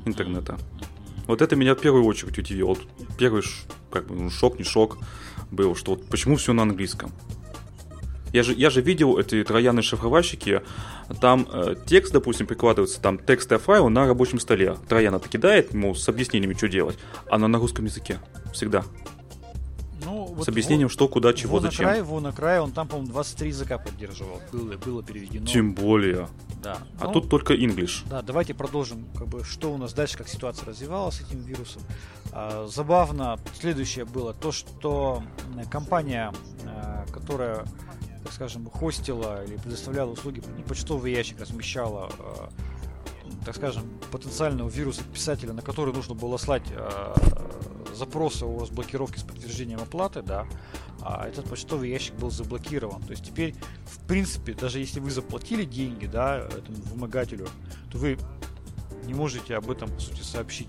интернета. 0.05 0.59
Вот 1.29 1.43
это 1.43 1.55
меня 1.55 1.77
в 1.77 1.81
первую 1.81 2.05
очередь 2.05 2.37
удивило. 2.37 2.71
Вот 2.71 2.81
первый 3.17 3.45
как 3.93 4.09
бы, 4.09 4.17
ну, 4.17 4.31
шок, 4.31 4.59
не 4.59 4.65
шок 4.65 4.99
был, 5.53 5.77
что 5.77 5.93
вот 5.93 6.07
почему 6.09 6.37
все 6.37 6.53
на 6.53 6.63
английском. 6.63 7.13
Я 8.33 8.43
же, 8.43 8.55
я 8.55 8.71
же 8.71 8.81
видел 8.81 9.19
эти 9.19 9.43
троянные 9.43 9.83
шифровальщики, 9.83 10.63
там 11.21 11.47
э, 11.53 11.75
текст, 11.87 12.13
допустим, 12.13 12.47
прикладывается, 12.47 13.01
там 13.01 13.19
текстовый 13.19 13.63
файл 13.63 13.89
на 13.89 14.07
рабочем 14.07 14.39
столе. 14.39 14.77
Троян 14.89 15.15
это 15.15 15.29
кидает, 15.29 15.75
ему 15.75 15.95
с 15.95 16.09
объяснениями, 16.09 16.55
что 16.55 16.69
делать, 16.69 16.99
а 17.29 17.37
она 17.37 17.49
на 17.49 17.59
русском 17.59 17.85
языке. 17.85 18.19
Всегда. 18.53 18.85
Ну, 20.05 20.25
вот 20.25 20.45
с 20.45 20.49
объяснением, 20.49 20.89
вот, 20.89 20.93
что, 20.93 21.09
куда, 21.09 21.33
чего, 21.33 21.61
зачем. 21.61 21.85
Край, 21.85 22.03
на 22.03 22.33
край, 22.33 22.61
он 22.61 22.73
там, 22.73 22.89
по-моему, 22.89 23.13
23 23.13 23.49
языка 23.49 23.79
поддерживал. 23.79 24.41
Было, 24.53 24.77
было 24.77 25.03
переведено. 25.03 25.47
Тем 25.47 25.75
более. 25.75 26.29
Да. 26.63 26.79
А 26.99 27.07
ну, 27.07 27.13
тут 27.13 27.29
только 27.29 27.55
English. 27.55 28.07
Да, 28.09 28.23
давайте 28.23 28.55
продолжим, 28.55 29.07
как 29.17 29.29
бы, 29.29 29.45
что 29.45 29.73
у 29.73 29.77
нас 29.77 29.93
дальше, 29.93 30.17
как 30.17 30.29
ситуация 30.29 30.67
развивалась 30.67 31.17
с 31.17 31.21
этим 31.21 31.43
вирусом. 31.43 31.83
А, 32.33 32.67
забавно, 32.67 33.39
следующее 33.59 34.05
было 34.05 34.33
то, 34.33 34.53
что 34.53 35.23
компания, 35.71 36.33
а, 36.65 37.05
которая 37.13 37.65
так 38.23 38.33
скажем, 38.33 38.69
хостила 38.71 39.45
или 39.45 39.57
предоставляла 39.57 40.11
услуги, 40.11 40.43
почтовый 40.69 41.13
ящик 41.13 41.41
размещала, 41.41 42.11
э, 42.19 42.49
так 43.45 43.57
скажем, 43.57 43.85
потенциального 44.11 44.69
вируса 44.69 45.03
писателя, 45.05 45.53
на 45.53 45.63
который 45.63 45.95
нужно 45.95 46.15
было 46.15 46.37
слать 46.37 46.65
э, 46.71 47.15
запросы 47.95 48.45
о 48.45 48.61
разблокировке 48.61 49.21
с 49.21 49.23
подтверждением 49.23 49.81
оплаты, 49.81 50.23
да, 50.23 50.47
а 51.03 51.27
этот 51.27 51.47
почтовый 51.47 51.91
ящик 51.91 52.15
был 52.15 52.31
заблокирован. 52.31 53.03
То 53.03 53.13
есть 53.13 53.25
теперь, 53.25 53.55
в 53.85 54.07
принципе, 54.07 54.55
даже 54.55 54.79
если 54.79 55.01
вы 55.01 55.11
заплатили 55.11 55.65
деньги, 55.65 56.07
да, 56.07 56.39
этому 56.39 56.79
вымогателю, 56.91 57.49
то 57.91 57.99
вы 57.99 58.19
не 59.05 59.15
можете 59.15 59.57
об 59.57 59.71
этом, 59.71 59.91
по 59.91 60.01
сути, 60.01 60.23
сообщить, 60.23 60.69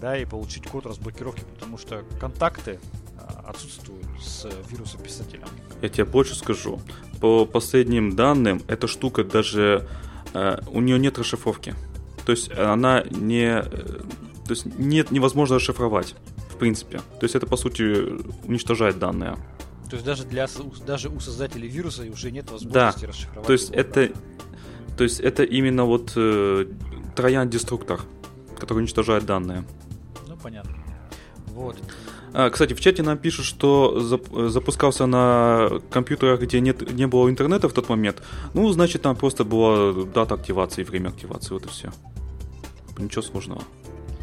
да, 0.00 0.16
и 0.16 0.24
получить 0.24 0.66
код 0.66 0.86
разблокировки, 0.86 1.44
потому 1.54 1.78
что 1.78 2.04
контакты 2.20 2.78
отсутствуют 3.46 4.06
с 4.20 4.48
вирусописателем. 4.70 5.48
Я 5.82 5.88
тебе 5.88 6.04
больше 6.04 6.34
скажу. 6.34 6.80
По 7.20 7.46
последним 7.46 8.16
данным, 8.16 8.62
эта 8.68 8.86
штука 8.86 9.24
даже... 9.24 9.88
Э, 10.34 10.58
у 10.68 10.80
нее 10.80 10.98
нет 10.98 11.18
расшифровки. 11.18 11.74
То 12.24 12.32
есть 12.32 12.50
она 12.52 13.02
не... 13.10 13.60
Э, 13.60 13.62
то 13.66 14.50
есть 14.50 14.66
нет, 14.66 15.10
невозможно 15.10 15.56
расшифровать, 15.56 16.14
в 16.50 16.56
принципе. 16.56 16.98
То 16.98 17.24
есть 17.24 17.34
это, 17.34 17.46
по 17.46 17.56
сути, 17.56 17.82
уничтожает 18.44 18.98
данные. 18.98 19.36
То 19.88 19.96
есть 19.96 20.04
даже 20.04 20.24
для 20.24 20.46
даже 20.86 21.08
у 21.08 21.18
создателей 21.18 21.68
вируса 21.68 22.04
уже 22.04 22.30
нет 22.30 22.50
возможности 22.50 23.00
да. 23.00 23.08
расшифровать. 23.08 23.46
То 23.46 23.52
есть 23.52 23.70
это, 23.70 24.10
то 24.96 25.04
есть 25.04 25.18
это 25.20 25.42
именно 25.42 25.84
вот 25.84 26.12
э, 26.14 26.66
троян-деструктор, 27.16 28.00
который 28.58 28.78
уничтожает 28.78 29.26
данные. 29.26 29.64
Ну 30.28 30.36
понятно. 30.36 30.76
Вот. 31.48 31.76
А, 32.32 32.50
кстати, 32.50 32.74
в 32.74 32.80
чате 32.80 33.02
нам 33.02 33.18
пишут, 33.18 33.44
что 33.44 34.00
запускался 34.48 35.06
на 35.06 35.80
компьютерах, 35.90 36.40
где 36.40 36.60
нет, 36.60 36.92
не 36.92 37.06
было 37.06 37.28
интернета 37.28 37.68
в 37.68 37.72
тот 37.72 37.88
момент. 37.88 38.22
Ну, 38.54 38.70
значит, 38.72 39.02
там 39.02 39.16
просто 39.16 39.44
была 39.44 39.92
дата 40.04 40.34
активации 40.34 40.84
время 40.84 41.08
активации, 41.08 41.54
вот 41.54 41.66
и 41.66 41.68
все. 41.68 41.90
Ничего 42.98 43.22
сложного. 43.22 43.62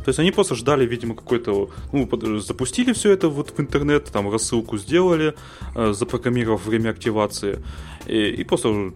То 0.07 0.09
есть 0.09 0.19
они 0.19 0.31
просто 0.31 0.55
ждали, 0.55 0.85
видимо, 0.85 1.15
какой-то... 1.15 1.69
Ну, 1.91 2.39
запустили 2.39 2.93
все 2.93 3.11
это 3.11 3.27
вот 3.27 3.51
в 3.57 3.59
интернет, 3.59 4.05
там 4.05 4.31
рассылку 4.31 4.77
сделали, 4.77 5.35
э, 5.75 5.91
запрограммировав 5.91 6.65
время 6.65 6.91
активации, 6.91 7.59
и, 8.05 8.29
и 8.29 8.43
просто, 8.45 8.93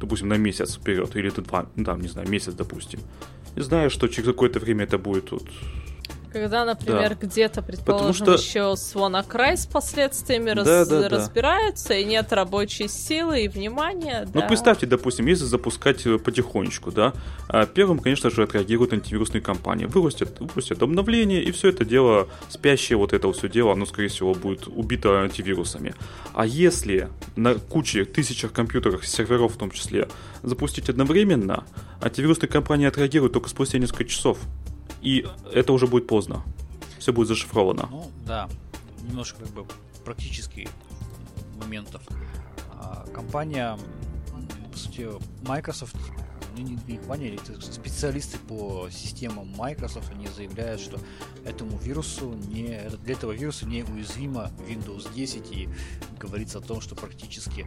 допустим, 0.00 0.28
на 0.28 0.38
месяц 0.38 0.76
вперед, 0.76 1.14
или 1.16 1.28
два, 1.28 1.66
ну, 1.76 1.84
там, 1.84 2.00
не 2.00 2.08
знаю, 2.08 2.30
месяц, 2.30 2.54
допустим. 2.54 3.00
И 3.56 3.60
зная, 3.60 3.90
что 3.90 4.08
через 4.08 4.28
какое-то 4.28 4.58
время 4.58 4.84
это 4.84 4.96
будет 4.96 5.32
вот 5.32 5.44
когда, 6.32 6.64
например, 6.64 7.16
да. 7.20 7.26
где-то, 7.26 7.62
предположим, 7.62 8.26
что... 8.26 8.34
еще 8.34 8.76
Свонакрай 8.76 9.56
с 9.56 9.66
последствиями 9.66 10.52
да, 10.52 10.64
раз... 10.64 10.88
да, 10.88 11.00
да. 11.00 11.08
разбираются, 11.08 11.94
и 11.94 12.04
нет 12.04 12.32
рабочей 12.32 12.88
силы 12.88 13.44
и 13.44 13.48
внимания. 13.48 14.28
Ну, 14.32 14.40
да. 14.40 14.46
представьте, 14.46 14.86
допустим, 14.86 15.26
если 15.26 15.44
запускать 15.44 16.06
э, 16.06 16.18
потихонечку, 16.18 16.90
да, 16.90 17.12
а 17.48 17.66
первым, 17.66 17.98
конечно 17.98 18.30
же, 18.30 18.42
отреагируют 18.42 18.92
антивирусные 18.92 19.40
компании. 19.40 19.86
Выпустят, 19.86 20.40
выпустят 20.40 20.82
обновление, 20.82 21.42
и 21.42 21.50
все 21.50 21.68
это 21.68 21.84
дело, 21.84 22.28
спящее 22.48 22.98
вот 22.98 23.12
это 23.12 23.32
все 23.32 23.48
дело, 23.48 23.72
оно, 23.72 23.86
скорее 23.86 24.08
всего, 24.08 24.34
будет 24.34 24.66
убито 24.68 25.20
антивирусами. 25.22 25.94
А 26.34 26.46
если 26.46 27.08
на 27.36 27.54
куче, 27.54 28.04
тысячах 28.04 28.52
компьютеров, 28.52 29.06
серверов 29.06 29.54
в 29.54 29.56
том 29.56 29.70
числе, 29.70 30.08
запустить 30.42 30.88
одновременно, 30.88 31.64
антивирусные 32.00 32.48
компании 32.48 32.86
отреагируют 32.86 33.32
только 33.32 33.48
спустя 33.48 33.78
несколько 33.78 34.04
часов 34.04 34.38
и 35.00 35.26
это 35.52 35.72
уже 35.72 35.86
будет 35.86 36.06
поздно. 36.06 36.42
Все 36.98 37.12
будет 37.12 37.28
зашифровано. 37.28 37.88
Ну, 37.90 38.10
да. 38.26 38.48
Немножко 39.02 39.40
как 39.40 39.50
бы 39.50 39.66
практических 40.04 40.68
моментов. 41.58 42.02
А, 42.74 43.06
компания, 43.12 43.78
по 44.72 44.78
сути, 44.78 45.08
Microsoft, 45.46 45.96
ну, 46.56 46.62
не, 46.62 46.78
не 46.86 46.96
компания, 46.96 47.34
это 47.34 47.60
специалисты 47.60 48.38
по 48.38 48.88
системам 48.90 49.48
Microsoft, 49.56 50.10
они 50.12 50.26
заявляют, 50.28 50.80
что 50.80 50.98
этому 51.44 51.78
вирусу 51.78 52.34
не, 52.48 52.80
для 53.04 53.14
этого 53.14 53.32
вируса 53.32 53.66
не 53.66 53.82
уязвимо 53.84 54.50
Windows 54.68 55.12
10 55.14 55.52
и 55.52 55.68
говорится 56.18 56.58
о 56.58 56.60
том, 56.60 56.80
что 56.80 56.94
практически 56.94 57.66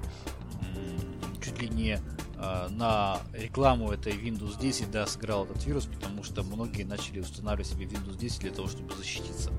чуть 1.41 1.59
ли 1.61 1.69
не 1.69 1.99
э, 2.37 2.67
на 2.69 3.19
рекламу 3.33 3.91
этой 3.91 4.13
Windows 4.13 4.59
10 4.59 4.91
да, 4.91 5.07
сыграл 5.07 5.45
этот 5.45 5.65
вирус, 5.65 5.85
потому 5.85 6.23
что 6.23 6.43
многие 6.43 6.83
начали 6.83 7.19
устанавливать 7.19 7.67
себе 7.67 7.85
Windows 7.85 8.17
10 8.17 8.39
для 8.39 8.51
того, 8.51 8.67
чтобы 8.67 8.93
защититься. 8.95 9.51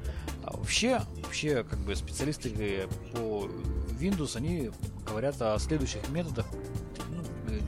А 0.44 0.56
вообще, 0.56 1.02
вообще, 1.22 1.64
как 1.64 1.80
бы 1.80 1.94
специалисты 1.96 2.88
по 3.12 3.48
Windows, 4.00 4.36
они 4.36 4.70
говорят 5.06 5.40
о 5.42 5.58
следующих 5.58 6.08
методах, 6.08 6.46
ну, 7.10 7.22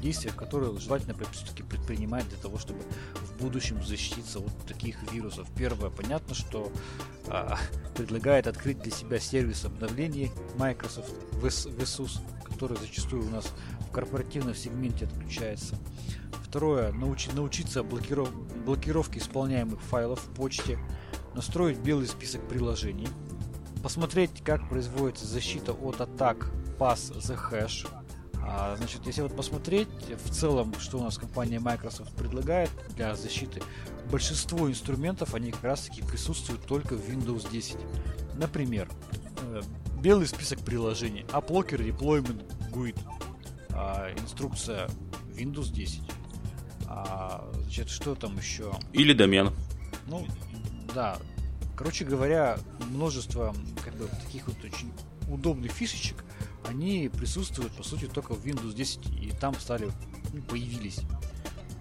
действиях, 0.05 0.37
которые 0.37 0.79
желательно 0.79 1.15
все-таки 1.33 1.63
предпринимать 1.63 2.29
для 2.29 2.39
того, 2.39 2.59
чтобы 2.59 2.81
в 3.15 3.43
будущем 3.43 3.83
защититься 3.83 4.39
от 4.39 4.67
таких 4.67 4.97
вирусов. 5.13 5.49
Первое, 5.57 5.91
понятно, 5.91 6.35
что 6.35 6.71
а, 7.29 7.59
предлагает 7.97 8.47
открыть 8.47 8.81
для 8.81 8.93
себя 8.93 9.19
сервис 9.19 9.65
обновлений 9.65 10.31
Microsoft 10.57 11.13
VSUS, 11.33 12.21
который 12.55 12.79
зачастую 12.79 13.27
у 13.27 13.31
нас 13.31 13.53
корпоративном 13.95 14.55
сегменте 14.55 15.07
отключается. 15.07 15.77
Второе, 16.43 16.93
научи, 16.93 17.31
научиться 17.33 17.83
блокиров, 17.83 18.31
блокировке 18.65 19.21
исполняемых 19.21 19.81
файлов 19.81 20.21
в 20.21 20.35
почте, 20.35 20.79
настроить 21.35 21.79
белый 21.79 22.07
список 22.07 22.47
приложений, 22.49 23.09
посмотреть, 23.83 24.43
как 24.45 24.69
производится 24.69 25.27
защита 25.27 25.73
от 25.73 26.01
атак 26.01 26.51
Pass 26.79 27.17
the 27.17 27.39
Hash, 27.51 27.89
А, 28.47 28.77
значит, 28.77 29.07
если 29.07 29.23
вот 29.23 29.35
посмотреть 29.35 29.89
в 30.23 30.31
целом, 30.31 30.75
что 30.79 30.99
у 30.99 31.03
нас 31.03 31.17
компания 31.17 31.61
Microsoft 31.61 32.15
предлагает 32.15 32.71
для 32.95 33.15
защиты, 33.15 33.63
большинство 34.11 34.69
инструментов, 34.69 35.35
они 35.35 35.51
как 35.51 35.65
раз 35.65 35.83
таки 35.83 36.03
присутствуют 36.03 36.67
только 36.67 36.95
в 36.95 37.09
Windows 37.09 37.51
10. 37.51 37.77
Например, 38.37 38.89
э, 39.41 39.63
белый 40.05 40.27
список 40.27 40.61
приложений, 40.61 41.25
AppLocker 41.29 41.79
Deployment 41.79 42.45
GUID, 42.71 42.99
а, 43.71 44.13
инструкция 44.13 44.91
Windows 45.35 45.73
10. 45.73 46.03
А, 46.87 47.51
значит, 47.63 47.89
что 47.89 48.15
там 48.15 48.37
еще? 48.37 48.75
Или 48.93 49.15
домен. 49.15 49.51
Ну, 50.07 50.27
да. 50.95 51.17
Короче 51.75 52.05
говоря, 52.05 52.59
множество 52.91 53.57
как 53.83 53.95
бы 53.95 54.07
таких 54.27 54.47
вот 54.47 54.63
очень 54.63 54.93
удобных 55.31 55.73
фишечек, 55.73 56.23
они 56.69 57.09
присутствуют, 57.09 57.73
по 57.73 57.83
сути, 57.83 58.05
только 58.05 58.35
в 58.35 58.45
Windows 58.45 58.75
10, 58.75 59.07
и 59.23 59.33
там 59.33 59.55
стали, 59.55 59.91
ну, 60.35 60.43
появились. 60.43 61.01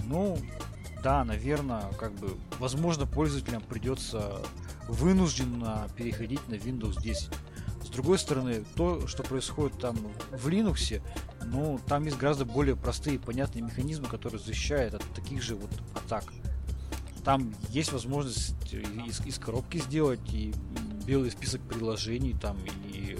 Ну, 0.05 0.39
да, 1.03 1.25
наверное, 1.25 1.91
как 1.99 2.13
бы, 2.13 2.37
возможно, 2.57 3.05
пользователям 3.05 3.61
придется 3.61 4.41
вынужденно 4.87 5.89
переходить 5.97 6.47
на 6.47 6.53
Windows 6.53 7.01
10. 7.01 7.29
Другой 7.93 8.17
стороны, 8.17 8.65
то, 8.75 9.07
что 9.07 9.21
происходит 9.21 9.77
там 9.79 9.95
в 10.31 10.47
Linux, 10.47 11.01
ну, 11.45 11.79
там 11.87 12.05
есть 12.05 12.17
гораздо 12.17 12.43
более 12.43 12.75
простые 12.75 13.15
и 13.15 13.19
понятные 13.19 13.61
механизмы, 13.61 14.07
которые 14.07 14.39
защищают 14.39 14.95
от 14.95 15.03
таких 15.13 15.43
же 15.43 15.55
вот 15.55 15.69
атак. 15.93 16.25
Там 17.23 17.53
есть 17.69 17.93
возможность 17.93 18.55
из, 18.73 19.21
из 19.21 19.37
коробки 19.37 19.77
сделать 19.77 20.19
и 20.33 20.53
белый 21.05 21.29
список 21.31 21.61
приложений, 21.61 22.35
там 22.41 22.57
и 22.91 23.17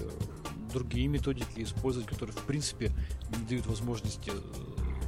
другие 0.72 1.06
методики 1.06 1.62
использовать, 1.62 2.08
которые 2.08 2.34
в 2.34 2.42
принципе 2.42 2.90
не 3.38 3.46
дают 3.46 3.66
возможности, 3.66 4.32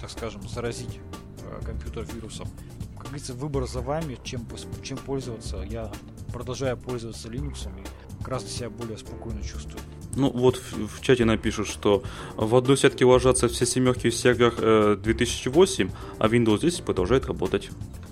так 0.00 0.10
скажем, 0.10 0.48
заразить 0.48 1.00
э, 1.42 1.60
компьютер 1.64 2.04
вирусом. 2.04 2.48
Как 2.94 3.06
говорится, 3.06 3.34
выбор 3.34 3.66
за 3.66 3.80
вами, 3.80 4.18
чем, 4.22 4.46
чем 4.82 4.96
пользоваться. 4.96 5.62
Я 5.68 5.92
продолжаю 6.32 6.76
пользоваться 6.76 7.28
Linux 7.28 7.68
и 7.68 7.86
как 8.26 8.32
раз 8.32 8.44
себя 8.52 8.70
более 8.70 8.98
спокойно 8.98 9.40
чувствую. 9.40 9.78
Ну 10.16 10.30
вот 10.30 10.56
в, 10.56 10.96
в 10.96 11.00
чате 11.00 11.24
напишут, 11.24 11.68
что 11.68 12.02
в 12.34 12.56
одной 12.56 12.76
сетке 12.76 13.04
ложатся 13.04 13.46
все 13.46 13.64
семерки 13.66 14.10
в 14.10 14.16
серверах 14.16 14.54
э, 14.58 14.96
2008, 15.00 15.90
а 16.18 16.26
Windows 16.26 16.60
10 16.60 16.82
продолжает 16.82 17.26
работать. 17.26 17.70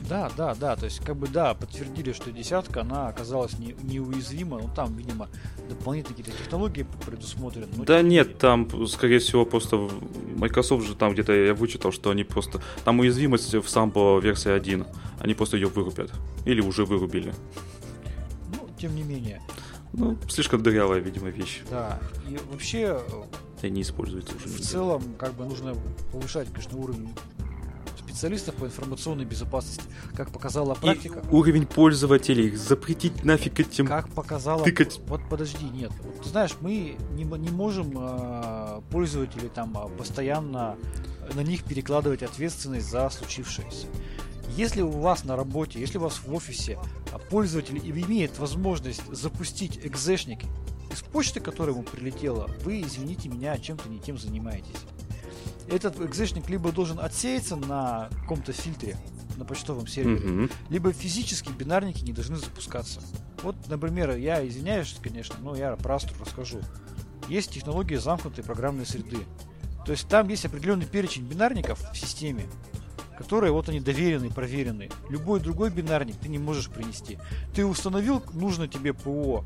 Да, 0.08 0.30
да, 0.36 0.54
да, 0.54 0.76
то 0.76 0.84
есть 0.84 1.00
как 1.04 1.16
бы 1.16 1.26
да, 1.26 1.54
подтвердили, 1.54 2.12
что 2.12 2.30
десятка, 2.30 2.82
она 2.82 3.08
оказалась 3.08 3.58
не, 3.58 3.74
неуязвима, 3.82 4.60
ну 4.60 4.70
там, 4.72 4.94
видимо, 4.96 5.28
дополнительные 5.68 6.18
какие-то 6.18 6.42
технологии 6.44 6.86
предусмотрены. 7.04 7.66
Но 7.76 7.84
да 7.84 8.00
нет, 8.00 8.38
там, 8.38 8.86
скорее 8.86 9.18
всего, 9.18 9.44
просто 9.44 9.88
Microsoft 10.36 10.86
же 10.86 10.94
там 10.94 11.14
где-то 11.14 11.32
я 11.32 11.54
вычитал, 11.54 11.90
что 11.90 12.10
они 12.10 12.22
просто... 12.22 12.60
Там 12.84 13.00
уязвимость 13.00 13.52
в 13.52 13.68
самбо 13.68 14.20
версии 14.20 14.52
1, 14.52 14.86
они 15.18 15.34
просто 15.34 15.56
ее 15.56 15.66
вырубят. 15.66 16.12
Или 16.44 16.60
уже 16.60 16.84
вырубили. 16.84 17.34
Ну, 18.52 18.68
тем 18.78 18.94
не 18.94 19.02
менее. 19.02 19.42
Ну, 19.96 20.18
слишком 20.28 20.62
дырявая, 20.62 21.00
видимо, 21.00 21.28
вещь. 21.28 21.62
Да, 21.70 21.98
и 22.28 22.38
вообще... 22.50 23.00
И 23.62 23.70
не 23.70 23.80
используется 23.80 24.36
уже. 24.36 24.48
В 24.48 24.60
целом, 24.60 25.02
как 25.18 25.32
бы 25.34 25.46
нужно 25.46 25.74
повышать, 26.12 26.48
конечно, 26.48 26.76
уровень 26.76 27.14
специалистов 27.96 28.54
по 28.54 28.66
информационной 28.66 29.24
безопасности, 29.24 29.82
как 30.14 30.30
показала 30.30 30.74
практика. 30.74 31.20
И 31.20 31.34
уровень 31.34 31.66
пользователей 31.66 32.54
запретить 32.54 33.24
нафиг 33.24 33.58
этим. 33.58 33.86
Как 33.86 34.08
показала. 34.10 34.62
Тыкать. 34.62 35.00
Вот 35.06 35.22
подожди, 35.28 35.64
нет. 35.64 35.90
Вот, 36.02 36.22
ты 36.22 36.28
знаешь, 36.28 36.54
мы 36.60 36.96
не, 37.12 37.24
не 37.24 37.50
можем 37.50 37.92
э, 37.96 38.82
пользователей 38.90 39.48
там 39.48 39.76
а, 39.76 39.88
постоянно 39.88 40.76
на 41.34 41.40
них 41.40 41.64
перекладывать 41.64 42.22
ответственность 42.22 42.88
за 42.88 43.10
случившееся. 43.10 43.86
Если 44.50 44.82
у 44.82 44.90
вас 44.90 45.24
на 45.24 45.36
работе, 45.36 45.80
если 45.80 45.98
у 45.98 46.02
вас 46.02 46.20
в 46.24 46.32
офисе 46.32 46.78
а, 47.12 47.18
пользователь 47.18 47.78
имеет 47.78 48.38
возможность 48.38 49.02
запустить 49.12 49.78
экзешник 49.82 50.40
из 50.92 51.02
почты, 51.02 51.40
которая 51.40 51.74
ему 51.74 51.84
прилетела, 51.84 52.48
вы, 52.62 52.82
извините 52.82 53.28
меня, 53.28 53.58
чем-то 53.58 53.88
не 53.88 53.98
тем 53.98 54.18
занимаетесь 54.18 54.76
этот 55.68 56.00
экзешник 56.00 56.48
либо 56.48 56.72
должен 56.72 57.00
отсеяться 57.00 57.56
на 57.56 58.08
каком-то 58.22 58.52
фильтре, 58.52 58.96
на 59.36 59.44
почтовом 59.44 59.86
сервере, 59.86 60.18
mm-hmm. 60.18 60.52
либо 60.70 60.92
физически 60.92 61.50
бинарники 61.50 62.04
не 62.04 62.12
должны 62.12 62.36
запускаться. 62.36 63.00
Вот, 63.42 63.56
например, 63.68 64.16
я 64.16 64.46
извиняюсь, 64.46 64.96
конечно, 65.02 65.36
но 65.40 65.56
я 65.56 65.74
про 65.76 65.96
Astra 65.96 66.14
расскажу. 66.20 66.60
Есть 67.28 67.52
технология 67.52 67.98
замкнутой 67.98 68.44
программной 68.44 68.86
среды. 68.86 69.18
То 69.84 69.92
есть 69.92 70.08
там 70.08 70.28
есть 70.28 70.44
определенный 70.44 70.86
перечень 70.86 71.24
бинарников 71.24 71.80
в 71.92 71.96
системе, 71.96 72.44
которые 73.16 73.52
вот 73.52 73.68
они 73.68 73.80
доверенные, 73.80 74.30
проверенные. 74.30 74.90
Любой 75.08 75.40
другой 75.40 75.70
бинарник 75.70 76.16
ты 76.16 76.28
не 76.28 76.38
можешь 76.38 76.68
принести. 76.68 77.18
Ты 77.54 77.64
установил 77.64 78.22
нужно 78.32 78.68
тебе 78.68 78.92
ПО, 78.92 79.44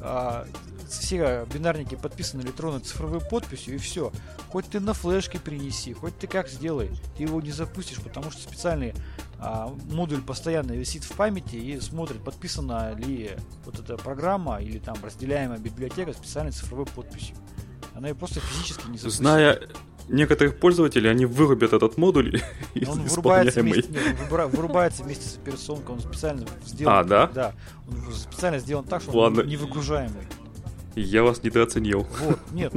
а, 0.00 0.46
все 0.88 1.46
бинарники 1.52 1.94
подписаны 1.94 2.42
электронной 2.42 2.80
цифровой 2.80 3.20
подписью, 3.20 3.76
и 3.76 3.78
все. 3.78 4.12
Хоть 4.50 4.66
ты 4.66 4.80
на 4.80 4.92
флешке 4.92 5.38
принеси, 5.38 5.92
хоть 5.94 6.18
ты 6.18 6.26
как 6.26 6.48
сделай, 6.48 6.90
ты 7.16 7.22
его 7.22 7.40
не 7.40 7.50
запустишь, 7.50 8.00
потому 8.00 8.30
что 8.30 8.42
специальный 8.42 8.94
а, 9.38 9.74
модуль 9.90 10.22
постоянно 10.22 10.72
висит 10.72 11.04
в 11.04 11.12
памяти 11.12 11.56
и 11.56 11.80
смотрит, 11.80 12.22
подписана 12.22 12.94
ли 12.94 13.30
вот 13.64 13.78
эта 13.78 13.96
программа 13.96 14.60
или 14.60 14.78
там 14.78 14.96
разделяемая 15.02 15.58
библиотека 15.58 16.12
специальной 16.12 16.52
цифровой 16.52 16.86
подписью. 16.86 17.36
Она 17.94 18.08
ее 18.08 18.14
просто 18.14 18.40
физически 18.40 18.88
не 18.88 18.98
запустит. 18.98 19.20
Зная 19.20 19.68
некоторых 20.12 20.56
пользователей, 20.56 21.10
они 21.10 21.26
вырубят 21.26 21.72
этот 21.72 21.96
модуль 21.96 22.40
из 22.74 22.88
он 22.88 23.00
вырубается 23.00 23.62
вместе, 23.62 23.90
нет, 23.90 24.16
вырубается 24.28 25.02
вместе 25.02 25.28
с 25.28 25.36
операционкой, 25.36 25.94
он 25.96 26.00
специально 26.00 26.46
сделан. 26.66 26.94
А, 26.94 27.04
да? 27.04 27.26
Да. 27.28 27.52
Он 27.88 28.12
специально 28.12 28.58
сделан 28.58 28.84
так, 28.84 29.02
что 29.02 29.16
Ладно. 29.16 29.42
он 29.42 29.48
не 29.48 29.56
выгружаемый. 29.56 30.26
Я 30.94 31.22
вас 31.22 31.42
недооценил. 31.42 32.06
Вот, 32.20 32.38
нет. 32.52 32.72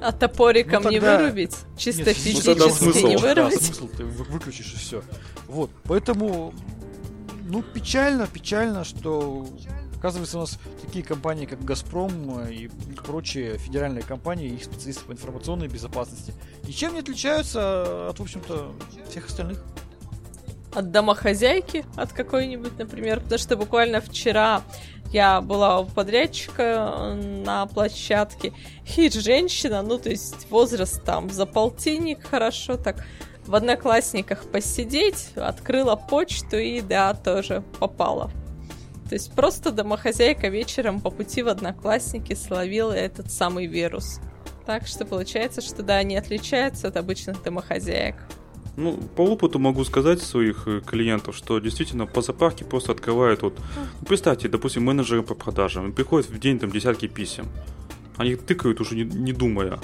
А 0.00 0.12
топориком 0.12 0.84
ну, 0.84 0.90
тогда... 0.90 1.16
не 1.16 1.22
вырубить? 1.22 1.56
Чисто 1.76 2.04
нет, 2.04 2.16
физически 2.16 2.58
ну, 2.58 2.70
смысл. 2.70 3.06
не 3.06 3.16
вырубить? 3.16 3.58
Да, 3.58 3.64
смысл 3.64 3.88
ты 3.88 4.04
выключишь 4.04 4.72
и 4.74 4.76
все. 4.76 5.02
Вот, 5.48 5.70
поэтому, 5.84 6.54
ну, 7.46 7.62
печально, 7.62 8.26
печально, 8.26 8.84
что 8.84 9.48
Оказывается, 10.04 10.36
у 10.36 10.40
нас 10.40 10.58
такие 10.82 11.02
компании, 11.02 11.46
как 11.46 11.64
«Газпром» 11.64 12.38
и 12.50 12.68
прочие 13.06 13.56
федеральные 13.56 14.02
компании, 14.02 14.50
их 14.50 14.62
специалисты 14.62 15.02
по 15.06 15.12
информационной 15.12 15.66
безопасности, 15.66 16.34
ничем 16.68 16.92
не 16.92 16.98
отличаются 16.98 18.10
от, 18.10 18.18
в 18.18 18.22
общем-то, 18.22 18.74
всех 19.08 19.28
остальных. 19.28 19.64
От 20.74 20.90
домохозяйки, 20.90 21.86
от 21.96 22.12
какой-нибудь, 22.12 22.78
например. 22.78 23.20
Потому 23.20 23.38
что 23.38 23.56
буквально 23.56 24.02
вчера 24.02 24.60
я 25.10 25.40
была 25.40 25.80
у 25.80 25.86
подрядчика 25.86 27.16
на 27.16 27.64
площадке, 27.64 28.52
и 28.98 29.08
женщина, 29.08 29.80
ну, 29.80 29.96
то 29.96 30.10
есть 30.10 30.50
возраст 30.50 31.02
там 31.02 31.30
за 31.30 31.46
полтинник, 31.46 32.28
хорошо 32.28 32.76
так, 32.76 33.06
в 33.46 33.54
одноклассниках 33.54 34.44
посидеть, 34.50 35.30
открыла 35.34 35.96
почту 35.96 36.58
и, 36.58 36.82
да, 36.82 37.14
тоже 37.14 37.64
попала. 37.80 38.30
То 39.08 39.14
есть 39.14 39.32
просто 39.32 39.70
домохозяйка 39.70 40.48
вечером 40.48 41.00
по 41.00 41.10
пути 41.10 41.42
в 41.42 41.48
одноклассники 41.48 42.34
словила 42.34 42.92
этот 42.92 43.30
самый 43.30 43.66
вирус. 43.66 44.20
Так 44.66 44.86
что 44.86 45.04
получается, 45.04 45.60
что 45.60 45.82
да, 45.82 45.96
они 45.96 46.16
отличаются 46.16 46.88
от 46.88 46.96
обычных 46.96 47.42
домохозяек. 47.42 48.16
Ну, 48.76 48.96
по 48.96 49.22
опыту 49.22 49.58
могу 49.58 49.84
сказать 49.84 50.20
своих 50.20 50.66
э, 50.66 50.80
клиентов, 50.80 51.36
что 51.36 51.60
действительно 51.60 52.06
по 52.06 52.22
заправке 52.22 52.64
просто 52.64 52.92
открывают 52.92 53.42
вот... 53.42 53.56
Ну, 53.76 54.06
представьте, 54.06 54.48
допустим, 54.48 54.84
менеджеры 54.84 55.22
по 55.22 55.34
продажам, 55.34 55.92
приходят 55.92 56.28
в 56.28 56.38
день 56.40 56.58
там 56.58 56.72
десятки 56.72 57.06
писем. 57.06 57.46
Они 58.16 58.34
тыкают 58.34 58.80
уже 58.80 58.96
не, 58.96 59.04
не 59.04 59.32
думая. 59.32 59.78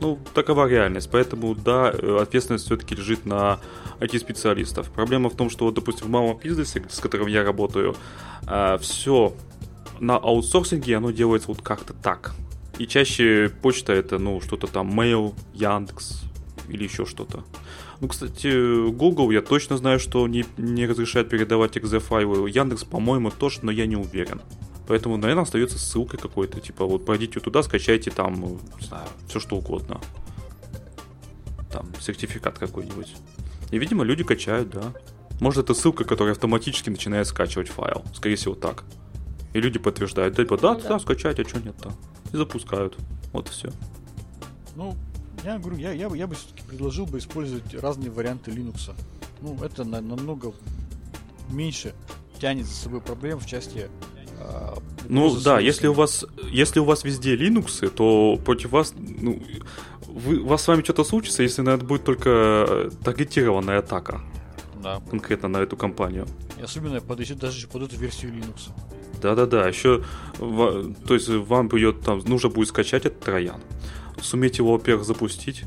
Ну, 0.00 0.18
такова 0.34 0.68
реальность. 0.68 1.08
Поэтому, 1.10 1.54
да, 1.54 1.92
э, 1.92 2.18
ответственность 2.20 2.66
все-таки 2.66 2.94
лежит 2.94 3.26
на 3.26 3.60
IT-специалистов. 4.00 4.90
Проблема 4.90 5.30
в 5.30 5.36
том, 5.36 5.50
что, 5.50 5.64
вот, 5.64 5.74
допустим, 5.74 6.06
в 6.06 6.10
малом 6.10 6.38
бизнесе, 6.38 6.82
с 6.88 7.00
которым 7.00 7.28
я 7.28 7.44
работаю, 7.44 7.96
а, 8.46 8.78
все 8.78 9.34
на 10.00 10.16
аутсорсинге, 10.16 10.96
оно 10.96 11.10
делается 11.10 11.48
вот 11.48 11.62
как-то 11.62 11.92
так. 11.92 12.34
И 12.78 12.86
чаще 12.86 13.50
почта 13.62 13.92
это, 13.92 14.18
ну, 14.18 14.40
что-то 14.40 14.66
там, 14.66 14.98
Mail, 14.98 15.34
Яндекс 15.54 16.22
или 16.68 16.84
еще 16.84 17.04
что-то. 17.04 17.44
Ну, 18.00 18.08
кстати, 18.08 18.90
Google 18.90 19.30
я 19.30 19.42
точно 19.42 19.76
знаю, 19.76 20.00
что 20.00 20.26
не, 20.26 20.44
не 20.56 20.86
разрешает 20.86 21.28
передавать 21.28 21.76
exe 21.76 22.00
файлы. 22.00 22.50
Яндекс, 22.50 22.84
по-моему, 22.84 23.30
тоже, 23.30 23.60
но 23.62 23.70
я 23.70 23.86
не 23.86 23.96
уверен. 23.96 24.40
Поэтому, 24.88 25.16
наверное, 25.16 25.44
остается 25.44 25.78
ссылкой 25.78 26.18
какой-то. 26.18 26.60
Типа, 26.60 26.84
вот 26.84 27.04
пройдите 27.06 27.40
туда, 27.40 27.62
скачайте 27.62 28.10
там, 28.10 28.34
не 28.80 28.86
знаю, 28.86 29.08
все 29.28 29.38
что 29.40 29.56
угодно. 29.56 30.00
Там, 31.70 31.88
сертификат 32.00 32.58
какой-нибудь. 32.58 33.14
И, 33.70 33.78
видимо, 33.78 34.04
люди 34.04 34.24
качают, 34.24 34.70
да. 34.70 34.92
Может, 35.40 35.64
это 35.64 35.74
ссылка, 35.74 36.04
которая 36.04 36.34
автоматически 36.34 36.90
начинает 36.90 37.26
скачивать 37.26 37.68
файл. 37.68 38.04
Скорее 38.14 38.36
всего, 38.36 38.54
так. 38.54 38.84
И 39.54 39.60
люди 39.60 39.78
подтверждают, 39.78 40.36
типа, 40.36 40.58
да, 40.58 40.74
ну, 40.74 40.80
да, 40.80 40.88
да, 40.90 40.98
скачать, 40.98 41.38
а 41.40 41.48
что 41.48 41.60
нет-то. 41.60 41.92
И 42.32 42.36
запускают. 42.36 42.96
Вот 43.32 43.48
и 43.48 43.50
все. 43.52 43.70
Ну, 44.76 44.96
Я 45.44 45.58
говорю, 45.58 45.76
я, 45.78 45.92
я, 45.92 46.08
бы- 46.08 46.16
я 46.16 46.26
бы 46.26 46.34
все-таки 46.36 46.62
предложил 46.62 47.04
бы 47.06 47.18
использовать 47.18 47.74
разные 47.74 48.10
варианты 48.10 48.50
Linux. 48.52 48.94
Ну, 49.40 49.58
это 49.62 49.82
на- 49.84 50.00
намного 50.00 50.52
меньше 51.50 51.94
тянет 52.38 52.66
за 52.66 52.74
собой 52.74 53.00
проблем 53.00 53.40
в 53.40 53.46
части 53.46 53.88
Ну 55.08 55.26
угрозы 55.26 55.44
да, 55.44 55.60
если 55.60 55.88
у 55.88 55.92
вас 55.92 56.24
если 56.50 56.80
у 56.80 56.84
вас 56.84 57.04
везде 57.04 57.36
Linux, 57.36 57.88
то 57.88 58.38
против 58.44 58.70
вас, 58.70 58.94
ну, 58.96 59.42
вы, 60.06 60.38
у 60.38 60.46
вас 60.46 60.62
с 60.62 60.68
вами 60.68 60.82
что-то 60.82 61.04
случится, 61.04 61.42
если 61.42 61.62
на 61.62 61.70
это 61.70 61.84
будет 61.84 62.04
только 62.04 62.30
э, 62.30 62.90
таргетированная 63.04 63.78
атака 63.78 64.20
Да. 64.82 65.00
конкретно 65.10 65.48
на 65.48 65.58
эту 65.58 65.76
компанию. 65.76 66.26
И 66.58 66.62
особенно 66.62 67.00
под, 67.00 67.20
еще 67.20 67.34
даже 67.34 67.66
под 67.68 67.82
эту 67.82 67.96
версию 67.96 68.32
Linux. 68.32 68.70
Да-да-да, 69.20 69.68
еще, 69.68 70.02
то 70.38 71.14
есть 71.14 71.28
вам 71.28 71.68
придет 71.68 72.00
там, 72.00 72.18
нужно 72.26 72.48
будет 72.48 72.68
скачать 72.68 73.06
этот 73.06 73.20
троян, 73.20 73.60
суметь 74.20 74.58
его, 74.58 74.72
во-первых, 74.72 75.06
запустить 75.06 75.62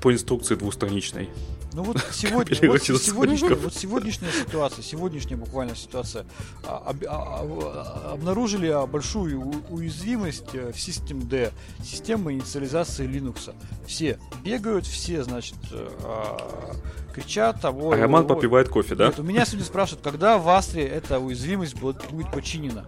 по 0.00 0.12
инструкции 0.12 0.54
двухстраничной. 0.54 1.28
Ну 1.74 1.82
вот 1.82 1.96
сегодня, 2.12 2.70
вот 2.70 2.82
сколько? 2.82 3.54
вот 3.56 3.74
сегодняшняя 3.74 4.30
ситуация, 4.30 4.82
сегодняшняя 4.84 5.36
буквально 5.36 5.74
ситуация, 5.74 6.24
а, 6.66 6.76
об- 6.86 7.04
а, 7.04 7.40
а, 7.42 8.12
обнаружили 8.12 8.68
а, 8.68 8.86
большую 8.86 9.40
у- 9.40 9.74
уязвимость 9.74 10.54
э, 10.54 10.70
в 10.72 10.76
System 10.76 11.24
D, 11.24 11.50
система 11.82 12.32
инициализации 12.32 13.08
Linux. 13.08 13.52
Все 13.86 14.20
бегают, 14.44 14.86
все, 14.86 15.24
значит, 15.24 15.56
э, 15.72 15.88
а, 16.04 16.76
кричат 17.12 17.60
того. 17.60 17.90
А 17.90 17.96
Роман 17.96 18.28
попивает 18.28 18.68
кофе, 18.68 18.94
да? 18.94 19.06
Нет, 19.06 19.18
у 19.18 19.24
меня 19.24 19.44
сегодня 19.44 19.66
спрашивают, 19.66 20.04
когда 20.04 20.38
в 20.38 20.48
Астре 20.48 20.84
эта 20.86 21.18
уязвимость 21.18 21.74
будет, 21.74 22.04
будет 22.12 22.30
починена. 22.30 22.84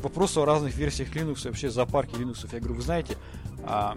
К 0.00 0.04
вопросу 0.04 0.42
о 0.42 0.46
разных 0.46 0.76
версиях 0.76 1.14
Linux 1.16 1.44
и 1.44 1.48
вообще 1.48 1.68
зоопарке 1.68 2.16
Linux. 2.16 2.48
Я 2.52 2.60
говорю, 2.60 2.76
вы 2.76 2.82
знаете, 2.82 3.16
а, 3.64 3.96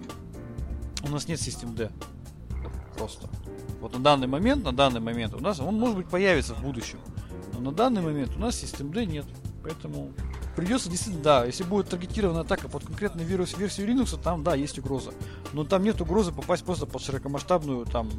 у 1.04 1.08
нас 1.08 1.28
нет 1.28 1.38
System 1.38 1.74
D. 1.76 1.88
Просто. 2.98 3.28
Вот 3.84 3.92
на 3.92 3.98
данный 3.98 4.26
момент, 4.26 4.64
на 4.64 4.72
данный 4.72 5.00
момент 5.00 5.34
у 5.34 5.40
нас, 5.40 5.60
он 5.60 5.74
может 5.78 5.98
быть 5.98 6.06
появится 6.08 6.54
в 6.54 6.62
будущем. 6.62 6.98
Но 7.52 7.60
на 7.60 7.70
данный 7.70 8.00
момент 8.00 8.32
у 8.34 8.38
нас 8.38 8.54
System 8.54 8.88
D 8.90 9.04
нет. 9.04 9.26
Поэтому 9.62 10.10
придется 10.56 10.88
действительно, 10.88 11.22
да, 11.22 11.44
если 11.44 11.64
будет 11.64 11.90
таргетированная 11.90 12.44
атака 12.44 12.70
под 12.70 12.86
конкретный 12.86 13.24
вирус 13.24 13.58
версию 13.58 13.88
Linux, 13.88 14.18
там, 14.18 14.42
да, 14.42 14.54
есть 14.54 14.78
угроза. 14.78 15.12
Но 15.52 15.64
там 15.64 15.84
нет 15.84 16.00
угрозы 16.00 16.32
попасть 16.32 16.64
просто 16.64 16.86
под 16.86 17.02
широкомасштабную 17.02 17.84
там 17.84 18.10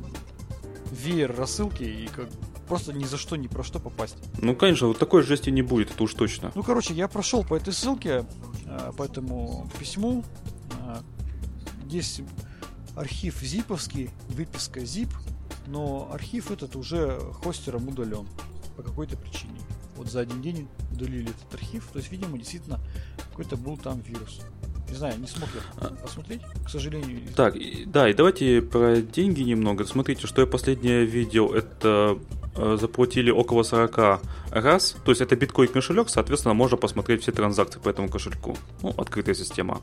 веер 0.91 1.36
рассылки 1.36 1.82
и 1.82 2.09
как 2.16 2.30
просто 2.68 2.93
ни 2.93 3.05
за 3.05 3.18
что, 3.18 3.36
ни 3.36 3.47
про 3.47 3.63
что 3.63 3.80
попасть. 3.80 4.18
Ну, 4.38 4.55
конечно, 4.55 4.86
вот 4.86 4.99
такой 4.99 5.24
жести 5.24 5.49
не 5.49 5.63
будет, 5.63 5.89
это 5.89 6.03
уж 6.03 6.13
точно. 6.13 6.51
Ну, 6.53 6.61
короче, 6.61 6.93
я 6.93 7.07
прошел 7.07 7.43
по 7.43 7.55
этой 7.55 7.74
ссылке, 7.74 8.28
э, 8.68 8.91
по 8.95 9.01
этому 9.01 9.68
письму. 9.80 10.24
Э, 10.86 10.97
Здесь 11.88 12.22
архив 12.95 13.41
зиповский, 13.41 14.11
выписка 14.30 14.82
zip, 14.82 15.09
но 15.68 16.09
архив 16.11 16.51
этот 16.51 16.76
уже 16.76 17.20
хостером 17.43 17.88
удален 17.88 18.28
по 18.76 18.84
какой-то 18.84 19.18
причине. 19.18 19.59
Вот 19.95 20.09
за 20.09 20.20
один 20.22 20.41
день 20.41 20.68
удалили 20.91 21.30
этот 21.30 21.53
архив, 21.53 21.88
то 21.91 21.99
есть, 21.99 22.11
видимо, 22.11 22.38
действительно 22.38 22.80
какой-то 23.30 23.55
был 23.55 23.78
там 23.78 24.01
вирус. 24.01 24.41
Не 24.89 24.95
знаю, 24.95 25.20
не 25.20 25.28
смог 25.28 25.49
я 25.82 25.88
посмотреть, 25.89 26.41
к 26.66 26.70
сожалению. 26.70 27.22
Так, 27.36 27.55
и- 27.55 27.86
да, 27.86 28.09
и 28.09 28.13
давайте 28.13 28.61
про 28.61 28.97
деньги 29.01 29.41
немного. 29.41 29.86
Смотрите, 29.86 30.28
что 30.28 30.41
я 30.41 30.47
последнее 30.47 31.05
видел, 31.05 31.53
это 31.53 32.20
заплатили 32.56 33.32
около 33.32 33.64
40 33.64 34.22
раз. 34.51 34.95
То 35.03 35.12
есть 35.12 35.22
это 35.22 35.36
биткоин 35.36 35.70
кошелек, 35.70 36.10
соответственно, 36.10 36.53
можно 36.53 36.78
посмотреть 36.78 37.22
все 37.22 37.32
транзакции 37.32 37.80
по 37.80 37.89
этому 37.89 38.10
кошельку. 38.10 38.58
Ну, 38.82 38.93
открытая 38.97 39.36
система. 39.36 39.82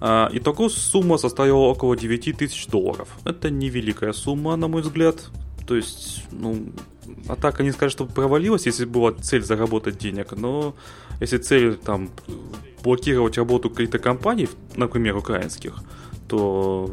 А, 0.00 0.28
итого 0.32 0.68
сумма 0.68 1.18
составила 1.18 1.66
около 1.66 1.96
9 1.96 2.36
тысяч 2.36 2.66
долларов. 2.66 3.08
Это 3.24 3.50
невеликая 3.50 4.12
сумма, 4.12 4.56
на 4.56 4.68
мой 4.68 4.82
взгляд. 4.82 5.30
То 5.66 5.76
есть, 5.76 6.24
ну, 6.30 6.72
атака 7.28 7.62
не 7.62 7.72
скажет, 7.72 7.92
что 7.92 8.06
провалилась, 8.06 8.66
если 8.66 8.84
была 8.84 9.12
цель 9.12 9.42
заработать 9.42 9.98
денег, 9.98 10.32
но 10.32 10.74
если 11.20 11.38
цель 11.38 11.76
там 11.76 12.10
блокировать 12.82 13.38
работу 13.38 13.70
каких-то 13.70 13.98
компаний, 13.98 14.48
например, 14.76 15.16
украинских, 15.16 15.74
то 16.28 16.90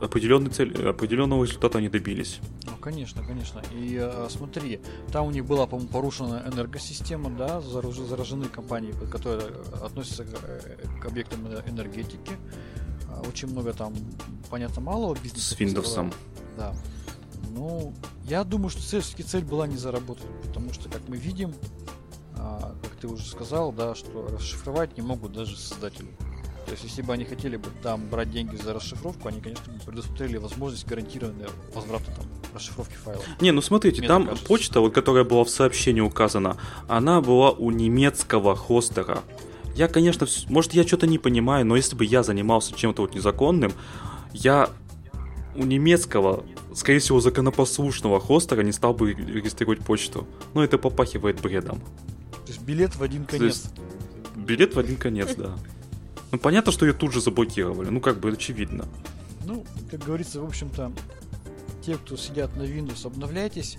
определенный 0.00 0.50
цель, 0.50 0.88
определенного 0.88 1.44
результата 1.44 1.78
они 1.78 1.88
добились. 1.88 2.40
Ну, 2.64 2.76
конечно, 2.80 3.22
конечно. 3.24 3.62
И 3.72 3.98
э, 4.00 4.28
смотри, 4.30 4.80
там 5.12 5.26
у 5.26 5.30
них 5.30 5.44
была, 5.44 5.66
по-моему, 5.66 5.90
порушена 5.90 6.44
энергосистема, 6.52 7.30
да, 7.30 7.60
заражены, 7.60 8.46
компании, 8.46 8.92
которые 9.10 9.52
относятся 9.82 10.24
к, 10.24 10.28
э, 10.42 10.76
к 11.00 11.06
объектам 11.06 11.46
э- 11.46 11.62
энергетики. 11.66 12.32
А, 13.08 13.20
Очень 13.28 13.48
много 13.48 13.72
там, 13.72 13.94
понятно, 14.50 14.80
малого 14.80 15.16
бизнеса. 15.22 15.54
С 15.54 15.58
Windows. 15.58 16.12
Да. 16.56 16.74
Ну, 17.50 17.92
я 18.24 18.44
думаю, 18.44 18.70
что 18.70 18.80
все-таки 18.80 19.22
цель 19.22 19.44
была 19.44 19.66
не 19.66 19.76
заработать, 19.76 20.26
потому 20.46 20.72
что, 20.72 20.88
как 20.88 21.08
мы 21.08 21.16
видим, 21.16 21.54
а, 22.36 22.74
как 22.82 22.92
ты 22.96 23.08
уже 23.08 23.26
сказал, 23.28 23.72
да, 23.72 23.94
что 23.94 24.28
расшифровать 24.28 24.96
не 24.96 25.02
могут 25.02 25.32
даже 25.32 25.56
создатели. 25.56 26.08
То 26.70 26.74
есть, 26.74 26.84
если 26.84 27.02
бы 27.02 27.12
они 27.12 27.24
хотели 27.24 27.56
бы 27.56 27.68
там 27.82 28.06
брать 28.08 28.30
деньги 28.30 28.54
за 28.54 28.72
расшифровку, 28.72 29.26
они, 29.26 29.40
конечно, 29.40 29.72
бы 29.72 29.80
предусмотрели 29.80 30.36
возможность 30.36 30.86
гарантированного 30.86 31.50
возврата 31.74 32.04
там 32.14 32.26
расшифровки 32.54 32.94
файлов. 32.94 33.24
Не, 33.40 33.50
ну 33.50 33.60
смотрите, 33.60 33.98
Мне 33.98 34.06
там 34.06 34.24
кажется. 34.24 34.46
почта, 34.46 34.80
вот, 34.80 34.94
которая 34.94 35.24
была 35.24 35.42
в 35.42 35.50
сообщении 35.50 36.00
указана, 36.00 36.58
она 36.86 37.20
была 37.22 37.50
у 37.50 37.72
немецкого 37.72 38.54
хостера. 38.54 39.24
Я, 39.74 39.88
конечно, 39.88 40.28
может, 40.48 40.72
я 40.72 40.86
что-то 40.86 41.08
не 41.08 41.18
понимаю, 41.18 41.66
но 41.66 41.74
если 41.74 41.96
бы 41.96 42.04
я 42.04 42.22
занимался 42.22 42.72
чем-то 42.72 43.02
вот 43.02 43.16
незаконным, 43.16 43.72
я 44.32 44.70
у 45.56 45.64
немецкого, 45.64 46.44
скорее 46.72 47.00
всего, 47.00 47.20
законопослушного 47.20 48.20
хостера 48.20 48.60
не 48.60 48.70
стал 48.70 48.94
бы 48.94 49.12
регистрировать 49.12 49.80
почту. 49.80 50.24
Ну, 50.54 50.62
это 50.62 50.78
попахивает 50.78 51.40
бредом. 51.40 51.80
То 52.46 52.52
есть 52.52 52.60
билет 52.60 52.94
в 52.94 53.02
один 53.02 53.24
То 53.24 53.38
конец. 53.38 53.56
есть 53.56 53.74
билет 54.36 54.76
в 54.76 54.78
один 54.78 54.94
конец, 54.94 55.34
да. 55.34 55.56
Ну, 56.32 56.38
понятно, 56.38 56.72
что 56.72 56.86
ее 56.86 56.92
тут 56.92 57.12
же 57.12 57.20
заблокировали. 57.20 57.88
Ну, 57.88 58.00
как 58.00 58.20
бы 58.20 58.30
очевидно. 58.30 58.86
Ну, 59.44 59.64
как 59.90 60.00
говорится, 60.00 60.40
в 60.40 60.44
общем-то, 60.44 60.92
те, 61.84 61.96
кто 61.96 62.16
сидят 62.16 62.56
на 62.56 62.62
Windows, 62.62 63.06
обновляйтесь. 63.06 63.78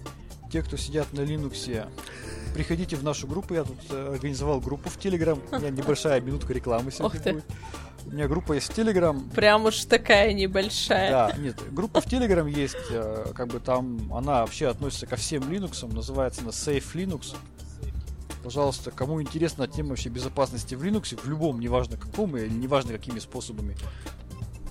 Те, 0.51 0.61
кто 0.61 0.75
сидят 0.75 1.13
на 1.13 1.21
Linux, 1.21 1.87
приходите 2.53 2.97
в 2.97 3.03
нашу 3.03 3.25
группу. 3.25 3.53
Я 3.53 3.63
тут 3.63 3.77
э, 3.89 4.13
организовал 4.15 4.59
группу 4.59 4.89
в 4.89 4.97
Telegram. 4.97 5.39
У 5.49 5.59
меня 5.59 5.69
небольшая 5.71 6.19
минутка 6.19 6.53
рекламы 6.53 6.91
сегодня 6.91 7.19
ты. 7.21 7.33
будет. 7.33 7.45
У 8.05 8.11
меня 8.11 8.27
группа 8.27 8.53
есть 8.53 8.73
в 8.73 8.77
Telegram. 8.77 9.33
Прям 9.33 9.65
уж 9.65 9.85
такая 9.85 10.33
небольшая. 10.33 11.11
Да, 11.11 11.37
нет, 11.37 11.57
группа 11.71 12.01
в 12.01 12.07
Telegram 12.07 12.49
есть, 12.49 12.75
э, 12.89 13.27
как 13.33 13.47
бы 13.47 13.59
там 13.59 14.13
она 14.13 14.41
вообще 14.41 14.67
относится 14.67 15.05
ко 15.05 15.15
всем 15.15 15.43
Linux, 15.43 15.87
называется 15.93 16.41
она 16.41 16.49
Safe 16.49 16.83
Linux. 16.95 17.35
Пожалуйста, 18.43 18.91
кому 18.91 19.21
интересна 19.21 19.67
тема 19.67 19.89
вообще 19.89 20.09
безопасности 20.09 20.73
в 20.75 20.83
Linux, 20.83 21.15
в 21.21 21.29
любом, 21.29 21.59
неважно 21.59 21.97
каком 21.97 22.35
или 22.37 22.49
неважно 22.49 22.93
какими 22.93 23.19
способами, 23.19 23.75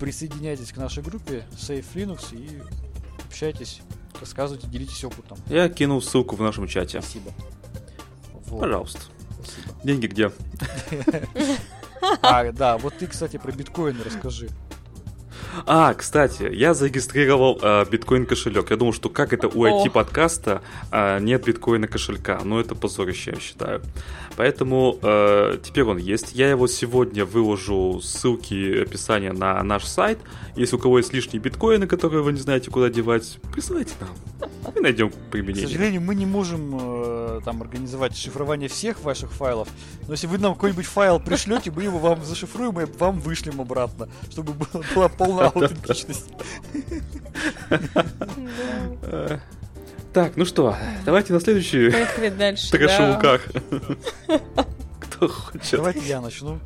присоединяйтесь 0.01 0.73
к 0.73 0.77
нашей 0.77 1.03
группе 1.03 1.47
Safe 1.53 1.87
Linux 1.95 2.35
и 2.37 2.63
общайтесь, 3.27 3.81
рассказывайте, 4.21 4.67
делитесь 4.67 5.05
опытом. 5.05 5.39
Я 5.47 5.69
кинул 5.69 6.03
ссылку 6.03 6.35
в 6.37 6.41
нашем 6.41 6.67
чате. 6.67 7.01
Спасибо. 7.01 7.33
Вот, 8.47 8.61
Пожалуйста. 8.61 9.01
спасибо. 9.43 9.75
Деньги 9.85 10.07
где? 10.07 10.33
А, 12.23 12.51
да, 12.51 12.79
вот 12.79 12.95
ты, 12.99 13.07
кстати, 13.07 13.37
про 13.37 13.53
биткоин 13.53 14.01
расскажи. 14.03 14.49
А, 15.67 15.95
кстати, 15.95 16.49
я 16.53 16.75
зарегистрировал 16.75 17.59
э, 17.61 17.85
биткоин 17.91 18.27
кошелек. 18.27 18.71
Я 18.71 18.77
думал, 18.77 18.93
что 18.93 19.09
как 19.09 19.33
это 19.33 19.49
у. 19.49 19.65
IT 19.65 19.91
подкаста 19.91 20.63
э, 20.91 21.19
нет 21.21 21.45
биткоина 21.45 21.87
кошелька. 21.87 22.41
Но 22.45 22.61
это 22.61 22.75
позорище, 22.75 23.33
я 23.35 23.41
считаю. 23.41 23.83
Поэтому 24.37 24.99
э, 25.03 25.59
теперь 25.63 25.85
он 25.85 25.99
есть. 25.99 26.33
Я 26.35 26.51
его 26.51 26.67
сегодня 26.67 27.25
выложу 27.25 28.01
ссылки 28.03 28.83
описания 28.83 29.33
на 29.33 29.63
наш 29.63 29.85
сайт. 29.85 30.19
Если 30.57 30.77
у 30.77 30.79
кого 30.79 30.99
есть 30.99 31.13
лишние 31.13 31.41
биткоины, 31.41 31.87
которые 31.87 32.23
вы 32.23 32.33
не 32.33 32.41
знаете, 32.41 32.71
куда 32.71 32.89
девать, 32.89 33.39
присылайте 33.53 33.95
нам. 34.01 34.11
Мы 34.75 34.81
найдем 34.83 35.11
К 35.11 35.15
применение. 35.31 35.67
сожалению, 35.67 36.01
мы 36.01 36.15
не 36.15 36.27
можем 36.27 36.79
э, 36.81 37.41
там 37.45 37.63
организовать 37.63 38.17
шифрование 38.17 38.69
всех 38.69 39.03
ваших 39.03 39.33
файлов, 39.33 39.69
но 40.07 40.13
если 40.13 40.27
вы 40.27 40.39
нам 40.39 40.55
какой-нибудь 40.55 40.87
файл 40.87 41.19
пришлете, 41.19 41.71
мы 41.71 41.83
его 41.83 41.99
вам 41.99 42.25
зашифруем 42.25 42.79
и 42.81 42.85
вам 42.99 43.19
вышлем 43.21 43.61
обратно, 43.61 44.09
чтобы 44.31 44.53
была, 44.95 45.09
была 45.09 45.40
полная 45.49 45.69
аутентичность. 45.69 46.31
Так, 50.13 50.37
ну 50.37 50.45
что, 50.45 50.77
давайте 51.05 51.33
на 51.33 51.41
следующий 51.41 51.89
Поехали 51.91 52.29
дальше. 52.31 52.69
да. 52.73 52.79
трэш-луках. 52.79 53.43
Кто 55.01 55.29
хочет? 55.29 55.71
Давайте 55.73 56.01
я 56.01 56.21
начну. 56.21 56.59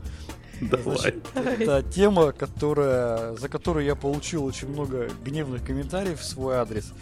Давай. 0.62 0.96
Значит, 0.96 1.26
Давай. 1.34 1.54
это 1.56 1.82
тема, 1.82 2.32
которая, 2.32 3.34
за 3.36 3.48
которую 3.48 3.84
я 3.84 3.96
получил 3.96 4.44
очень 4.44 4.68
много 4.68 5.10
гневных 5.24 5.62
комментариев 5.64 6.20
в 6.20 6.24
свой 6.24 6.56
адрес. 6.56 6.92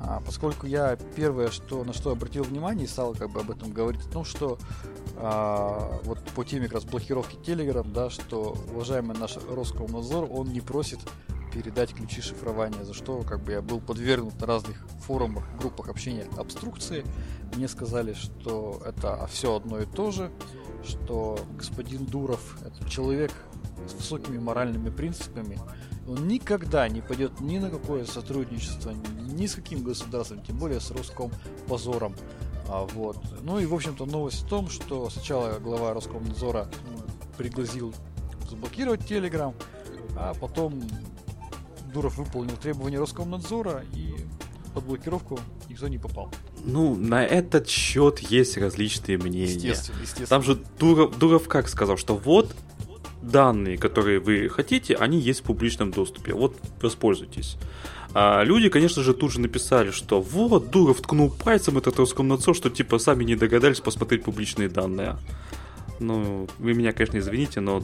А, 0.00 0.20
поскольку 0.24 0.66
я 0.66 0.96
первое, 1.16 1.50
что, 1.50 1.82
на 1.84 1.92
что 1.92 2.10
обратил 2.10 2.44
внимание 2.44 2.84
и 2.84 2.88
стал 2.88 3.14
как 3.14 3.30
бы 3.30 3.40
об 3.40 3.50
этом 3.50 3.72
говорить, 3.72 4.04
о 4.06 4.10
том, 4.10 4.24
что 4.24 4.58
а, 5.16 6.00
вот 6.04 6.22
по 6.34 6.44
теме 6.44 6.66
как 6.66 6.74
раз 6.74 6.84
блокировки 6.84 7.36
Telegram, 7.36 7.90
да, 7.90 8.10
что 8.10 8.56
уважаемый 8.72 9.16
наш 9.16 9.36
Роскомнадзор, 9.36 10.28
он 10.30 10.52
не 10.52 10.60
просит 10.60 11.00
передать 11.52 11.94
ключи 11.94 12.20
шифрования, 12.20 12.84
за 12.84 12.94
что 12.94 13.22
как 13.22 13.42
бы 13.42 13.52
я 13.52 13.62
был 13.62 13.80
подвергнут 13.80 14.40
на 14.40 14.46
разных 14.46 14.76
форумах, 15.06 15.44
группах 15.58 15.88
общения 15.88 16.26
обструкции. 16.36 17.04
Мне 17.56 17.68
сказали, 17.68 18.12
что 18.12 18.80
это 18.84 19.26
все 19.26 19.56
одно 19.56 19.80
и 19.80 19.86
то 19.86 20.10
же, 20.10 20.30
что 20.84 21.38
господин 21.56 22.04
Дуров 22.06 22.58
это 22.64 22.88
человек 22.88 23.32
с 23.88 23.94
высокими 23.94 24.38
моральными 24.38 24.90
принципами, 24.90 25.58
он 26.08 26.26
никогда 26.26 26.88
не 26.88 27.00
пойдет 27.00 27.40
ни 27.40 27.58
на 27.58 27.70
какое 27.70 28.04
сотрудничество, 28.06 28.94
ни 29.30 29.46
с 29.46 29.54
каким 29.54 29.82
государством, 29.82 30.42
тем 30.42 30.56
более 30.58 30.80
с 30.80 30.90
русском 30.90 31.30
позором. 31.66 32.14
А, 32.68 32.86
вот. 32.94 33.18
Ну 33.42 33.58
и, 33.58 33.66
в 33.66 33.74
общем-то, 33.74 34.06
новость 34.06 34.42
в 34.42 34.48
том, 34.48 34.68
что 34.70 35.08
сначала 35.10 35.58
глава 35.58 35.94
Роскомнадзора 35.94 36.68
пригласил 37.36 37.94
заблокировать 38.48 39.06
Телеграм, 39.06 39.54
а 40.16 40.34
потом 40.34 40.82
Дуров 41.92 42.16
выполнил 42.16 42.56
требования 42.56 42.98
Роскомнадзора 42.98 43.84
и 43.94 44.14
под 44.74 44.84
блокировку 44.84 45.38
никто 45.68 45.88
не 45.88 45.98
попал. 45.98 46.30
Ну, 46.64 46.94
на 46.94 47.24
этот 47.24 47.68
счет 47.68 48.18
есть 48.18 48.56
различные 48.58 49.18
мнения. 49.18 49.54
Естественно, 49.54 50.00
естественно. 50.00 50.26
Там 50.26 50.42
же 50.42 50.58
Дуров, 50.78 51.18
Дуров 51.18 51.48
как 51.48 51.68
сказал, 51.68 51.96
что 51.96 52.16
вот 52.16 52.54
данные, 53.22 53.78
которые 53.78 54.20
вы 54.20 54.48
хотите, 54.48 54.94
они 54.94 55.18
есть 55.18 55.40
в 55.40 55.44
публичном 55.44 55.90
доступе. 55.90 56.32
Вот 56.34 56.56
воспользуйтесь. 56.80 57.56
А 58.14 58.42
люди, 58.42 58.68
конечно 58.68 59.02
же, 59.02 59.12
тут 59.12 59.32
же 59.32 59.40
написали, 59.40 59.90
что 59.90 60.20
вот, 60.20 60.70
Дуров 60.70 61.00
ткнул 61.00 61.30
пальцем 61.30 61.78
этот 61.78 61.98
Роскомнадзор, 61.98 62.54
что 62.54 62.70
типа 62.70 62.98
сами 62.98 63.24
не 63.24 63.36
догадались 63.36 63.80
посмотреть 63.80 64.24
публичные 64.24 64.68
данные. 64.68 65.16
Ну, 66.00 66.48
вы 66.58 66.74
меня, 66.74 66.92
конечно, 66.92 67.18
извините, 67.18 67.60
но 67.60 67.82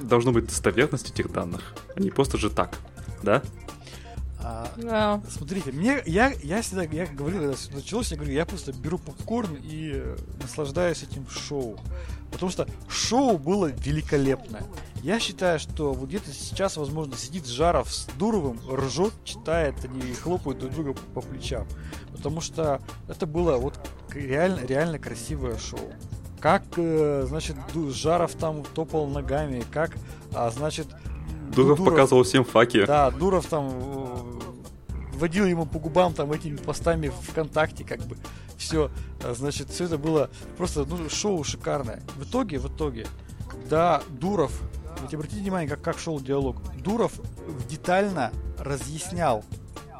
должно 0.00 0.32
быть 0.32 0.46
достоверность 0.46 1.10
этих 1.10 1.30
данных. 1.32 1.74
Они 1.96 2.10
просто 2.10 2.38
же 2.38 2.50
так, 2.50 2.78
да? 3.22 3.42
А, 4.42 4.68
Да. 4.76 5.22
Смотрите, 5.28 5.70
мне, 5.72 6.02
я, 6.06 6.32
я 6.42 6.62
всегда, 6.62 6.82
я 6.84 7.06
говорил, 7.06 7.40
когда 7.40 7.54
всё 7.54 7.72
началось, 7.74 8.10
я 8.10 8.16
говорю, 8.16 8.32
я 8.32 8.46
просто 8.46 8.72
беру 8.72 8.98
попкорн 8.98 9.56
и 9.62 10.02
наслаждаюсь 10.40 11.02
этим 11.02 11.28
шоу. 11.28 11.78
Потому 12.32 12.50
что 12.50 12.66
шоу 12.88 13.38
было 13.38 13.66
великолепное. 13.66 14.64
Я 15.02 15.18
считаю, 15.18 15.58
что 15.58 15.92
вот 15.92 16.08
где-то 16.08 16.30
сейчас, 16.32 16.76
возможно, 16.76 17.16
сидит 17.16 17.46
Жаров 17.46 17.92
с 17.92 18.06
Дуровым, 18.18 18.60
ржет, 18.70 19.12
читает, 19.24 19.74
они 19.84 20.12
хлопают 20.14 20.60
друг 20.60 20.72
друга 20.72 20.94
по, 21.14 21.20
плечам. 21.20 21.66
Потому 22.12 22.40
что 22.40 22.80
это 23.08 23.26
было 23.26 23.56
вот 23.56 23.78
реально, 24.14 24.60
реально 24.64 24.98
красивое 24.98 25.58
шоу. 25.58 25.92
Как, 26.40 26.64
э, 26.76 27.24
значит, 27.28 27.56
Жаров 27.90 28.34
там 28.34 28.64
топал 28.74 29.06
ногами, 29.06 29.64
как, 29.70 29.92
а, 30.34 30.50
значит... 30.50 30.86
Дуров 31.54 31.78
Ду- 31.78 31.84
показывал 31.84 32.22
всем 32.22 32.44
факи. 32.44 32.86
да, 32.86 33.10
Дуров 33.10 33.46
там 33.46 33.70
э, 33.70 34.42
водил 35.14 35.46
ему 35.46 35.66
по 35.66 35.78
губам 35.78 36.14
там 36.14 36.32
этими 36.32 36.56
постами 36.56 37.12
ВКонтакте, 37.28 37.84
как 37.84 38.00
бы. 38.00 38.16
Все, 38.56 38.90
значит, 39.30 39.70
все 39.70 39.84
это 39.84 39.98
было 39.98 40.30
просто 40.56 40.84
ну, 40.84 41.08
шоу 41.08 41.44
шикарное. 41.44 42.02
В 42.16 42.24
итоге, 42.24 42.58
в 42.58 42.66
итоге, 42.66 43.06
да, 43.68 44.02
Дуров, 44.08 44.52
вот 45.00 45.12
обратите 45.12 45.40
внимание, 45.40 45.68
как, 45.68 45.82
как 45.82 45.98
шел 45.98 46.20
диалог. 46.20 46.56
Дуров 46.82 47.12
детально 47.68 48.32
разъяснял 48.58 49.44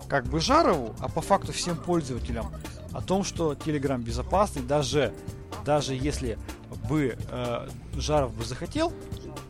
как 0.09 0.27
бы 0.27 0.41
Жарову, 0.41 0.95
а 1.01 1.09
по 1.09 1.23
факту 1.23 1.53
всем 1.53 1.77
пользователям 1.77 2.53
о 2.93 3.01
том, 3.01 3.25
что 3.25 3.55
Telegram 3.55 3.99
безопасный, 3.99 4.63
даже, 4.63 5.15
даже 5.65 5.95
если 5.95 6.39
бы 6.89 7.17
э, 7.31 7.69
Жаров 7.95 8.35
бы 8.37 8.45
захотел, 8.45 8.93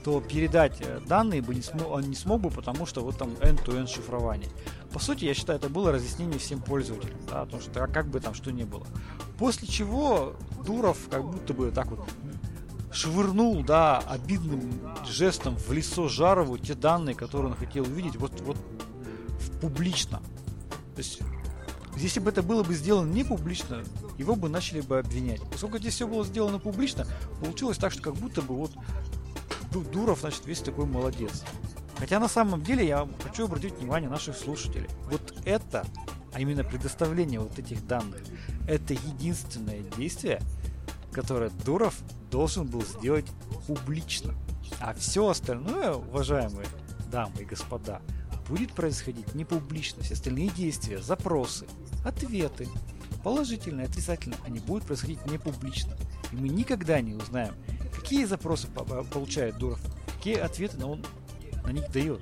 то 0.05 0.21
передать 0.21 0.81
э, 0.81 1.01
данные 1.07 1.43
бы 1.43 1.55
не 1.55 1.63
смог, 1.63 1.91
он 1.91 2.03
не 2.03 2.15
смог 2.15 2.41
бы, 2.41 2.51
потому 2.51 2.87
что 2.87 3.03
вот 3.03 3.17
там 3.19 3.31
end-to-end 3.41 3.87
шифрование. 3.87 4.49
По 4.93 4.99
сути, 4.99 5.25
я 5.25 5.35
считаю, 5.35 5.59
это 5.59 5.69
было 5.69 5.93
разъяснение 5.93 6.39
всем 6.39 6.61
пользователям, 6.61 7.19
да, 7.29 7.43
о 7.43 7.47
том, 7.47 7.61
что 7.61 7.83
а 7.83 7.87
как 7.87 8.09
бы 8.09 8.21
там 8.21 8.35
что 8.35 8.51
ни 8.51 8.65
было. 8.65 8.87
После 9.39 9.67
чего 9.69 10.35
Дуров 10.65 10.99
как 11.11 11.25
будто 11.25 11.55
бы 11.55 11.71
так 11.71 11.89
вот 11.89 12.01
швырнул, 12.93 13.63
да, 13.65 13.99
обидным 14.01 14.71
жестом 15.09 15.57
в 15.57 15.73
лицо 15.73 16.09
Жарову 16.09 16.59
те 16.59 16.75
данные, 16.75 17.15
которые 17.15 17.53
он 17.53 17.57
хотел 17.57 17.85
увидеть, 17.85 18.17
вот, 18.17 18.33
вот 18.43 18.57
публично. 19.61 20.19
То 20.95 20.99
есть, 20.99 21.21
если 21.97 22.21
бы 22.21 22.31
это 22.31 22.43
было 22.43 22.63
бы 22.63 22.75
сделано 22.75 23.11
не 23.11 23.25
публично, 23.25 23.83
его 24.19 24.35
бы 24.35 24.49
начали 24.49 24.81
бы 24.81 24.99
обвинять. 24.99 25.41
Поскольку 25.51 25.79
здесь 25.79 25.95
все 25.95 26.07
было 26.07 26.25
сделано 26.25 26.59
публично, 26.59 27.07
получилось 27.41 27.79
так, 27.79 27.93
что 27.93 28.03
как 28.03 28.15
будто 28.15 28.43
бы 28.43 28.55
вот 28.55 28.73
Дуров, 29.81 30.21
значит, 30.21 30.47
весь 30.47 30.61
такой 30.61 30.87
молодец. 30.87 31.45
Хотя 31.99 32.19
на 32.19 32.29
самом 32.29 32.63
деле 32.63 32.87
я 32.87 33.09
хочу 33.23 33.45
обратить 33.45 33.75
внимание 33.75 34.11
наших 34.11 34.37
слушателей. 34.37 34.89
Вот 35.11 35.35
это, 35.45 35.87
а 36.33 36.41
именно 36.41 36.65
предоставление 36.65 37.41
вот 37.41 37.59
этих 37.59 37.87
данных, 37.87 38.23
это 38.69 38.95
единственное 38.95 39.81
действие, 39.97 40.41
которое 41.13 41.51
Дуров 41.65 41.95
должен 42.31 42.67
был 42.67 42.83
сделать 42.83 43.27
публично. 43.67 44.35
А 44.81 44.95
все 44.95 45.29
остальное, 45.29 45.93
уважаемые 45.93 46.67
дамы 47.11 47.43
и 47.43 47.45
господа, 47.45 48.01
будет 48.49 48.73
происходить 48.73 49.35
не 49.35 49.45
публично. 49.45 50.03
Все 50.03 50.15
остальные 50.15 50.49
действия, 50.51 51.01
запросы, 51.01 51.67
ответы, 52.05 52.69
положительные, 53.23 53.87
отрицательные, 53.87 54.41
они 54.45 54.59
будут 54.59 54.85
происходить 54.85 55.25
не 55.27 55.39
публично. 55.39 55.97
И 56.33 56.37
мы 56.37 56.49
никогда 56.49 57.01
не 57.01 57.15
узнаем, 57.15 57.55
какие 58.03 58.25
запросы 58.25 58.67
по- 58.67 58.85
по- 58.85 59.05
получает 59.05 59.57
Дуров, 59.59 59.81
какие 60.17 60.37
ответы 60.37 60.77
на 60.77 60.89
он 60.89 61.05
на 61.65 61.71
них 61.71 61.91
дает. 61.93 62.21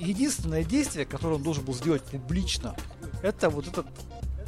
Единственное 0.00 0.64
действие, 0.64 1.04
которое 1.04 1.36
он 1.36 1.42
должен 1.42 1.64
был 1.64 1.74
сделать 1.74 2.02
публично, 2.02 2.74
это 3.22 3.50
вот, 3.50 3.68
этот, 3.68 3.86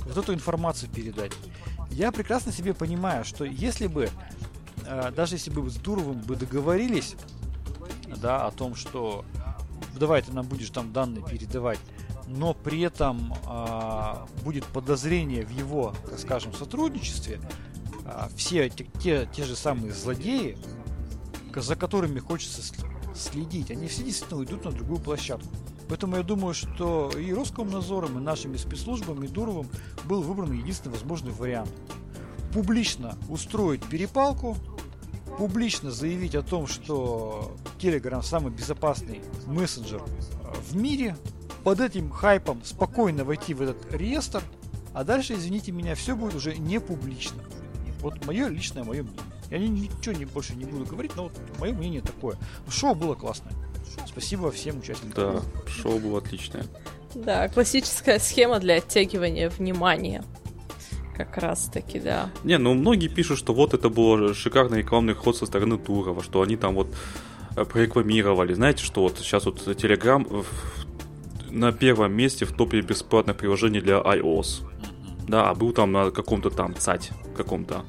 вот 0.07 0.17
эту 0.17 0.35
информацию 0.35 0.91
передать. 0.91 1.33
Я 1.91 2.11
прекрасно 2.11 2.51
себе 2.51 2.75
понимаю, 2.75 3.25
что 3.25 3.45
если 3.45 3.87
бы, 3.87 4.11
э, 4.87 5.13
даже 5.15 5.37
если 5.37 5.51
бы 5.51 5.69
с 5.71 5.77
Дуровым 5.77 6.19
бы 6.21 6.35
договорились, 6.35 7.15
да, 8.17 8.47
о 8.47 8.51
том, 8.51 8.75
что 8.75 9.25
давай 9.99 10.23
ты 10.23 10.33
нам 10.33 10.47
будешь 10.47 10.71
там 10.71 10.93
данные 10.93 11.25
передавать, 11.25 11.79
но 12.27 12.53
при 12.53 12.81
этом 12.81 13.35
а, 13.47 14.27
будет 14.45 14.65
подозрение 14.67 15.45
в 15.45 15.51
его, 15.51 15.95
так 16.09 16.19
скажем, 16.19 16.53
сотрудничестве, 16.53 17.41
а, 17.43 17.68
все 18.37 18.69
те, 18.69 18.87
те, 19.01 19.29
те 19.33 19.45
же 19.45 19.57
самые 19.57 19.93
злодеи, 19.93 20.57
за 21.55 21.77
которыми 21.77 22.21
хочется 22.21 22.63
следить, 23.15 23.71
они 23.71 23.89
все 23.89 24.05
действительно 24.05 24.41
уйдут 24.41 24.65
на 24.65 24.71
другую 24.71 25.01
площадку. 25.01 25.49
Поэтому 25.89 26.17
я 26.17 26.23
думаю, 26.23 26.55
что 26.55 27.11
и 27.11 27.33
Роскомнадзором, 27.33 28.19
и 28.19 28.23
нашими 28.23 28.57
спецслужбами, 28.57 29.27
и 29.27 29.29
Дуровым 29.29 29.69
был 30.05 30.23
выбран 30.23 30.53
единственный 30.53 30.93
возможный 30.93 31.33
вариант. 31.33 31.71
Публично 32.53 33.17
устроить 33.29 33.85
перепалку, 33.85 34.57
публично 35.39 35.91
заявить 35.91 36.35
о 36.35 36.43
том, 36.43 36.67
что 36.67 37.57
Telegram 37.79 38.23
самый 38.23 38.53
безопасный 38.53 39.23
мессенджер 39.47 40.03
э, 40.03 40.55
в 40.71 40.77
мире, 40.77 41.17
под 41.65 41.81
этим 41.81 42.11
хайпом 42.11 42.63
спокойно 42.65 43.25
войти 43.25 43.55
в 43.55 43.63
этот 43.63 43.93
реестр, 43.93 44.43
а 44.95 45.05
дальше, 45.05 45.35
извините 45.35 45.73
меня, 45.73 45.95
все 45.95 46.17
будет 46.17 46.35
уже 46.35 46.57
не 46.57 46.81
публично. 46.81 47.43
Вот 48.01 48.25
мое 48.27 48.49
личное 48.49 48.85
мое 48.85 49.03
мнение. 49.03 49.21
Я 49.51 49.59
ни- 49.59 49.89
ничего 49.89 50.15
не, 50.15 50.25
больше 50.25 50.55
не 50.55 50.65
буду 50.65 50.85
говорить, 50.85 51.13
но 51.17 51.25
вот 51.25 51.33
мое 51.59 51.73
мнение 51.73 52.01
такое. 52.01 52.37
Шоу 52.71 52.95
было 52.95 53.15
классное. 53.15 53.53
Спасибо 54.07 54.51
всем 54.51 54.79
участникам. 54.79 55.13
Да, 55.37 55.43
шоу 55.71 55.99
было 55.99 56.19
отличное. 56.19 56.65
Да, 57.15 57.49
классическая 57.49 58.19
схема 58.19 58.61
для 58.61 58.77
оттягивания 58.77 59.49
внимания. 59.51 60.23
Как 61.17 61.37
раз 61.39 61.65
таки, 61.73 61.99
да. 61.99 62.31
Не, 62.45 62.59
ну 62.59 62.75
многие 62.75 63.09
пишут, 63.09 63.39
что 63.39 63.53
вот 63.55 63.75
это 63.75 63.89
был 63.89 64.35
шикарный 64.35 64.79
рекламный 64.79 65.15
ход 65.15 65.37
со 65.37 65.47
стороны 65.47 65.77
Турова, 65.79 66.23
что 66.23 66.43
они 66.43 66.57
там 66.57 66.75
вот 66.75 66.95
э, 67.57 67.65
прорекламировали. 67.65 68.53
Знаете, 68.55 68.85
что 68.85 69.03
вот 69.03 69.19
сейчас 69.19 69.47
вот 69.47 69.67
Telegram 69.67 70.23
в- 70.45 71.51
на 71.51 71.73
первом 71.73 72.13
месте 72.13 72.45
в 72.45 72.53
топе 72.53 72.83
бесплатных 72.83 73.37
приложений 73.37 73.81
для 73.81 73.97
iOS. 73.99 74.63
Да, 75.29 75.51
а 75.51 75.55
был 75.55 75.73
там 75.73 75.93
на 75.93 76.11
каком-то 76.11 76.51
там 76.51 76.75
цать 76.77 77.11
каком-то. 77.37 77.85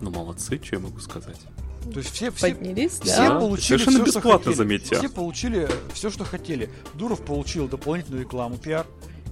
Ну, 0.00 0.10
молодцы, 0.10 0.60
что 0.62 0.76
я 0.76 0.82
могу 0.82 0.98
сказать. 1.00 1.38
То 1.92 1.98
есть 1.98 2.10
все, 2.14 2.30
все, 2.30 2.54
Поднялись, 2.54 2.92
все 3.00 3.28
да. 3.28 3.38
Получили 3.38 3.78
совершенно 3.78 4.04
все, 4.04 4.10
что 4.10 4.18
бесплатно, 4.20 4.38
хотели. 4.38 4.54
заметьте. 4.54 4.94
Все 4.96 5.08
получили 5.08 5.68
все, 5.92 6.10
что 6.10 6.24
хотели. 6.24 6.70
Дуров 6.94 7.20
получил 7.20 7.68
дополнительную 7.68 8.22
рекламу, 8.24 8.56
пиар. 8.56 8.86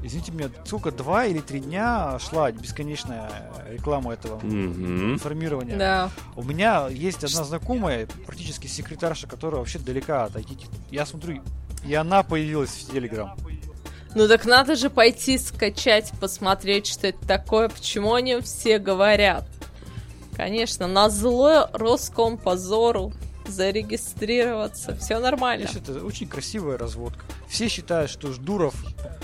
Извините 0.05 0.33
меня, 0.33 0.51
сколько, 0.65 0.91
два 0.91 1.27
или 1.27 1.39
три 1.39 1.61
дня 1.61 2.19
шла 2.19 2.51
бесконечная 2.53 3.31
реклама 3.71 4.13
этого 4.15 4.39
Мгм. 4.45 5.15
информирования. 5.15 5.77
Да. 5.79 6.11
У 6.37 6.43
меня 6.43 6.89
есть 6.89 7.23
одна 7.25 7.45
знакомая, 7.45 8.07
практически 8.27 8.67
секретарша, 8.67 9.27
которая 9.29 9.61
вообще 9.61 9.79
далека 9.79 10.25
от 10.25 10.37
IT. 10.37 10.67
Я 10.91 11.07
смотрю, 11.07 11.41
и 11.87 11.95
она 11.95 12.23
появилась 12.23 12.71
в 12.71 12.91
Телеграм. 12.93 13.37
Ну 14.15 14.29
так 14.29 14.45
надо 14.45 14.77
же 14.77 14.91
пойти 14.91 15.39
скачать, 15.39 16.13
посмотреть, 16.21 16.87
что 16.87 17.07
это 17.09 17.27
такое, 17.27 17.69
почему 17.69 18.13
о 18.13 18.21
нем 18.21 18.43
все 18.43 18.79
говорят. 18.79 19.45
Конечно, 20.37 20.87
на 20.87 21.09
зло 21.09 21.69
Роскомпозору 21.73 23.13
зарегистрироваться. 23.47 24.97
Все 24.97 25.19
нормально. 25.19 25.67
Видишь, 25.67 25.77
это 25.77 26.05
очень 26.05 26.29
красивая 26.29 26.79
разводка. 26.79 27.25
Все 27.49 27.69
считают, 27.69 28.11
что 28.11 28.33
Ждуров 28.33 28.75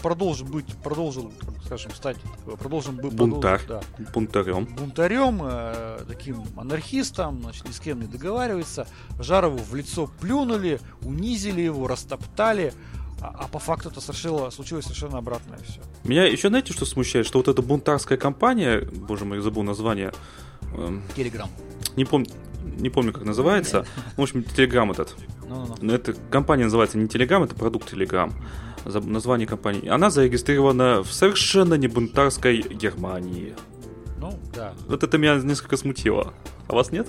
продолжит 0.02 0.48
быть, 0.48 0.66
продолжил, 0.82 1.32
скажем, 1.64 1.92
стать, 1.92 2.16
продолжен 2.58 2.96
был 2.96 3.10
Бунтарь. 3.10 3.62
да, 3.66 3.80
Бунтарем. 4.12 4.66
бунтарем, 4.66 5.40
э, 5.42 6.00
таким 6.06 6.44
анархистом, 6.56 7.42
значит, 7.42 7.66
ни 7.66 7.72
с 7.72 7.80
кем 7.80 8.00
не 8.00 8.06
договаривается. 8.06 8.86
Жарову 9.18 9.58
в 9.58 9.74
лицо 9.74 10.10
плюнули, 10.20 10.80
унизили 11.02 11.62
его, 11.62 11.86
растоптали. 11.86 12.74
А, 13.20 13.34
а 13.40 13.48
по 13.48 13.58
факту 13.58 13.88
это 13.88 14.00
совершило, 14.00 14.50
случилось 14.50 14.84
совершенно 14.84 15.18
обратное 15.18 15.58
все. 15.58 15.80
Меня 16.04 16.24
еще 16.24 16.48
знаете, 16.48 16.72
что 16.72 16.84
смущает? 16.84 17.26
Что 17.26 17.38
вот 17.38 17.48
эта 17.48 17.62
бунтарская 17.62 18.16
компания, 18.16 18.80
боже 18.80 19.24
мой, 19.24 19.38
я 19.38 19.42
забыл 19.42 19.62
название, 19.62 20.12
эм, 20.74 21.02
Телеграм. 21.16 21.48
не 21.96 22.04
помню, 22.04 22.28
не 22.78 22.90
помню, 22.90 23.12
как 23.12 23.24
называется. 23.24 23.86
В 24.16 24.22
общем, 24.22 24.44
Телеграм 24.44 24.90
этот. 24.90 25.16
Ну-ну-ну. 25.48 25.74
Но 25.80 25.94
эта 25.94 26.12
компания 26.30 26.64
называется 26.64 26.98
не 26.98 27.08
Телеграм, 27.08 27.42
это 27.42 27.54
продукт 27.54 27.90
Телеграм. 27.90 28.32
Название 28.84 29.46
компании. 29.46 29.88
Она 29.88 30.10
зарегистрирована 30.10 31.02
в 31.02 31.12
совершенно 31.12 31.74
не 31.74 31.88
бунтарской 31.88 32.62
Германии. 32.62 33.54
Ну, 34.18 34.38
да. 34.54 34.74
Вот 34.86 35.02
это 35.02 35.18
меня 35.18 35.36
несколько 35.36 35.76
смутило. 35.76 36.32
А 36.68 36.74
вас 36.74 36.92
нет? 36.92 37.08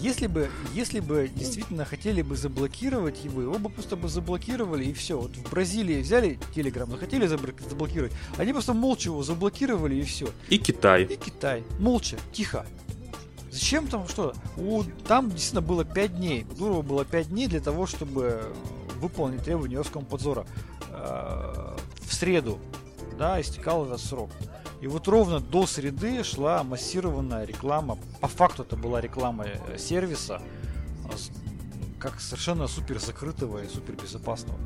Если 0.00 0.26
бы, 0.26 0.50
если 0.74 1.00
бы 1.00 1.30
действительно 1.34 1.84
хотели 1.84 2.22
бы 2.22 2.36
заблокировать 2.36 3.24
его, 3.24 3.42
его 3.42 3.58
бы 3.58 3.70
просто 3.70 3.96
бы 3.96 4.08
заблокировали 4.08 4.84
и 4.84 4.92
все. 4.92 5.18
Вот 5.18 5.36
в 5.36 5.50
Бразилии 5.50 6.00
взяли 6.00 6.38
Телеграм, 6.54 6.90
захотели 6.90 7.26
заблокировать, 7.26 8.12
они 8.36 8.52
просто 8.52 8.74
молча 8.74 9.08
его 9.08 9.22
заблокировали 9.22 9.96
и 9.96 10.02
все. 10.02 10.28
И 10.48 10.58
Китай. 10.58 11.04
И 11.04 11.16
Китай. 11.16 11.64
Молча, 11.78 12.16
тихо. 12.32 12.66
Зачем 13.50 13.86
там 13.86 14.06
что? 14.06 14.34
У, 14.58 14.82
там 15.08 15.30
действительно 15.30 15.62
было 15.62 15.84
5 15.84 16.16
дней. 16.16 16.46
У 16.50 16.54
Дурова 16.54 16.82
было 16.82 17.04
5 17.04 17.28
дней 17.28 17.46
для 17.46 17.60
того, 17.60 17.86
чтобы 17.86 18.52
выполнить 19.00 19.42
требования 19.44 19.78
Роскомнадзора. 19.78 20.46
Э, 20.90 21.76
в 22.02 22.14
среду, 22.14 22.58
да, 23.18 23.40
истекал 23.40 23.86
этот 23.86 24.00
срок. 24.00 24.30
И 24.86 24.88
вот 24.88 25.08
ровно 25.08 25.40
до 25.40 25.66
среды 25.66 26.22
шла 26.22 26.62
массированная 26.62 27.44
реклама. 27.44 27.98
По 28.20 28.28
факту 28.28 28.62
это 28.62 28.76
была 28.76 29.00
реклама 29.00 29.44
э, 29.46 29.78
сервиса, 29.78 30.40
с- 31.12 31.32
как 31.98 32.20
совершенно 32.20 32.68
супер 32.68 33.00
закрытого 33.00 33.64
и 33.64 33.68
супер 33.68 33.94
безопасного. 34.00 34.56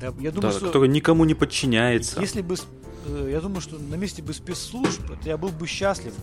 Я 0.00 0.10
думаю, 0.32 0.32
Да, 0.32 0.50
что 0.50 0.66
который 0.66 0.88
никому 0.88 1.24
не 1.24 1.34
подчиняется. 1.34 2.20
если 2.20 2.42
бы, 2.42 2.56
я 3.28 3.40
думаю, 3.40 3.60
что 3.60 3.78
на 3.78 3.94
месте 3.94 4.22
бы 4.22 4.32
спецслужб, 4.32 5.02
я 5.24 5.36
был 5.36 5.50
бы 5.50 5.66
счастлив 5.66 6.14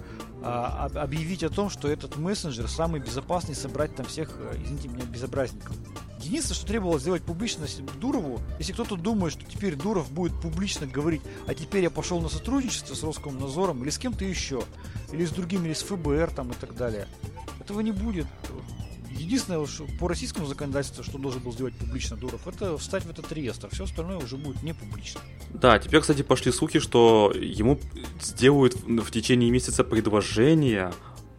а, 0.41 0.85
об- 0.85 0.97
объявить 0.97 1.43
о 1.43 1.49
том, 1.49 1.69
что 1.69 1.87
этот 1.87 2.17
мессенджер 2.17 2.67
самый 2.67 3.01
безопасный, 3.01 3.55
собрать 3.55 3.95
там 3.95 4.05
всех, 4.05 4.31
э, 4.37 4.57
извините 4.63 4.87
меня, 4.87 5.03
безобразников. 5.05 5.75
Единственное, 6.21 6.55
что 6.55 6.65
требовалось 6.67 7.01
сделать 7.01 7.23
публичность 7.23 7.81
Дурову, 7.99 8.41
если 8.57 8.73
кто-то 8.73 8.95
думает, 8.95 9.33
что 9.33 9.45
теперь 9.45 9.75
Дуров 9.75 10.11
будет 10.11 10.39
публично 10.41 10.85
говорить, 10.87 11.21
а 11.47 11.53
теперь 11.53 11.83
я 11.83 11.89
пошел 11.89 12.19
на 12.21 12.29
сотрудничество 12.29 12.93
с 12.93 13.03
Роскомнадзором 13.03 13.83
или 13.83 13.89
с 13.89 13.97
кем-то 13.97 14.25
еще, 14.25 14.63
или 15.11 15.25
с 15.25 15.31
другими, 15.31 15.67
или 15.67 15.73
с 15.73 15.81
ФБР 15.83 16.31
там 16.31 16.51
и 16.51 16.55
так 16.55 16.75
далее. 16.75 17.07
Этого 17.59 17.81
не 17.81 17.91
будет. 17.91 18.27
Единственное, 19.19 19.65
что 19.65 19.85
по 19.99 20.07
российскому 20.07 20.45
законодательству, 20.45 21.03
что 21.03 21.17
должен 21.17 21.41
был 21.41 21.51
сделать 21.51 21.75
публично 21.75 22.15
Дуров, 22.15 22.47
это 22.47 22.77
встать 22.77 23.03
в 23.03 23.09
этот 23.09 23.31
реестр. 23.33 23.67
Все 23.71 23.83
остальное 23.83 24.17
уже 24.17 24.37
будет 24.37 24.63
не 24.63 24.73
публично. 24.73 25.19
Да, 25.49 25.77
теперь, 25.77 25.99
кстати, 25.99 26.21
пошли 26.21 26.51
слухи, 26.51 26.79
что 26.79 27.33
ему 27.35 27.79
сделают 28.21 28.75
в 28.75 29.11
течение 29.11 29.51
месяца 29.51 29.83
предложение 29.83 30.93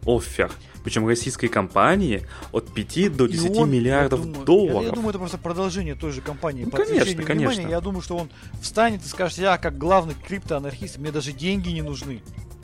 оффер. 0.05 0.51
Причем 0.83 1.07
российской 1.07 1.47
компании 1.47 2.27
от 2.51 2.73
5 2.73 3.15
до 3.15 3.27
10 3.27 3.45
И 3.45 3.59
он, 3.59 3.71
миллиардов 3.71 4.19
я 4.19 4.25
думаю, 4.25 4.45
долларов. 4.45 4.81
Я, 4.81 4.87
я 4.87 4.93
думаю, 4.93 5.09
это 5.09 5.19
просто 5.19 5.37
продолжение 5.37 5.95
той 5.95 6.11
же 6.11 6.21
компании. 6.21 6.65
Ну, 6.65 6.71
конечно, 6.71 7.23
конечно. 7.23 7.33
внимания. 7.33 7.69
Я 7.69 7.81
думаю, 7.81 8.01
что 8.01 8.17
он 8.17 8.29
встанет 8.61 9.03
и 9.03 9.07
скажет, 9.07 9.37
я 9.37 9.57
как 9.57 9.77
главный 9.77 10.15
криптоанархист, 10.15 10.97
мне 10.97 11.11
даже 11.11 11.33
деньги 11.33 11.69
не 11.69 11.81
нужны. 11.81 12.21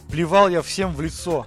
Плевал 0.10 0.50
я 0.50 0.62
всем 0.62 0.94
в 0.94 1.02
лицо. 1.02 1.46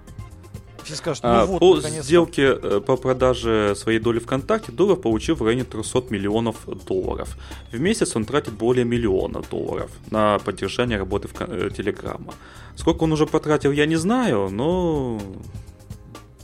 Все 0.84 0.94
скажут, 0.94 1.22
ну 1.22 1.28
А, 1.30 1.46
вот, 1.46 1.60
по 1.60 1.80
сделке 1.80 2.42
э, 2.62 2.80
по 2.80 2.96
продаже 2.96 3.74
своей 3.76 3.98
доли 3.98 4.18
ВКонтакте 4.18 4.72
Дуров 4.72 5.00
получил 5.00 5.34
в 5.36 5.42
районе 5.42 5.64
300 5.64 6.04
миллионов 6.10 6.56
долларов. 6.86 7.36
В 7.72 7.78
месяц 7.80 8.16
он 8.16 8.24
тратит 8.24 8.54
более 8.54 8.84
миллиона 8.84 9.42
долларов 9.50 9.90
на 10.10 10.38
поддержание 10.38 10.98
работы 10.98 11.28
в 11.28 11.70
Телеграма. 11.70 12.34
Сколько 12.76 13.04
он 13.04 13.12
уже 13.12 13.26
потратил, 13.26 13.72
я 13.72 13.86
не 13.86 13.96
знаю, 13.96 14.48
но 14.50 15.20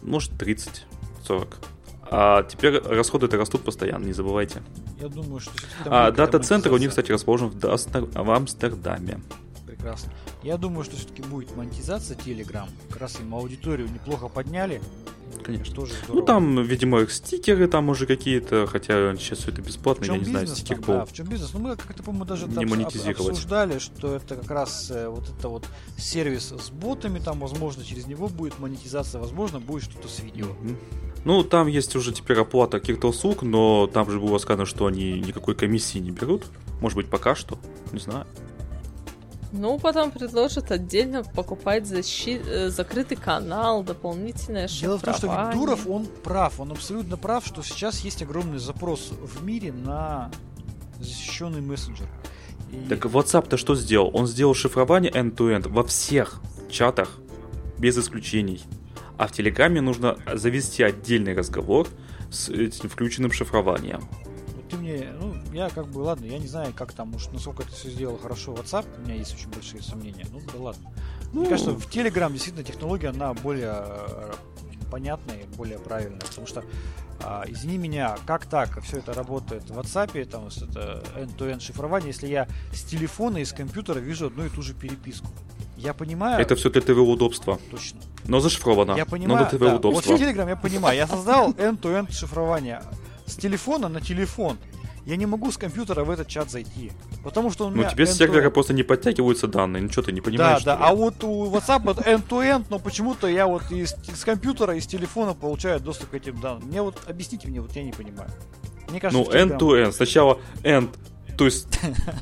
может 0.03 0.33
30-40. 0.33 1.47
А 2.09 2.43
теперь 2.45 2.79
расходы-то 2.79 3.37
растут 3.37 3.63
постоянно, 3.63 4.05
не 4.05 4.13
забывайте. 4.13 4.63
Я 5.01 5.09
думаю, 5.09 5.41
что 5.41 5.51
А 5.87 6.11
дата-центр 6.11 6.73
у 6.73 6.77
них, 6.77 6.91
кстати, 6.91 7.11
расположен 7.11 7.49
в, 7.49 7.57
Дастер- 7.57 8.09
в 8.13 8.31
Амстердаме. 8.31 9.21
Прекрасно. 9.67 10.13
Я 10.43 10.57
думаю, 10.57 10.85
что 10.85 10.97
все-таки 10.97 11.23
будет 11.23 11.57
монетизация 11.57 12.17
Telegram. 12.17 12.69
Как 12.89 13.01
раз 13.01 13.19
им 13.21 13.35
аудиторию 13.35 13.89
неплохо 13.89 14.29
подняли. 14.29 14.81
Конечно. 15.43 15.75
Тоже 15.75 15.93
Ну 16.09 16.23
там, 16.23 16.63
видимо, 16.63 17.01
их 17.01 17.13
стикеры 17.13 17.69
там 17.69 17.89
уже 17.89 18.07
какие-то, 18.07 18.67
хотя 18.67 19.15
сейчас 19.17 19.39
все 19.39 19.51
это 19.51 19.63
бесплатно, 19.63 20.05
я 20.05 20.19
не 20.19 20.25
знаю, 20.25 20.41
бизнес 20.43 20.59
стикер 20.61 20.77
там, 20.77 20.85
был. 20.87 20.95
да, 20.95 21.05
в 21.05 21.13
чем 21.13 21.27
бизнес? 21.27 21.53
Ну, 21.53 21.61
мы 21.61 21.77
как-то, 21.77 22.03
по-моему, 22.03 22.25
даже 22.25 22.47
Не 22.47 22.65
монетизировать. 22.65 23.21
обсуждали, 23.21 23.79
что 23.79 24.17
это 24.17 24.37
как 24.37 24.51
раз 24.51 24.91
э, 24.91 25.09
вот 25.09 25.29
это 25.29 25.49
вот 25.49 25.65
сервис 25.99 26.53
с 26.53 26.71
ботами, 26.71 27.19
там, 27.19 27.41
возможно, 27.41 27.85
через 27.85 28.07
него 28.07 28.29
будет 28.29 28.59
монетизация, 28.59 29.21
возможно, 29.21 29.61
будет 29.61 29.85
что-то 29.85 30.09
с 30.09 30.21
видео. 30.21 30.47
Мгм. 30.63 30.79
Ну, 31.25 31.43
там 31.43 31.67
есть 31.67 31.95
уже 31.97 32.13
теперь 32.13 32.39
оплата 32.39 32.79
каких-то 32.79 33.09
услуг, 33.09 33.43
но 33.43 33.89
там 33.89 34.11
же 34.11 34.21
было 34.21 34.39
сказано, 34.39 34.65
что 34.65 34.87
они 34.87 35.21
никакой 35.21 35.55
комиссии 35.57 35.99
не 35.99 36.13
берут. 36.13 36.45
Может 36.81 36.97
быть, 36.97 37.09
пока 37.09 37.35
что, 37.35 37.59
не 37.93 37.99
знаю. 37.99 38.27
Ну, 39.59 39.79
потом 39.79 40.11
предложат 40.11 40.71
отдельно 40.71 41.25
покупать 41.25 41.85
защи- 41.85 42.43
э, 42.47 42.69
закрытый 42.69 43.17
канал, 43.17 43.83
дополнительное 43.83 44.69
Дело 44.69 44.99
в 44.99 45.03
том, 45.03 45.15
что 45.15 45.23
шифрование. 45.29 45.55
Дуров, 45.55 45.87
он 45.87 46.07
прав, 46.23 46.61
он 46.61 46.73
абсолютно 46.73 47.17
прав, 47.17 47.47
что 47.47 47.63
сейчас 47.63 48.01
есть 48.01 48.23
огромный 48.23 48.59
запрос 48.59 49.11
в 49.11 49.45
мире 49.45 49.73
на 49.73 50.31
защищенный 51.01 51.61
мессенджер. 51.61 52.09
И 52.73 52.89
Так 52.89 53.07
WhatsApp-то 53.07 53.57
что 53.57 53.75
сделал? 53.75 54.11
Он 54.15 54.27
сделал 54.27 54.55
шифрование 54.55 55.13
end-to-end 55.13 55.69
во 55.69 55.85
всех 55.85 56.41
чатах, 56.69 57.19
без 57.79 57.97
исключений. 57.99 58.63
А 59.19 59.27
в 59.29 59.33
Телеграме 59.33 59.81
нужно 59.81 60.19
завести 60.35 60.83
отдельный 60.83 61.35
разговор 61.35 61.89
с 62.31 62.49
этим 62.49 62.89
включенным 62.89 63.33
шифрованием. 63.33 64.07
Ты 64.77 64.83
мне, 64.83 65.13
ну, 65.21 65.35
я 65.53 65.69
как 65.71 65.87
бы, 65.89 66.01
ладно, 66.01 66.25
я 66.27 66.39
не 66.39 66.47
знаю, 66.47 66.73
как 66.75 66.93
там, 66.93 67.15
уж 67.15 67.29
насколько 67.29 67.63
это 67.63 67.73
все 67.73 67.91
сделал 67.91 68.19
хорошо 68.19 68.55
WhatsApp, 68.55 68.87
у 68.99 69.01
меня 69.03 69.15
есть 69.15 69.35
очень 69.35 69.49
большие 69.49 69.83
сомнения, 69.83 70.27
ну, 70.33 70.41
да 70.53 70.59
ладно. 70.59 70.91
Мне 71.33 71.45
Ну, 71.45 71.51
кажется, 71.51 71.73
в 71.73 71.87
Telegram 71.89 72.31
действительно 72.33 72.65
технология, 72.65 73.09
она 73.09 73.35
более 73.35 73.75
э, 73.77 74.33
понятная 74.91 75.41
и 75.41 75.45
более 75.57 75.79
правильная, 75.79 76.21
потому 76.21 76.47
что, 76.47 76.65
а, 77.23 77.45
извини 77.49 77.79
меня, 77.79 78.17
как 78.27 78.47
так 78.47 78.81
все 78.83 78.99
это 78.99 79.13
работает 79.13 79.69
в 79.69 79.79
WhatsApp, 79.79 80.25
там, 80.27 80.47
это 80.49 81.03
end-to-end 81.17 81.61
шифрование, 81.61 82.09
если 82.09 82.27
я 82.27 82.47
с 82.73 82.83
телефона 82.83 83.39
и 83.39 83.45
с 83.45 83.53
компьютера 83.53 83.99
вижу 83.99 84.27
одну 84.27 84.45
и 84.47 84.49
ту 84.49 84.63
же 84.63 84.75
переписку. 84.75 85.29
Я 85.77 85.93
понимаю, 85.93 86.41
Это 86.41 86.57
все 86.57 86.71
для 86.71 86.81
твоего 86.81 87.11
удобства. 87.11 87.59
точно. 87.71 88.01
Но 88.25 88.41
зашифровано. 88.41 88.93
Я 88.93 89.05
но 89.05 89.11
понимаю, 89.11 89.47
для 89.49 89.59
твоего 89.59 89.79
да, 89.79 89.89
вот 89.89 90.05
в 90.05 90.07
удобства. 90.07 90.15
Telegram 90.15 90.49
я 90.49 90.57
понимаю, 90.57 90.97
я 90.97 91.07
создал 91.07 91.51
end-to-end 91.53 92.13
шифрование 92.13 92.83
с 93.27 93.37
телефона 93.37 93.89
на 93.89 94.01
телефон. 94.01 94.59
Я 95.05 95.15
не 95.17 95.27
могу 95.27 95.53
с 95.53 95.57
компьютера 95.57 96.03
в 96.03 96.11
этот 96.11 96.27
чат 96.27 96.51
зайти, 96.51 96.91
потому 97.23 97.51
что 97.53 97.67
у 97.67 97.71
Ну, 97.71 97.77
меня 97.77 97.89
тебе 97.91 98.07
с 98.07 98.17
сервера 98.17 98.51
просто 98.51 98.73
не 98.75 98.83
подтягиваются 98.83 99.47
данные. 99.47 99.85
Ну, 99.85 99.89
что 99.93 100.03
ты 100.03 100.11
не 100.11 100.21
Да, 100.21 100.25
понимаешь? 100.25 100.65
да, 100.65 100.75
что 100.77 100.83
ли? 100.85 100.91
а 100.91 100.95
вот 100.97 101.23
у 101.23 101.47
WhatsApp 101.47 101.85
end-to-end, 102.05 102.65
но 102.71 102.81
почему-то 102.81 103.29
я 103.29 103.47
вот 103.47 103.71
из, 103.71 103.95
с 104.13 104.25
компьютера, 104.25 104.75
из 104.75 104.85
телефона 104.89 105.33
получаю 105.35 105.79
доступ 105.79 106.11
к 106.11 106.15
этим 106.15 106.41
данным. 106.41 106.67
Мне 106.69 106.83
вот, 106.83 106.99
объясните 107.07 107.47
мне, 107.47 107.61
вот 107.61 107.71
я 107.77 107.85
не 107.85 107.93
понимаю. 107.93 108.31
Мне 108.91 108.99
кажется, 108.99 109.25
Ну, 109.31 109.37
end-to-end. 109.37 109.93
Сначала 109.93 110.41
end, 110.65 110.89
то 111.37 111.45
есть 111.45 111.69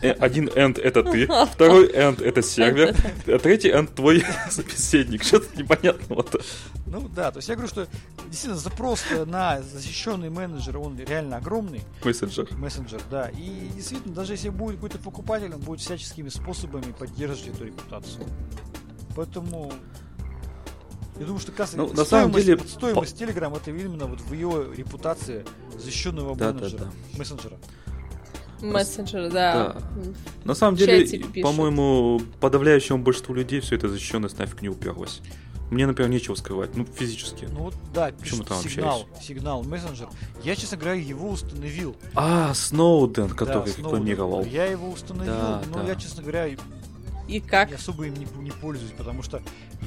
э, 0.02 0.10
один 0.12 0.48
end 0.48 0.80
это 0.80 1.02
ты, 1.02 1.26
второй 1.52 1.88
end 1.92 2.22
это 2.22 2.42
сервер, 2.42 2.94
а 3.26 3.38
третий 3.38 3.70
end 3.70 3.94
твой 3.94 4.24
собеседник. 4.50 5.22
Что-то 5.24 5.56
непонятного-то. 5.56 6.40
Ну 6.86 7.08
да, 7.08 7.30
то 7.30 7.38
есть 7.38 7.48
я 7.48 7.54
говорю, 7.54 7.68
что 7.68 7.88
действительно 8.26 8.56
запрос 8.56 9.04
на 9.26 9.62
защищенный 9.62 10.30
менеджер, 10.30 10.78
он 10.78 10.98
реально 10.98 11.36
огромный. 11.38 11.82
Мессенджер. 12.04 12.48
мессенджер, 12.56 13.00
да. 13.10 13.28
И 13.30 13.70
действительно, 13.74 14.14
даже 14.14 14.34
если 14.34 14.48
будет 14.48 14.76
какой-то 14.76 14.98
покупатель, 14.98 15.52
он 15.52 15.60
будет 15.60 15.80
всяческими 15.80 16.28
способами 16.28 16.92
поддерживать 16.98 17.54
эту 17.54 17.66
репутацию. 17.66 18.24
Поэтому 19.16 19.72
я 21.18 21.26
думаю, 21.26 21.40
что 21.40 21.52
как 21.52 21.60
раз 21.60 21.74
Ну, 21.74 21.92
на 21.92 22.04
самом 22.04 22.32
деле, 22.32 22.58
стоимость 22.58 23.20
Telegram 23.20 23.56
это 23.56 23.70
именно 23.70 24.06
вот 24.06 24.20
в 24.20 24.32
ее 24.32 24.72
репутации 24.76 25.44
защищенного 25.78 26.34
Да, 26.34 26.52
да, 26.52 26.58
менеджера, 26.58 26.80
да. 26.84 27.18
мессенджера. 27.18 27.56
Мессенджер, 28.60 29.30
да. 29.30 29.76
На 30.44 30.54
самом 30.54 30.76
деле, 30.76 31.06
по-моему, 31.42 32.20
подавляющему 32.40 32.98
большинству 32.98 33.34
людей 33.34 33.60
все 33.60 33.76
это 33.76 33.88
защищенность 33.88 34.38
нафиг 34.38 34.62
не 34.62 34.68
уперлась. 34.68 35.20
Мне, 35.70 35.86
например, 35.86 36.10
нечего 36.10 36.34
скрывать, 36.34 36.76
ну, 36.76 36.84
физически. 36.84 37.48
Ну 37.50 37.64
вот, 37.64 37.74
да, 37.94 38.12
Почему 38.20 38.44
там 38.44 38.58
сигнал, 38.62 39.00
общаетесь? 39.02 39.26
сигнал, 39.26 39.64
мессенджер. 39.64 40.08
Я, 40.44 40.54
честно 40.56 40.76
говоря, 40.76 40.94
его 40.94 41.30
установил. 41.30 41.96
А, 42.14 42.52
Сноуден, 42.54 43.28
Да, 43.28 43.34
который 43.34 43.68
Сноуден. 43.72 43.84
рекламировал. 43.84 44.44
Я 44.44 44.66
его 44.66 44.90
установил, 44.90 45.32
Да, 45.32 45.62
но 45.70 45.78
да. 45.82 45.88
я, 45.88 45.96
честно 45.96 46.22
говоря, 46.22 46.48
И 47.28 47.40
как? 47.40 47.70
не 47.70 47.74
особо 47.74 48.04
им 48.06 48.14
не, 48.14 48.26
не 48.42 48.50
пользуюсь, 48.50 48.92
потому 48.92 49.22
что 49.22 49.42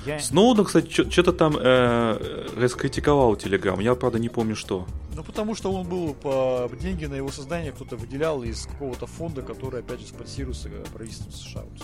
я... 0.06 0.20
Сноуден, 0.20 0.66
кстати, 0.66 0.90
что-то 0.90 1.34
там 1.34 1.56
э, 1.58 2.48
раскритиковал 2.58 3.36
Телеграм. 3.36 3.80
Я, 3.80 3.96
правда, 3.96 4.20
не 4.20 4.30
помню, 4.30 4.56
что. 4.56 4.88
Ну, 5.16 5.24
потому 5.24 5.56
что 5.56 5.72
он 5.72 5.88
был 5.88 6.14
по 6.14 6.70
деньги 6.80 7.06
на 7.06 7.16
его 7.16 7.30
создание 7.30 7.72
кто-то 7.72 7.96
выделял 7.96 8.44
из 8.44 8.66
какого-то 8.66 9.08
фонда, 9.08 9.42
который, 9.42 9.82
опять 9.82 10.00
же, 10.00 10.08
спонсируется 10.08 10.70
э, 10.70 10.84
правительством 10.94 11.32
США. 11.32 11.62
Вот. 11.62 11.80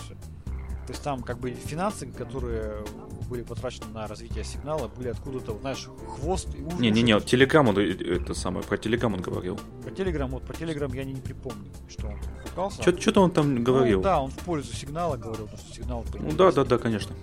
То 0.86 0.92
есть 0.92 1.02
там 1.02 1.22
как 1.22 1.38
бы 1.38 1.52
финансы, 1.52 2.06
которые 2.06 2.84
были 3.24 3.42
потрачены 3.42 3.86
на 3.92 4.06
развитие 4.06 4.44
сигнала, 4.44 4.88
были 4.88 5.08
откуда-то, 5.08 5.58
знаешь, 5.58 5.88
хвост 6.08 6.48
и 6.54 6.62
ужин. 6.62 6.80
Не-не-не, 6.80 7.20
Телеграм, 7.20 7.68
он, 7.68 7.78
э, 7.78 7.90
это 7.90 8.34
самое, 8.34 8.64
про 8.64 8.76
Телеграм 8.76 9.14
он 9.14 9.20
говорил. 9.20 9.58
Про 9.82 9.90
Телеграм, 9.90 10.30
вот 10.30 10.42
про 10.44 10.54
Телеграм 10.54 10.92
я 10.92 11.04
не, 11.04 11.12
не 11.12 11.20
припомню, 11.20 11.70
что 11.88 12.08
он 12.08 12.18
ругался. 12.48 12.82
Что-то 12.82 13.20
он 13.20 13.30
там 13.30 13.62
говорил. 13.62 13.98
Ну, 13.98 14.04
да, 14.04 14.20
он 14.20 14.30
в 14.30 14.38
пользу 14.38 14.74
сигнала 14.74 15.16
говорил, 15.16 15.46
потому 15.46 15.62
что 15.62 15.74
сигнал... 15.74 16.04
Ну 16.18 16.32
да, 16.32 16.52
да, 16.52 16.64
да, 16.64 16.78
конечно. 16.78 17.14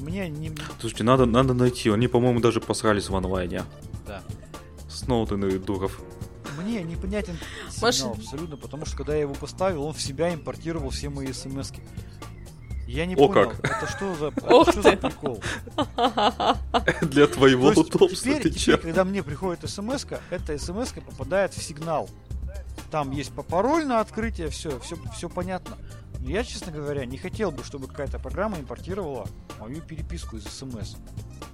Мне 0.00 0.28
не... 0.28 0.52
Слушайте, 0.80 1.04
надо, 1.04 1.26
надо 1.26 1.54
найти. 1.54 1.90
Они, 1.90 2.06
по-моему, 2.06 2.40
даже 2.40 2.60
посрались 2.60 3.08
в 3.08 3.16
онлайне. 3.16 3.62
Да. 4.06 4.22
Сноуден 4.88 5.44
и 5.46 5.58
Дуров. 5.58 6.00
Мне 6.62 6.82
непонятен 6.82 7.36
сигнал 7.70 8.12
абсолютно, 8.12 8.56
потому 8.56 8.86
что 8.86 8.96
когда 8.96 9.14
я 9.14 9.22
его 9.22 9.34
поставил, 9.34 9.84
он 9.84 9.92
в 9.92 10.00
себя 10.00 10.32
импортировал 10.32 10.90
все 10.90 11.08
мои 11.08 11.32
смс 11.32 11.70
-ки. 11.70 11.82
Я 12.86 13.04
не 13.06 13.14
О, 13.14 13.28
понял, 13.28 13.50
как. 13.50 13.64
это 13.64 13.86
что 13.90 14.14
за, 14.14 14.26
это 14.26 14.72
что 14.72 14.82
за 14.82 14.96
прикол? 14.96 15.42
Для 17.02 17.26
твоего 17.26 17.72
То 17.72 17.80
есть 17.80 17.94
удобства 17.94 18.08
теперь, 18.08 18.42
ты 18.42 18.50
теперь, 18.50 18.78
когда 18.78 19.04
мне 19.04 19.24
приходит 19.24 19.68
смс 19.68 20.06
эта 20.30 20.56
смс 20.56 20.92
попадает 20.92 21.52
в 21.52 21.62
сигнал. 21.62 22.08
Там 22.92 23.10
есть 23.10 23.32
пароль 23.32 23.86
на 23.86 24.00
открытие, 24.00 24.48
все, 24.50 24.78
все, 24.80 24.96
все 25.14 25.28
понятно. 25.28 25.76
Но 26.20 26.30
я, 26.30 26.44
честно 26.44 26.70
говоря, 26.70 27.04
не 27.04 27.18
хотел 27.18 27.50
бы, 27.50 27.64
чтобы 27.64 27.88
какая-то 27.88 28.20
программа 28.20 28.58
импортировала 28.58 29.26
мою 29.58 29.82
переписку 29.82 30.36
из 30.36 30.44
смс. 30.44 30.94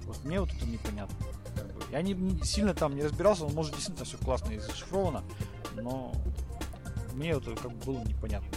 Вот 0.03 0.23
мне 0.23 0.39
вот 0.39 0.51
это 0.53 0.65
непонятно. 0.67 1.15
Я 1.91 2.01
не, 2.03 2.13
не 2.13 2.43
сильно 2.43 2.75
там 2.75 2.95
не 2.95 3.03
разбирался, 3.03 3.45
он 3.45 3.53
может 3.53 3.73
действительно 3.73 4.05
все 4.05 4.17
классно 4.17 4.51
и 4.51 4.59
зашифровано, 4.59 5.23
но 5.75 6.13
мне 7.13 7.31
это 7.31 7.55
как 7.55 7.71
бы 7.71 7.85
было 7.85 8.03
непонятно. 8.03 8.49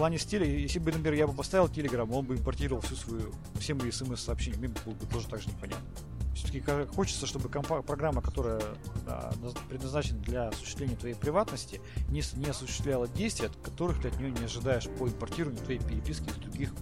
В 0.00 0.02
плане 0.02 0.16
стиля, 0.16 0.46
если 0.46 0.78
бы, 0.78 0.92
например, 0.92 1.12
я 1.12 1.26
бы 1.26 1.34
поставил 1.34 1.66
Telegram, 1.66 2.10
он 2.10 2.24
бы 2.24 2.34
импортировал 2.36 2.80
всю 2.80 2.96
свою, 2.96 3.34
все 3.58 3.74
мои 3.74 3.90
смс-сообщения, 3.90 4.56
мне 4.56 4.68
было 4.68 4.94
бы 4.94 5.04
тоже 5.04 5.28
так 5.28 5.42
же 5.42 5.48
непонятно. 5.48 5.86
Все-таки 6.34 6.64
хочется, 6.94 7.26
чтобы 7.26 7.50
компа- 7.50 7.82
программа, 7.82 8.22
которая 8.22 8.62
да, 9.04 9.30
наз- 9.42 9.58
предназначена 9.68 10.18
для 10.20 10.48
осуществления 10.48 10.96
твоей 10.96 11.16
приватности, 11.16 11.82
не, 12.08 12.22
не 12.36 12.46
осуществляла 12.46 13.08
действия, 13.08 13.48
от 13.48 13.56
которых 13.56 14.00
ты 14.00 14.08
от 14.08 14.18
нее 14.18 14.30
не 14.30 14.42
ожидаешь 14.42 14.88
по 14.88 15.06
импортированию 15.06 15.62
твоей 15.62 15.80
переписки 15.80 16.30
из 16.30 16.36
других 16.36 16.72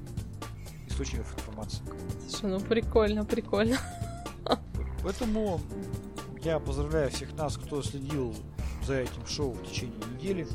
источников 0.87 1.35
информации. 1.35 1.83
Слушай, 2.29 2.51
ну 2.51 2.61
прикольно, 2.61 3.25
прикольно. 3.25 3.79
Поэтому 5.03 5.61
я 6.45 6.61
поздравляю 6.61 7.11
всех 7.11 7.35
нас, 7.35 7.57
кто 7.57 7.83
следил 7.83 8.33
за 8.87 8.95
этим 9.01 9.27
шоу 9.27 9.55
в 9.55 9.69
течение 9.69 9.99
недели. 10.14 10.47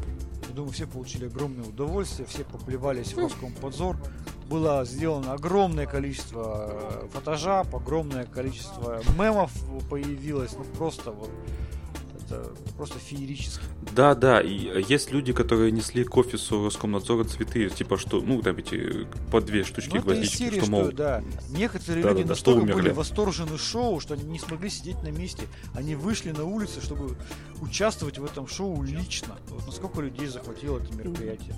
Я 0.54 0.58
думаю, 0.58 0.72
все 0.72 0.86
получили 0.86 1.26
огромное 1.26 1.66
удовольствие, 1.66 2.28
все 2.28 2.44
поплевались 2.44 3.14
в 3.14 3.18
Роскомподзор. 3.18 3.98
Было 4.48 4.86
сделано 4.86 5.34
огромное 5.34 5.88
количество 5.88 6.70
э, 6.70 7.08
фотожаб, 7.12 7.76
огромное 7.76 8.26
количество 8.26 9.02
мемов 9.18 9.52
появилось. 9.90 10.54
Ну 10.56 10.64
просто 10.78 11.10
вот 11.10 11.32
это 12.34 12.52
просто 12.78 13.00
феерически. 13.00 13.64
Да, 13.94 14.16
да, 14.16 14.42
и 14.42 14.68
э, 14.68 14.82
есть 14.88 15.12
люди, 15.12 15.34
которые 15.34 15.72
несли 15.72 16.04
к 16.04 16.16
офису 16.18 16.66
Роскомнадзора 16.66 17.24
цветы, 17.26 17.70
типа 17.70 17.98
что, 17.98 18.22
ну, 18.22 18.42
там 18.42 18.58
эти 18.58 19.08
по 19.32 19.42
две 19.42 19.64
штучки 19.64 19.96
Ну, 19.96 20.02
гвоздички, 20.02 20.38
серии, 20.38 20.58
что, 20.58 20.62
что, 20.66 20.72
мол, 20.72 20.92
да, 20.92 21.24
некоторые 21.50 22.04
Да, 22.04 22.10
люди 22.10 22.22
да, 22.22 22.28
да, 22.28 22.30
настолько 22.30 22.60
что 22.62 22.64
умерли. 22.64 22.82
были 22.82 22.94
восторжены 22.94 23.58
шоу, 23.58 24.00
что 24.00 24.14
они 24.16 24.24
не 24.24 24.40
смогли 24.40 24.70
сидеть 24.70 25.02
на 25.04 25.10
месте. 25.10 25.44
Они 25.74 25.96
вышли 25.96 26.32
на 26.32 26.44
улицы, 26.46 26.82
чтобы 26.82 27.16
участвовать 27.62 28.18
в 28.18 28.26
этом 28.26 28.48
шоу 28.48 28.82
лично. 28.84 29.36
Вот 29.50 29.66
насколько 29.66 30.02
людей 30.02 30.28
захватило 30.28 30.80
это 30.80 30.94
мероприятие. 30.96 31.56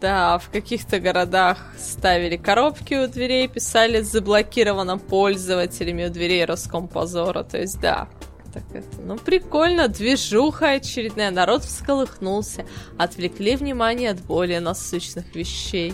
Да, 0.00 0.38
в 0.38 0.48
каких-то 0.48 1.00
городах 1.00 1.58
ставили 1.78 2.38
коробки 2.38 2.94
у 2.94 3.08
дверей, 3.08 3.46
писали 3.46 4.02
с 4.02 4.10
заблокированным 4.10 4.98
пользователями 4.98 6.06
у 6.06 6.10
дверей 6.10 6.46
Роскомпозора. 6.46 7.42
То 7.42 7.58
есть, 7.58 7.78
да, 7.80 8.08
так 8.56 8.64
это, 8.72 9.00
ну, 9.04 9.18
прикольно, 9.18 9.86
движуха 9.88 10.70
очередная, 10.70 11.30
народ 11.30 11.62
всколыхнулся, 11.62 12.64
отвлекли 12.96 13.54
внимание 13.56 14.10
от 14.10 14.20
более 14.22 14.60
насущных 14.60 15.34
вещей, 15.34 15.92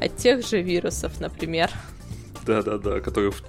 от 0.00 0.16
тех 0.16 0.46
же 0.46 0.62
вирусов, 0.62 1.18
например. 1.20 1.72
да-да-да, 2.46 3.00
которые 3.00 3.32
в, 3.32 3.42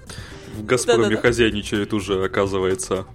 в 0.57 0.65
Газпроме 0.65 1.03
Да-да-да. 1.03 1.21
хозяйничают 1.21 1.93
уже, 1.93 2.25
оказывается. 2.25 3.05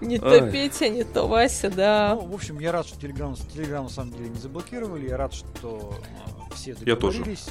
Не 0.00 0.14
Ай. 0.14 0.20
то 0.20 0.50
Петя, 0.52 0.88
не 0.88 1.02
то 1.02 1.26
Вася, 1.26 1.70
да. 1.70 2.16
Ну, 2.20 2.28
в 2.28 2.34
общем, 2.34 2.60
я 2.60 2.70
рад, 2.70 2.86
что 2.86 3.04
Telegram, 3.04 3.32
Telegram 3.34 3.82
на 3.82 3.88
самом 3.88 4.12
деле 4.12 4.28
не 4.28 4.38
заблокировали. 4.38 5.08
Я 5.08 5.16
рад, 5.16 5.34
что 5.34 5.98
э, 6.50 6.54
все 6.54 6.76
Я 6.86 6.94
тоже. 6.94 7.18
договорились. 7.18 7.46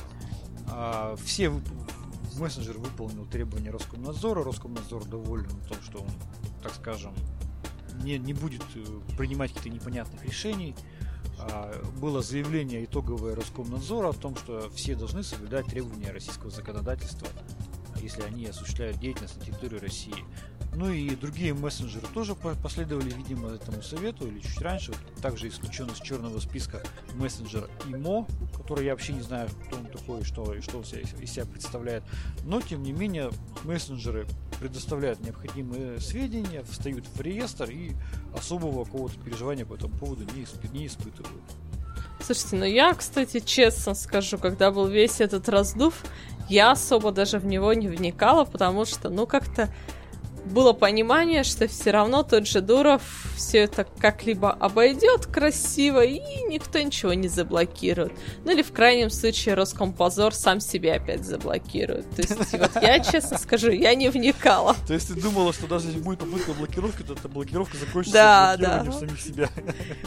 А, 0.69 1.17
все 1.25 1.51
мессенджер 2.39 2.78
выполнил 2.78 3.25
требования 3.25 3.71
Роскомнадзора. 3.71 4.45
Роскомнадзор 4.45 5.03
доволен 5.05 5.49
том, 5.67 5.78
что 5.84 5.99
он, 5.99 6.07
так 6.68 6.76
скажем, 6.76 7.13
не, 8.03 8.18
не 8.18 8.34
будет 8.34 8.61
э, 8.76 8.84
принимать 9.18 9.53
каких-то 9.53 9.70
непонятных 9.70 10.24
решений. 10.26 10.76
А, 11.39 11.72
было 11.99 12.22
заявление 12.22 12.84
итоговое 12.84 13.36
Роскомнадзора 13.36 14.09
о 14.09 14.13
том, 14.13 14.36
что 14.36 14.70
все 14.72 14.95
должны 14.95 15.24
соблюдать 15.24 15.68
требования 15.68 16.11
российского 16.11 16.51
законодательства, 16.51 17.28
если 18.01 18.24
они 18.24 18.47
осуществляют 18.47 18.99
деятельность 18.99 19.38
на 19.38 19.45
территории 19.45 19.80
России. 19.80 20.26
Ну 20.78 20.91
и 20.91 21.15
другие 21.15 21.55
мессенджеры 21.55 22.05
тоже 22.13 22.36
по- 22.36 22.53
последовали, 22.53 23.09
видимо, 23.09 23.49
этому 23.49 23.82
совету 23.82 24.28
или 24.28 24.39
чуть 24.39 24.61
раньше. 24.61 24.93
Также 25.23 25.47
исключен 25.47 25.88
из 25.88 25.99
черного 25.99 26.39
списка 26.39 26.84
мессенджер 27.15 27.67
ИМО, 27.88 28.28
который 28.55 28.86
я 28.86 28.91
вообще 28.91 29.13
не 29.13 29.21
знаю, 29.21 29.49
кто 29.65 29.78
он 29.78 29.88
такой 29.88 30.23
что, 30.23 30.53
и 30.53 30.61
что 30.61 30.78
он 30.78 30.84
из 30.84 31.32
себя 31.32 31.45
представляет. 31.45 32.03
Но, 32.43 32.61
тем 32.61 32.84
не 32.84 32.91
менее, 32.91 33.32
мессенджеры 33.63 34.28
предоставляют 34.59 35.19
необходимые 35.21 35.99
сведения, 35.99 36.61
встают 36.69 37.05
в 37.07 37.21
реестр 37.21 37.71
и 37.71 37.93
особого 38.38 38.86
какого-то 38.86 39.19
переживания 39.19 39.65
по 39.65 39.73
этому 39.73 39.97
поводу 39.97 40.25
не, 40.36 40.43
исп- 40.43 40.71
не 40.71 40.86
испытывают. 40.86 41.41
Слушайте, 42.21 42.55
ну 42.55 42.65
я, 42.65 42.93
кстати, 42.93 43.39
честно 43.39 43.95
скажу, 43.95 44.38
когда 44.38 44.69
был 44.69 44.86
весь 44.86 45.21
этот 45.21 45.49
раздув, 45.49 46.03
я 46.49 46.69
особо 46.71 47.11
даже 47.11 47.39
в 47.39 47.45
него 47.47 47.73
не 47.73 47.88
вникала, 47.88 48.45
потому 48.45 48.86
что, 48.86 49.09
ну, 49.09 49.25
как-то 49.25 49.73
было 50.47 50.73
понимание, 50.73 51.43
что 51.43 51.67
все 51.67 51.91
равно 51.91 52.23
тот 52.23 52.47
же 52.47 52.61
Дуров 52.61 53.01
все 53.35 53.59
это 53.59 53.85
как-либо 53.99 54.51
обойдет 54.51 55.25
красиво, 55.27 56.03
и 56.03 56.19
никто 56.49 56.79
ничего 56.79 57.13
не 57.13 57.27
заблокирует. 57.27 58.13
Ну 58.45 58.51
или 58.51 58.61
в 58.61 58.71
крайнем 58.71 59.09
случае 59.09 59.55
Роскомпозор 59.55 60.33
сам 60.33 60.59
себя 60.59 60.95
опять 60.95 61.25
заблокирует. 61.25 62.09
То 62.15 62.21
есть 62.21 62.51
вот 62.53 62.71
я, 62.81 62.99
честно 63.03 63.37
скажу, 63.37 63.69
я 63.71 63.93
не 63.95 64.09
вникала. 64.09 64.75
То 64.87 64.93
есть 64.93 65.07
ты 65.09 65.13
думала, 65.19 65.53
что 65.53 65.67
даже 65.67 65.87
если 65.87 65.99
будет 65.99 66.19
попытка 66.19 66.53
блокировки, 66.53 67.03
то 67.03 67.13
эта 67.13 67.27
блокировка 67.27 67.77
закончится 67.77 68.13
Да, 68.13 68.57
да. 68.57 68.91
самих 68.91 69.21
себя. 69.21 69.49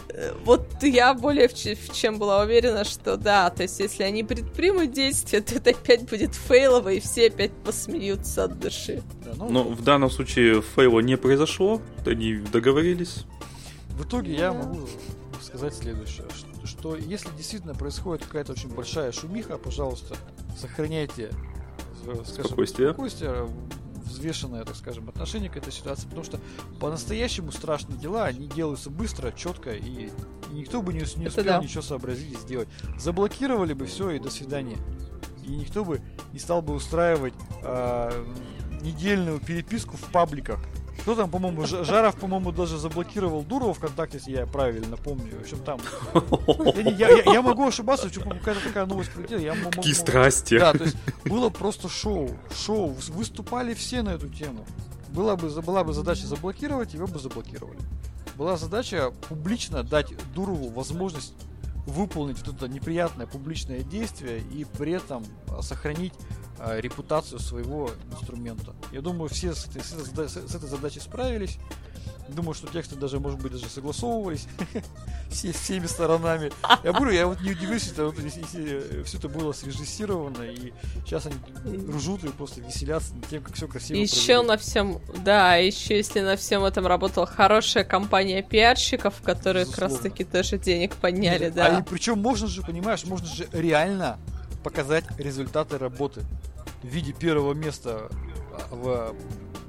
Э, 0.08 0.32
Вот 0.44 0.66
я 0.82 1.14
более 1.14 1.48
в, 1.48 1.54
чем 1.54 2.18
была 2.18 2.42
уверена, 2.42 2.84
что 2.84 3.16
да, 3.16 3.50
то 3.50 3.62
есть 3.62 3.78
если 3.80 4.02
они 4.02 4.24
предпримут 4.24 4.92
действие, 4.92 5.42
то 5.42 5.54
это 5.56 5.70
опять 5.70 6.08
будет 6.08 6.34
фейлово, 6.34 6.90
и 6.92 7.00
все 7.00 7.28
опять 7.28 7.52
посмеются 7.64 8.44
от 8.44 8.58
души. 8.58 9.02
Да, 9.24 9.32
ну, 9.36 9.48
Но 9.48 9.62
в 9.64 9.82
данном 9.82 10.10
случае 10.10 10.29
фейла 10.30 11.00
не 11.00 11.16
произошло, 11.16 11.80
они 12.06 12.36
договорились. 12.36 13.24
В 13.90 14.04
итоге 14.04 14.34
я 14.34 14.52
могу 14.52 14.88
сказать 15.42 15.74
следующее, 15.74 16.26
что, 16.34 16.66
что 16.66 16.96
если 16.96 17.28
действительно 17.36 17.74
происходит 17.74 18.24
какая-то 18.24 18.52
очень 18.52 18.68
большая 18.68 19.12
шумиха, 19.12 19.58
пожалуйста, 19.58 20.16
сохраняйте 20.58 21.30
э, 22.06 22.14
скажем, 22.24 22.46
Спокойствие. 22.46 22.88
спокойствие, 22.90 23.48
взвешенное, 24.04 24.64
так 24.64 24.76
скажем, 24.76 25.08
отношение 25.08 25.50
к 25.50 25.56
этой 25.56 25.72
ситуации, 25.72 26.06
потому 26.06 26.24
что 26.24 26.38
по-настоящему 26.78 27.52
страшные 27.52 27.98
дела, 27.98 28.26
они 28.26 28.46
делаются 28.46 28.90
быстро, 28.90 29.32
четко, 29.32 29.72
и, 29.72 30.06
и 30.06 30.10
никто 30.52 30.82
бы 30.82 30.92
не, 30.92 31.00
не 31.16 31.28
успел 31.28 31.44
да. 31.44 31.62
ничего 31.62 31.82
сообразить 31.82 32.32
и 32.32 32.36
сделать. 32.36 32.68
Заблокировали 32.98 33.72
бы 33.72 33.86
все 33.86 34.10
и 34.10 34.18
до 34.18 34.30
свидания. 34.30 34.76
И 35.44 35.50
никто 35.50 35.84
бы 35.84 36.00
не 36.32 36.38
стал 36.38 36.62
бы 36.62 36.74
устраивать 36.74 37.34
а, 37.62 38.12
недельную 38.80 39.38
переписку 39.40 39.96
в 39.96 40.02
пабликах. 40.12 40.58
Кто 41.00 41.14
там, 41.14 41.30
по-моему, 41.30 41.64
Жаров, 41.66 42.16
по-моему, 42.16 42.52
даже 42.52 42.76
заблокировал 42.76 43.42
Дурова 43.42 43.72
ВКонтакте, 43.72 44.18
если 44.18 44.32
я 44.32 44.46
правильно 44.46 44.98
помню. 44.98 45.38
В 45.38 45.40
общем, 45.40 45.58
там... 45.64 45.80
Я, 46.98 47.08
я- 47.08 47.32
я- 47.32 47.42
могу 47.42 47.66
ошибаться, 47.66 48.10
что 48.10 48.20
какая-то 48.20 48.60
такая 48.62 48.84
новость 48.84 49.10
прилетела. 49.10 49.40
Я 49.40 49.54
мо- 49.54 49.70
Какие 49.70 49.92
могу- 49.94 50.00
страсти. 50.02 50.58
Да, 50.58 50.72
то 50.74 50.84
есть 50.84 50.96
было 51.24 51.48
просто 51.48 51.88
шоу. 51.88 52.30
Шоу. 52.54 52.88
Выступали 53.14 53.72
все 53.72 54.02
на 54.02 54.10
эту 54.10 54.28
тему. 54.28 54.66
Была 55.08 55.36
бы, 55.36 55.48
была 55.62 55.84
бы 55.84 55.94
задача 55.94 56.26
заблокировать, 56.26 56.92
его 56.92 57.06
бы 57.06 57.18
заблокировали. 57.18 57.78
Была 58.36 58.58
задача 58.58 59.10
публично 59.28 59.82
дать 59.82 60.12
Дурову 60.34 60.68
возможность 60.68 61.32
выполнить 61.86 62.36
вот 62.46 62.56
это 62.56 62.68
неприятное 62.68 63.26
публичное 63.26 63.80
действие 63.80 64.42
и 64.52 64.64
при 64.76 64.92
этом 64.92 65.24
сохранить 65.62 66.12
репутацию 66.78 67.38
своего 67.38 67.90
инструмента. 68.12 68.74
Я 68.92 69.00
думаю, 69.00 69.28
все 69.28 69.54
с 69.54 69.66
этой, 69.66 69.82
с 69.82 70.54
этой 70.54 70.68
задачей 70.68 71.00
справились. 71.00 71.58
Думаю, 72.28 72.54
что 72.54 72.68
тексты 72.68 72.94
даже, 72.94 73.18
может 73.18 73.40
быть, 73.40 73.50
даже 73.50 73.68
согласовывались 73.68 74.46
все, 75.30 75.50
всеми 75.52 75.86
сторонами. 75.86 76.52
Я 76.84 76.92
говорю, 76.92 77.10
я 77.10 77.26
вот 77.26 77.40
не 77.40 77.50
удивлюсь, 77.50 77.86
если, 77.88 78.02
вот, 78.02 78.16
если, 78.20 79.02
все 79.02 79.18
это 79.18 79.28
было 79.28 79.52
срежиссировано, 79.52 80.44
и 80.44 80.72
сейчас 81.04 81.26
они 81.26 81.34
ржут 81.88 82.22
и 82.22 82.28
просто 82.28 82.60
веселятся 82.60 83.16
над 83.16 83.26
тем, 83.26 83.42
как 83.42 83.56
все 83.56 83.66
красиво 83.66 83.96
Еще 83.98 84.26
провели. 84.34 84.46
на 84.46 84.56
всем, 84.58 85.00
да, 85.24 85.56
еще 85.56 85.96
если 85.96 86.20
на 86.20 86.36
всем 86.36 86.62
этом 86.62 86.86
работала 86.86 87.26
хорошая 87.26 87.82
компания 87.82 88.44
пиарщиков, 88.44 89.20
которые 89.22 89.66
как 89.66 89.78
раз 89.78 89.92
Безусловно. 89.94 90.10
таки 90.16 90.24
тоже 90.24 90.58
денег 90.58 90.94
подняли, 90.94 91.46
А 91.46 91.50
да. 91.50 91.78
и 91.80 91.82
причем 91.82 92.20
можно 92.20 92.46
же, 92.46 92.62
понимаешь, 92.62 93.04
можно 93.06 93.26
же 93.26 93.48
реально 93.52 94.18
показать 94.62 95.04
результаты 95.18 95.78
работы 95.78 96.22
в 96.82 96.86
виде 96.86 97.12
первого 97.12 97.54
места 97.54 98.08
а, 98.52 98.74
в 98.74 99.14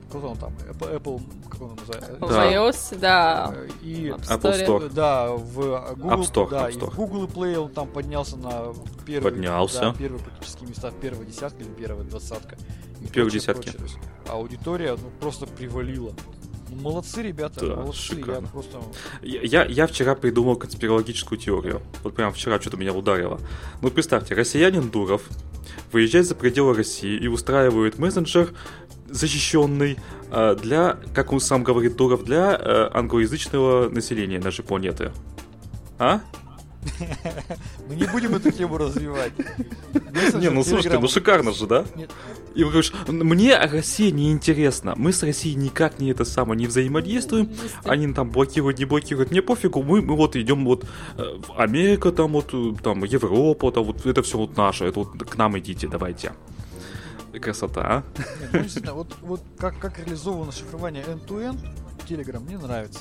кто 0.09 0.19
там 0.19 0.35
там 0.37 0.53
Apple, 0.69 0.95
Apple 1.01 1.21
как 1.49 1.61
он 1.61 1.75
называется? 1.75 2.17
Да. 2.19 2.51
iOS, 2.51 2.97
да. 2.99 3.53
Э, 3.55 3.69
И 3.81 4.07
App 4.09 4.41
Apple 4.41 4.65
Store. 4.67 4.89
да, 4.93 5.29
в 5.29 5.93
Google, 5.95 6.09
App 6.09 6.21
Store, 6.33 6.49
да, 6.49 6.67
App 6.69 6.71
и 6.73 6.75
Store. 6.77 6.91
в 6.91 6.95
Google 6.95 7.27
Play 7.27 7.55
он 7.57 7.71
там 7.71 7.87
поднялся 7.87 8.35
на 8.35 8.73
первый, 9.05 9.31
Поднялся. 9.31 9.79
да, 9.79 9.93
первые 9.93 10.21
практически 10.21 10.65
места 10.65 10.91
в 10.91 10.95
первой 10.95 11.25
десятке 11.25 11.63
или 11.63 11.69
первая 11.69 12.03
двадцатка. 12.03 12.57
и 12.99 13.07
Первой 13.07 13.29
прочее, 13.31 13.39
десятке. 13.39 13.71
прочее. 13.71 13.99
Аудитория 14.27 14.91
ну, 15.01 15.09
просто 15.21 15.47
привалила. 15.47 16.11
Ну, 16.69 16.81
молодцы, 16.81 17.21
ребята, 17.21 17.65
Да, 17.67 17.75
молодцы. 17.77 18.01
шикарно. 18.01 18.45
Я 18.47 18.51
просто 18.51 18.81
Я, 19.21 19.41
я- 19.41 19.65
я 19.65 19.87
вчера 19.87 20.15
придумал 20.15 20.55
конспирологическую 20.57 21.37
теорию. 21.39 21.81
Вот 22.03 22.15
прям 22.15 22.31
вчера 22.33 22.59
что-то 22.59 22.75
меня 22.77 22.93
ударило. 22.93 23.39
Ну, 23.81 23.89
представьте, 23.91 24.35
россиянин 24.35 24.89
Дуров 24.89 25.23
выезжает 25.91 26.27
за 26.27 26.35
пределы 26.35 26.73
России 26.73 27.17
и 27.17 27.27
устраивает 27.27 27.97
мессенджер 27.97 28.53
защищенный 29.07 29.97
э, 30.31 30.55
для, 30.61 30.97
как 31.13 31.33
он 31.33 31.39
сам 31.39 31.63
говорит, 31.63 31.95
Дуров, 31.95 32.23
для 32.23 32.57
э, 32.57 32.89
англоязычного 32.93 33.89
населения 33.89 34.39
нашей 34.39 34.63
планеты. 34.63 35.11
А? 35.99 36.21
Мы 37.87 37.95
не 37.95 38.05
будем 38.05 38.35
эту 38.35 38.51
тему 38.51 38.77
развивать. 38.77 39.33
Не, 40.35 40.49
ну 40.49 40.63
слушайте, 40.63 40.99
ну 40.99 41.07
шикарно 41.07 41.51
же, 41.51 41.67
да? 41.67 41.85
И 42.55 42.63
вы 42.63 42.71
говоришь, 42.71 42.93
мне 43.07 43.57
Россия 43.57 44.11
не 44.11 44.31
интересна, 44.31 44.93
мы 44.97 45.13
с 45.13 45.23
Россией 45.23 45.55
никак 45.55 45.99
не 45.99 46.11
это 46.11 46.25
самое 46.25 46.59
не 46.59 46.67
взаимодействуем, 46.67 47.49
они 47.85 48.11
там 48.13 48.29
блокируют, 48.29 48.79
не 48.79 48.85
блокируют, 48.85 49.31
мне 49.31 49.41
пофигу, 49.41 49.81
мы, 49.83 50.01
мы 50.01 50.15
вот 50.15 50.35
идем 50.35 50.65
вот 50.65 50.85
э, 51.17 51.39
в 51.47 51.57
Америка, 51.57 52.11
там 52.11 52.33
вот, 52.33 52.49
э, 52.53 52.73
там 52.83 53.03
Европа, 53.05 53.71
там 53.71 53.85
вот 53.85 54.05
это 54.05 54.21
все 54.21 54.37
вот 54.37 54.57
наше, 54.57 54.85
это 54.85 54.99
вот 54.99 55.23
к 55.23 55.37
нам 55.37 55.57
идите, 55.59 55.87
давайте. 55.87 56.33
Красота, 57.39 57.81
а? 57.81 58.03
Нет, 58.53 58.81
ну, 58.83 58.93
вот, 58.95 59.15
вот 59.21 59.41
как, 59.57 59.79
как 59.79 59.99
реализовано 59.99 60.51
шифрование 60.51 61.03
end-to-end 61.03 61.57
Telegram 62.07 62.41
мне 62.41 62.57
нравится. 62.57 62.99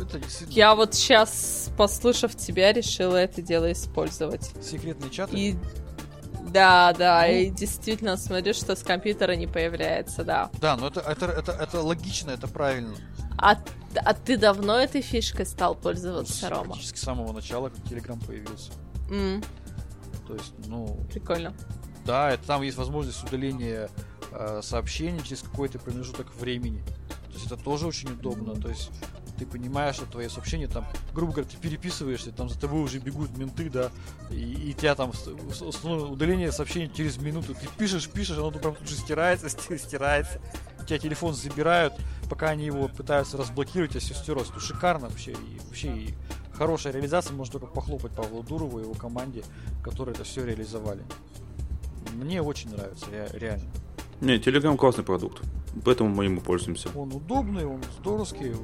Это 0.00 0.18
действительно 0.18 0.54
Я 0.56 0.74
вот 0.74 0.94
сейчас, 0.94 1.70
послушав 1.76 2.34
тебя, 2.36 2.72
решила 2.72 3.16
это 3.16 3.42
дело 3.42 3.70
использовать. 3.72 4.50
секретные 4.62 5.10
чаты. 5.10 5.36
И 5.36 5.56
да, 6.50 6.92
да, 6.92 7.24
Ну. 7.26 7.32
и 7.34 7.50
действительно 7.50 8.16
смотрю, 8.16 8.52
что 8.52 8.74
с 8.76 8.82
компьютера 8.82 9.32
не 9.36 9.46
появляется, 9.46 10.24
да. 10.24 10.50
Да, 10.60 10.76
но 10.76 10.88
это, 10.88 11.00
это, 11.00 11.26
это, 11.26 11.52
это 11.52 11.80
логично, 11.80 12.30
это 12.32 12.46
правильно. 12.48 12.94
А, 13.38 13.56
а 13.96 14.14
ты 14.14 14.36
давно 14.36 14.78
этой 14.78 15.00
фишкой 15.02 15.46
стал 15.46 15.74
пользоваться, 15.74 16.50
Рома? 16.50 16.64
Практически 16.64 16.98
с 16.98 17.02
самого 17.02 17.32
начала, 17.32 17.70
как 17.70 17.78
Telegram 17.86 18.22
появился. 18.26 18.72
М, 19.10 19.42
То 20.26 20.34
есть, 20.34 20.52
ну, 20.66 20.98
прикольно. 21.10 21.54
да, 22.04 22.30
это, 22.32 22.44
там 22.46 22.62
есть 22.62 22.76
возможность 22.76 23.22
удаления 23.24 23.88
э, 24.32 24.60
сообщений 24.62 25.22
через 25.22 25.42
какой-то 25.42 25.78
промежуток 25.78 26.34
времени. 26.34 26.82
То 27.28 27.34
есть 27.34 27.46
это 27.46 27.56
тоже 27.56 27.86
очень 27.86 28.10
удобно. 28.12 28.54
То 28.60 28.68
есть 28.68 28.90
ты 29.38 29.46
понимаешь, 29.46 29.96
что 29.96 30.06
твои 30.06 30.28
сообщения 30.28 30.68
там, 30.68 30.86
грубо 31.14 31.32
говоря, 31.32 31.48
ты 31.50 31.56
переписываешься, 31.56 32.32
там 32.32 32.48
за 32.48 32.58
тобой 32.58 32.82
уже 32.82 32.98
бегут 32.98 33.36
менты, 33.36 33.70
да, 33.70 33.90
и, 34.30 34.70
и 34.70 34.72
тебя 34.74 34.94
там 34.94 35.12
ну, 35.84 36.10
удаление 36.10 36.52
сообщений 36.52 36.90
через 36.94 37.16
минуту. 37.18 37.54
Ты 37.54 37.66
пишешь, 37.78 38.08
пишешь, 38.08 38.38
оно 38.38 38.50
прям 38.50 38.74
тут 38.74 38.88
же 38.88 38.94
стирается, 38.96 39.46
сти- 39.48 39.78
стирается. 39.78 40.40
У 40.80 40.84
тебя 40.84 40.98
телефон 40.98 41.34
забирают, 41.34 41.94
пока 42.28 42.48
они 42.50 42.66
его 42.66 42.88
пытаются 42.88 43.36
разблокировать, 43.36 43.94
а 43.96 44.00
все 44.00 44.14
стерлось. 44.14 44.48
Ну, 44.52 44.60
шикарно 44.60 45.08
вообще. 45.08 45.32
И 45.32 45.60
вообще 45.66 45.96
и 45.96 46.14
хорошая 46.52 46.92
реализация, 46.92 47.34
можно 47.34 47.52
только 47.52 47.66
похлопать 47.72 48.12
Павлу 48.12 48.42
Дурову 48.42 48.80
и 48.80 48.82
его 48.82 48.94
команде, 48.94 49.44
которые 49.82 50.14
это 50.14 50.24
все 50.24 50.44
реализовали. 50.44 51.02
Мне 52.14 52.42
очень 52.42 52.70
нравится, 52.70 53.06
ре- 53.10 53.30
реально. 53.34 53.64
Не, 54.20 54.38
Telegram 54.38 54.76
классный 54.76 55.04
продукт, 55.04 55.42
поэтому 55.84 56.10
мы 56.10 56.24
ему 56.24 56.40
пользуемся. 56.40 56.90
Он 56.94 57.12
удобный, 57.12 57.64
он 57.64 57.80
здоровский. 58.00 58.54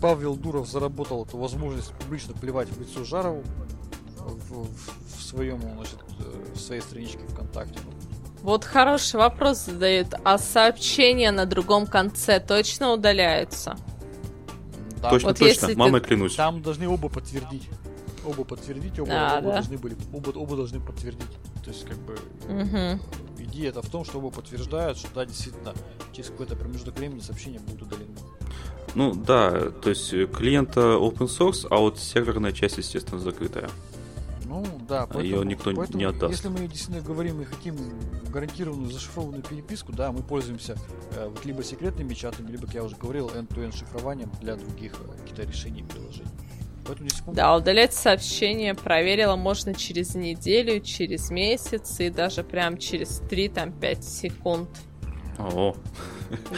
Павел 0.00 0.36
Дуров 0.36 0.68
заработал 0.68 1.24
эту 1.24 1.36
возможность 1.38 1.92
публично 1.94 2.34
плевать 2.34 2.68
в 2.68 2.80
лицо 2.80 3.04
Жарову 3.04 3.42
в, 4.18 4.52
в- 4.64 5.18
в 5.18 5.22
своем, 5.22 5.60
значит, 5.60 5.98
в 6.54 6.58
своей 6.58 6.80
страничке 6.82 7.18
ВКонтакте. 7.28 7.78
Вот 8.42 8.64
хороший 8.64 9.16
вопрос 9.16 9.64
задают. 9.64 10.08
А 10.24 10.38
сообщения 10.38 11.30
на 11.32 11.46
другом 11.46 11.86
конце 11.86 12.38
точно 12.38 12.92
удаляются? 12.92 13.76
Там, 15.02 15.10
точно, 15.10 15.28
вот 15.28 15.38
точно, 15.38 15.44
если 15.46 15.66
ты- 15.74 15.76
мамой 15.78 16.00
клянусь. 16.00 16.34
там 16.36 16.62
должны 16.62 16.88
оба 16.88 17.08
подтвердить. 17.08 17.68
Оба 18.24 18.44
подтвердить, 18.44 18.98
оба, 18.98 19.08
Да, 19.10 19.32
оба 19.38 19.42
да. 19.48 19.52
должны 19.54 19.78
были, 19.78 19.96
оба, 20.12 20.30
оба 20.30 20.56
должны 20.56 20.80
подтвердить. 20.80 21.30
То 21.64 21.70
есть, 21.70 21.84
как 21.86 21.96
бы, 21.98 22.16
Мгм. 22.48 23.00
идея 23.38 23.68
это 23.68 23.82
в 23.82 23.88
том, 23.88 24.04
что 24.04 24.18
оба 24.18 24.30
подтверждают, 24.30 24.98
что 24.98 25.08
да, 25.14 25.24
действительно, 25.24 25.74
через 26.12 26.30
какой-то 26.30 26.56
промежуток 26.56 26.98
времени 26.98 27.20
сообщения 27.20 27.60
будут 27.60 27.82
удалены. 27.82 28.15
Ну 28.96 29.12
да, 29.14 29.70
то 29.82 29.90
есть 29.90 30.14
э, 30.14 30.26
клиента 30.26 30.80
open 30.80 31.26
source, 31.28 31.66
а 31.70 31.76
вот 31.76 31.98
серверная 31.98 32.52
часть, 32.52 32.78
естественно, 32.78 33.20
закрытая. 33.20 33.68
Ну, 34.46 34.64
да, 34.88 35.06
А 35.10 35.20
её 35.20 35.42
никто 35.42 35.70
не 35.70 35.76
поэтому, 35.76 36.08
отдаст. 36.08 36.32
Если 36.32 36.48
мы 36.48 36.60
действительно 36.66 37.02
говорим 37.02 37.42
и 37.42 37.44
хотим 37.44 37.76
гарантированную 38.32 38.90
зашифрованную 38.90 39.42
переписку, 39.42 39.92
да, 39.92 40.12
мы 40.12 40.22
пользуемся 40.22 40.78
э, 41.14 41.28
вот 41.28 41.44
либо 41.44 41.62
секретными 41.62 42.14
чатами, 42.14 42.50
либо, 42.50 42.64
как 42.64 42.74
я 42.74 42.84
уже 42.84 42.96
говорил, 42.96 43.28
end-to-end 43.28 43.76
шифрованием 43.76 44.30
для 44.40 44.56
других 44.56 44.94
э, 44.94 45.20
каких-то 45.20 45.42
решений 45.42 45.80
и 45.80 45.84
приложений. 45.84 46.30
Поэтому 46.86 47.10
здесь 47.10 47.22
Да, 47.34 47.54
удалять 47.54 47.92
сообщения 47.92 48.74
проверила 48.74 49.36
можно 49.36 49.74
через 49.74 50.14
неделю, 50.14 50.80
через 50.80 51.28
месяц 51.30 52.00
и 52.00 52.08
даже 52.08 52.42
прям 52.44 52.78
через 52.78 53.20
3 53.28 53.48
там 53.50 53.72
5 53.72 54.04
секунд. 54.04 54.70
О, 55.38 55.76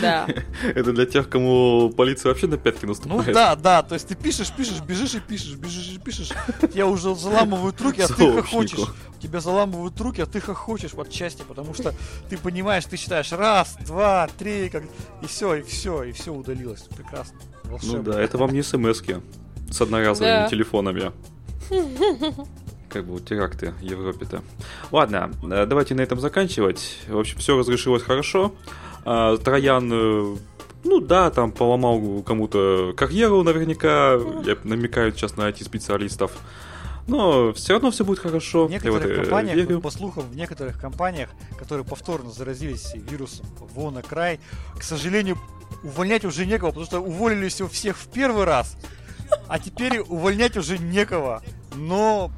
Да. 0.00 0.26
это 0.62 0.92
для 0.92 1.06
тех, 1.06 1.28
кому 1.28 1.90
полиция 1.96 2.30
вообще 2.30 2.46
на 2.46 2.56
пятки 2.56 2.84
Ну 2.84 2.88
наступает. 2.88 3.32
да, 3.32 3.56
да, 3.56 3.82
то 3.82 3.94
есть 3.94 4.08
ты 4.08 4.14
пишешь, 4.14 4.52
пишешь, 4.52 4.80
бежишь 4.80 5.14
и 5.14 5.20
пишешь, 5.20 5.54
бежишь 5.54 5.88
и 5.94 5.98
пишешь, 5.98 6.30
тебя 6.60 6.86
уже 6.86 7.14
заламывают 7.14 7.80
руки, 7.80 8.00
а 8.02 8.08
ты 8.08 8.32
хохочешь. 8.42 8.88
Тебя 9.20 9.40
заламывают 9.40 10.00
руки, 10.00 10.20
а 10.22 10.26
ты 10.26 10.40
хохочешь 10.40 10.94
от 10.94 11.12
счастья, 11.12 11.44
потому 11.44 11.74
что 11.74 11.92
ты 12.28 12.38
понимаешь, 12.38 12.84
ты 12.84 12.96
считаешь 12.96 13.32
раз, 13.32 13.76
два, 13.84 14.28
три, 14.38 14.68
как... 14.68 14.84
и 15.22 15.26
все, 15.26 15.56
и 15.56 15.62
все, 15.62 16.04
и 16.04 16.12
все 16.12 16.32
удалилось. 16.32 16.82
Прекрасно. 16.96 17.38
Ну 17.64 17.70
Волшебно. 17.72 18.12
да, 18.12 18.20
это 18.20 18.38
вам 18.38 18.52
не 18.52 18.62
смс 18.62 19.02
с 19.70 19.80
одноразовыми 19.80 20.44
Да. 20.44 20.48
телефонами. 20.48 21.12
Как 22.88 23.04
бы 23.04 23.20
теракты 23.20 23.72
в 23.72 23.82
Европе-то. 23.82 24.42
Ладно, 24.90 25.30
э, 25.42 25.66
давайте 25.66 25.94
на 25.94 26.00
этом 26.00 26.20
заканчивать. 26.20 27.00
В 27.06 27.18
общем, 27.18 27.38
все 27.38 27.58
разрешилось 27.58 28.02
хорошо. 28.02 28.54
А, 29.04 29.36
Троян, 29.36 29.90
э, 29.92 30.36
ну 30.84 31.00
да, 31.00 31.30
там 31.30 31.52
поломал 31.52 32.22
кому-то 32.22 32.94
карьеру 32.96 33.42
наверняка. 33.42 34.18
Я 34.44 34.56
намекаю 34.64 35.12
сейчас 35.12 35.36
на 35.36 35.48
IT-специалистов. 35.48 36.32
Но 37.08 37.54
все 37.54 37.74
равно 37.74 37.90
все 37.90 38.04
будет 38.04 38.18
хорошо. 38.18 38.66
В 38.66 38.70
некоторых 38.70 39.02
это, 39.02 39.12
э, 39.12 39.16
компаниях, 39.22 39.56
верю. 39.56 39.76
вот 39.76 39.82
по 39.82 39.90
слухам, 39.90 40.24
в 40.28 40.36
некоторых 40.36 40.78
компаниях, 40.78 41.30
которые 41.58 41.84
повторно 41.84 42.30
заразились 42.30 42.92
вирусом 42.94 43.46
край, 44.06 44.40
к 44.78 44.82
сожалению, 44.82 45.38
увольнять 45.82 46.26
уже 46.26 46.44
некого, 46.44 46.68
потому 46.68 46.86
что 46.86 47.00
уволились 47.00 47.60
у 47.62 47.68
всех 47.68 47.96
в 47.96 48.08
первый 48.08 48.44
раз, 48.44 48.76
а 49.48 49.58
теперь 49.58 50.00
увольнять 50.00 50.58
уже 50.58 50.76
некого. 50.76 51.42
Но 51.74 52.30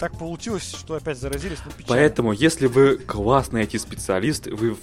так 0.00 0.18
получилось, 0.18 0.74
что 0.76 0.94
опять 0.94 1.18
заразились, 1.18 1.58
ну 1.64 1.70
печально. 1.70 1.86
Поэтому, 1.88 2.32
если 2.32 2.66
вы 2.66 2.96
классный 2.96 3.62
IT-специалист, 3.62 4.48
вы 4.48 4.76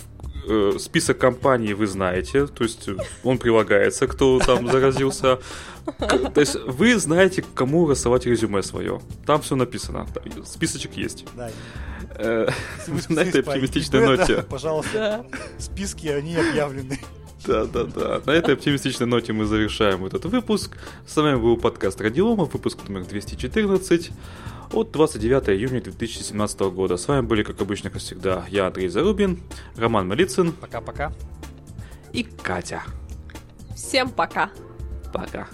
э, 0.48 0.72
список 0.80 1.18
компаний 1.18 1.74
вы 1.74 1.88
знаете, 1.88 2.48
то 2.48 2.64
есть 2.64 2.88
он 3.24 3.38
прилагается, 3.38 4.08
кто 4.08 4.40
там 4.40 4.68
заразился. 4.72 5.40
К- 6.00 6.32
То 6.34 6.42
есть 6.42 6.56
вы 6.66 6.98
знаете, 6.98 7.44
кому 7.54 7.88
рассылать 7.88 8.26
резюме 8.26 8.64
свое. 8.64 9.02
Там 9.26 9.42
все 9.42 9.56
написано. 9.56 10.08
Списочек 10.46 10.94
есть. 10.98 11.26
Да. 11.36 11.52
Э, 12.18 12.48
На 13.10 13.20
этой 13.22 13.42
оптимистичной 13.42 14.06
ноте. 14.18 14.44
Пожалуйста, 14.50 15.26
Да. 15.32 15.38
списки, 15.60 16.08
они 16.08 16.36
объявлены. 16.36 17.00
Да, 17.46 17.66
да, 17.66 17.84
да. 17.84 18.22
На 18.26 18.32
этой 18.32 18.56
оптимистичной 18.56 19.06
ноте 19.06 19.32
мы 19.34 19.46
завершаем 19.46 20.04
этот 20.06 20.26
выпуск. 20.26 20.78
С 21.06 21.16
вами 21.16 21.36
был 21.36 21.58
подкаст 21.58 22.02
Радиома, 22.02 22.46
выпуск 22.46 22.80
номер 22.88 23.06
214 23.06 24.12
от 24.76 24.92
29 24.92 25.50
июня 25.50 25.82
2017 25.82 26.60
года. 26.62 26.98
С 26.98 27.08
вами 27.08 27.26
были, 27.26 27.44
как 27.44 27.62
обычно, 27.62 27.90
как 27.90 28.02
всегда, 28.02 28.46
я, 28.50 28.68
Андрей 28.68 28.88
Зарубин, 28.90 29.42
Роман 29.76 30.08
Малицын 30.08 30.52
Пока-пока. 30.52 31.14
и 32.14 32.24
Катя. 32.24 32.84
Всем 33.76 34.10
пока. 34.10 34.52
Пока. 35.14 35.48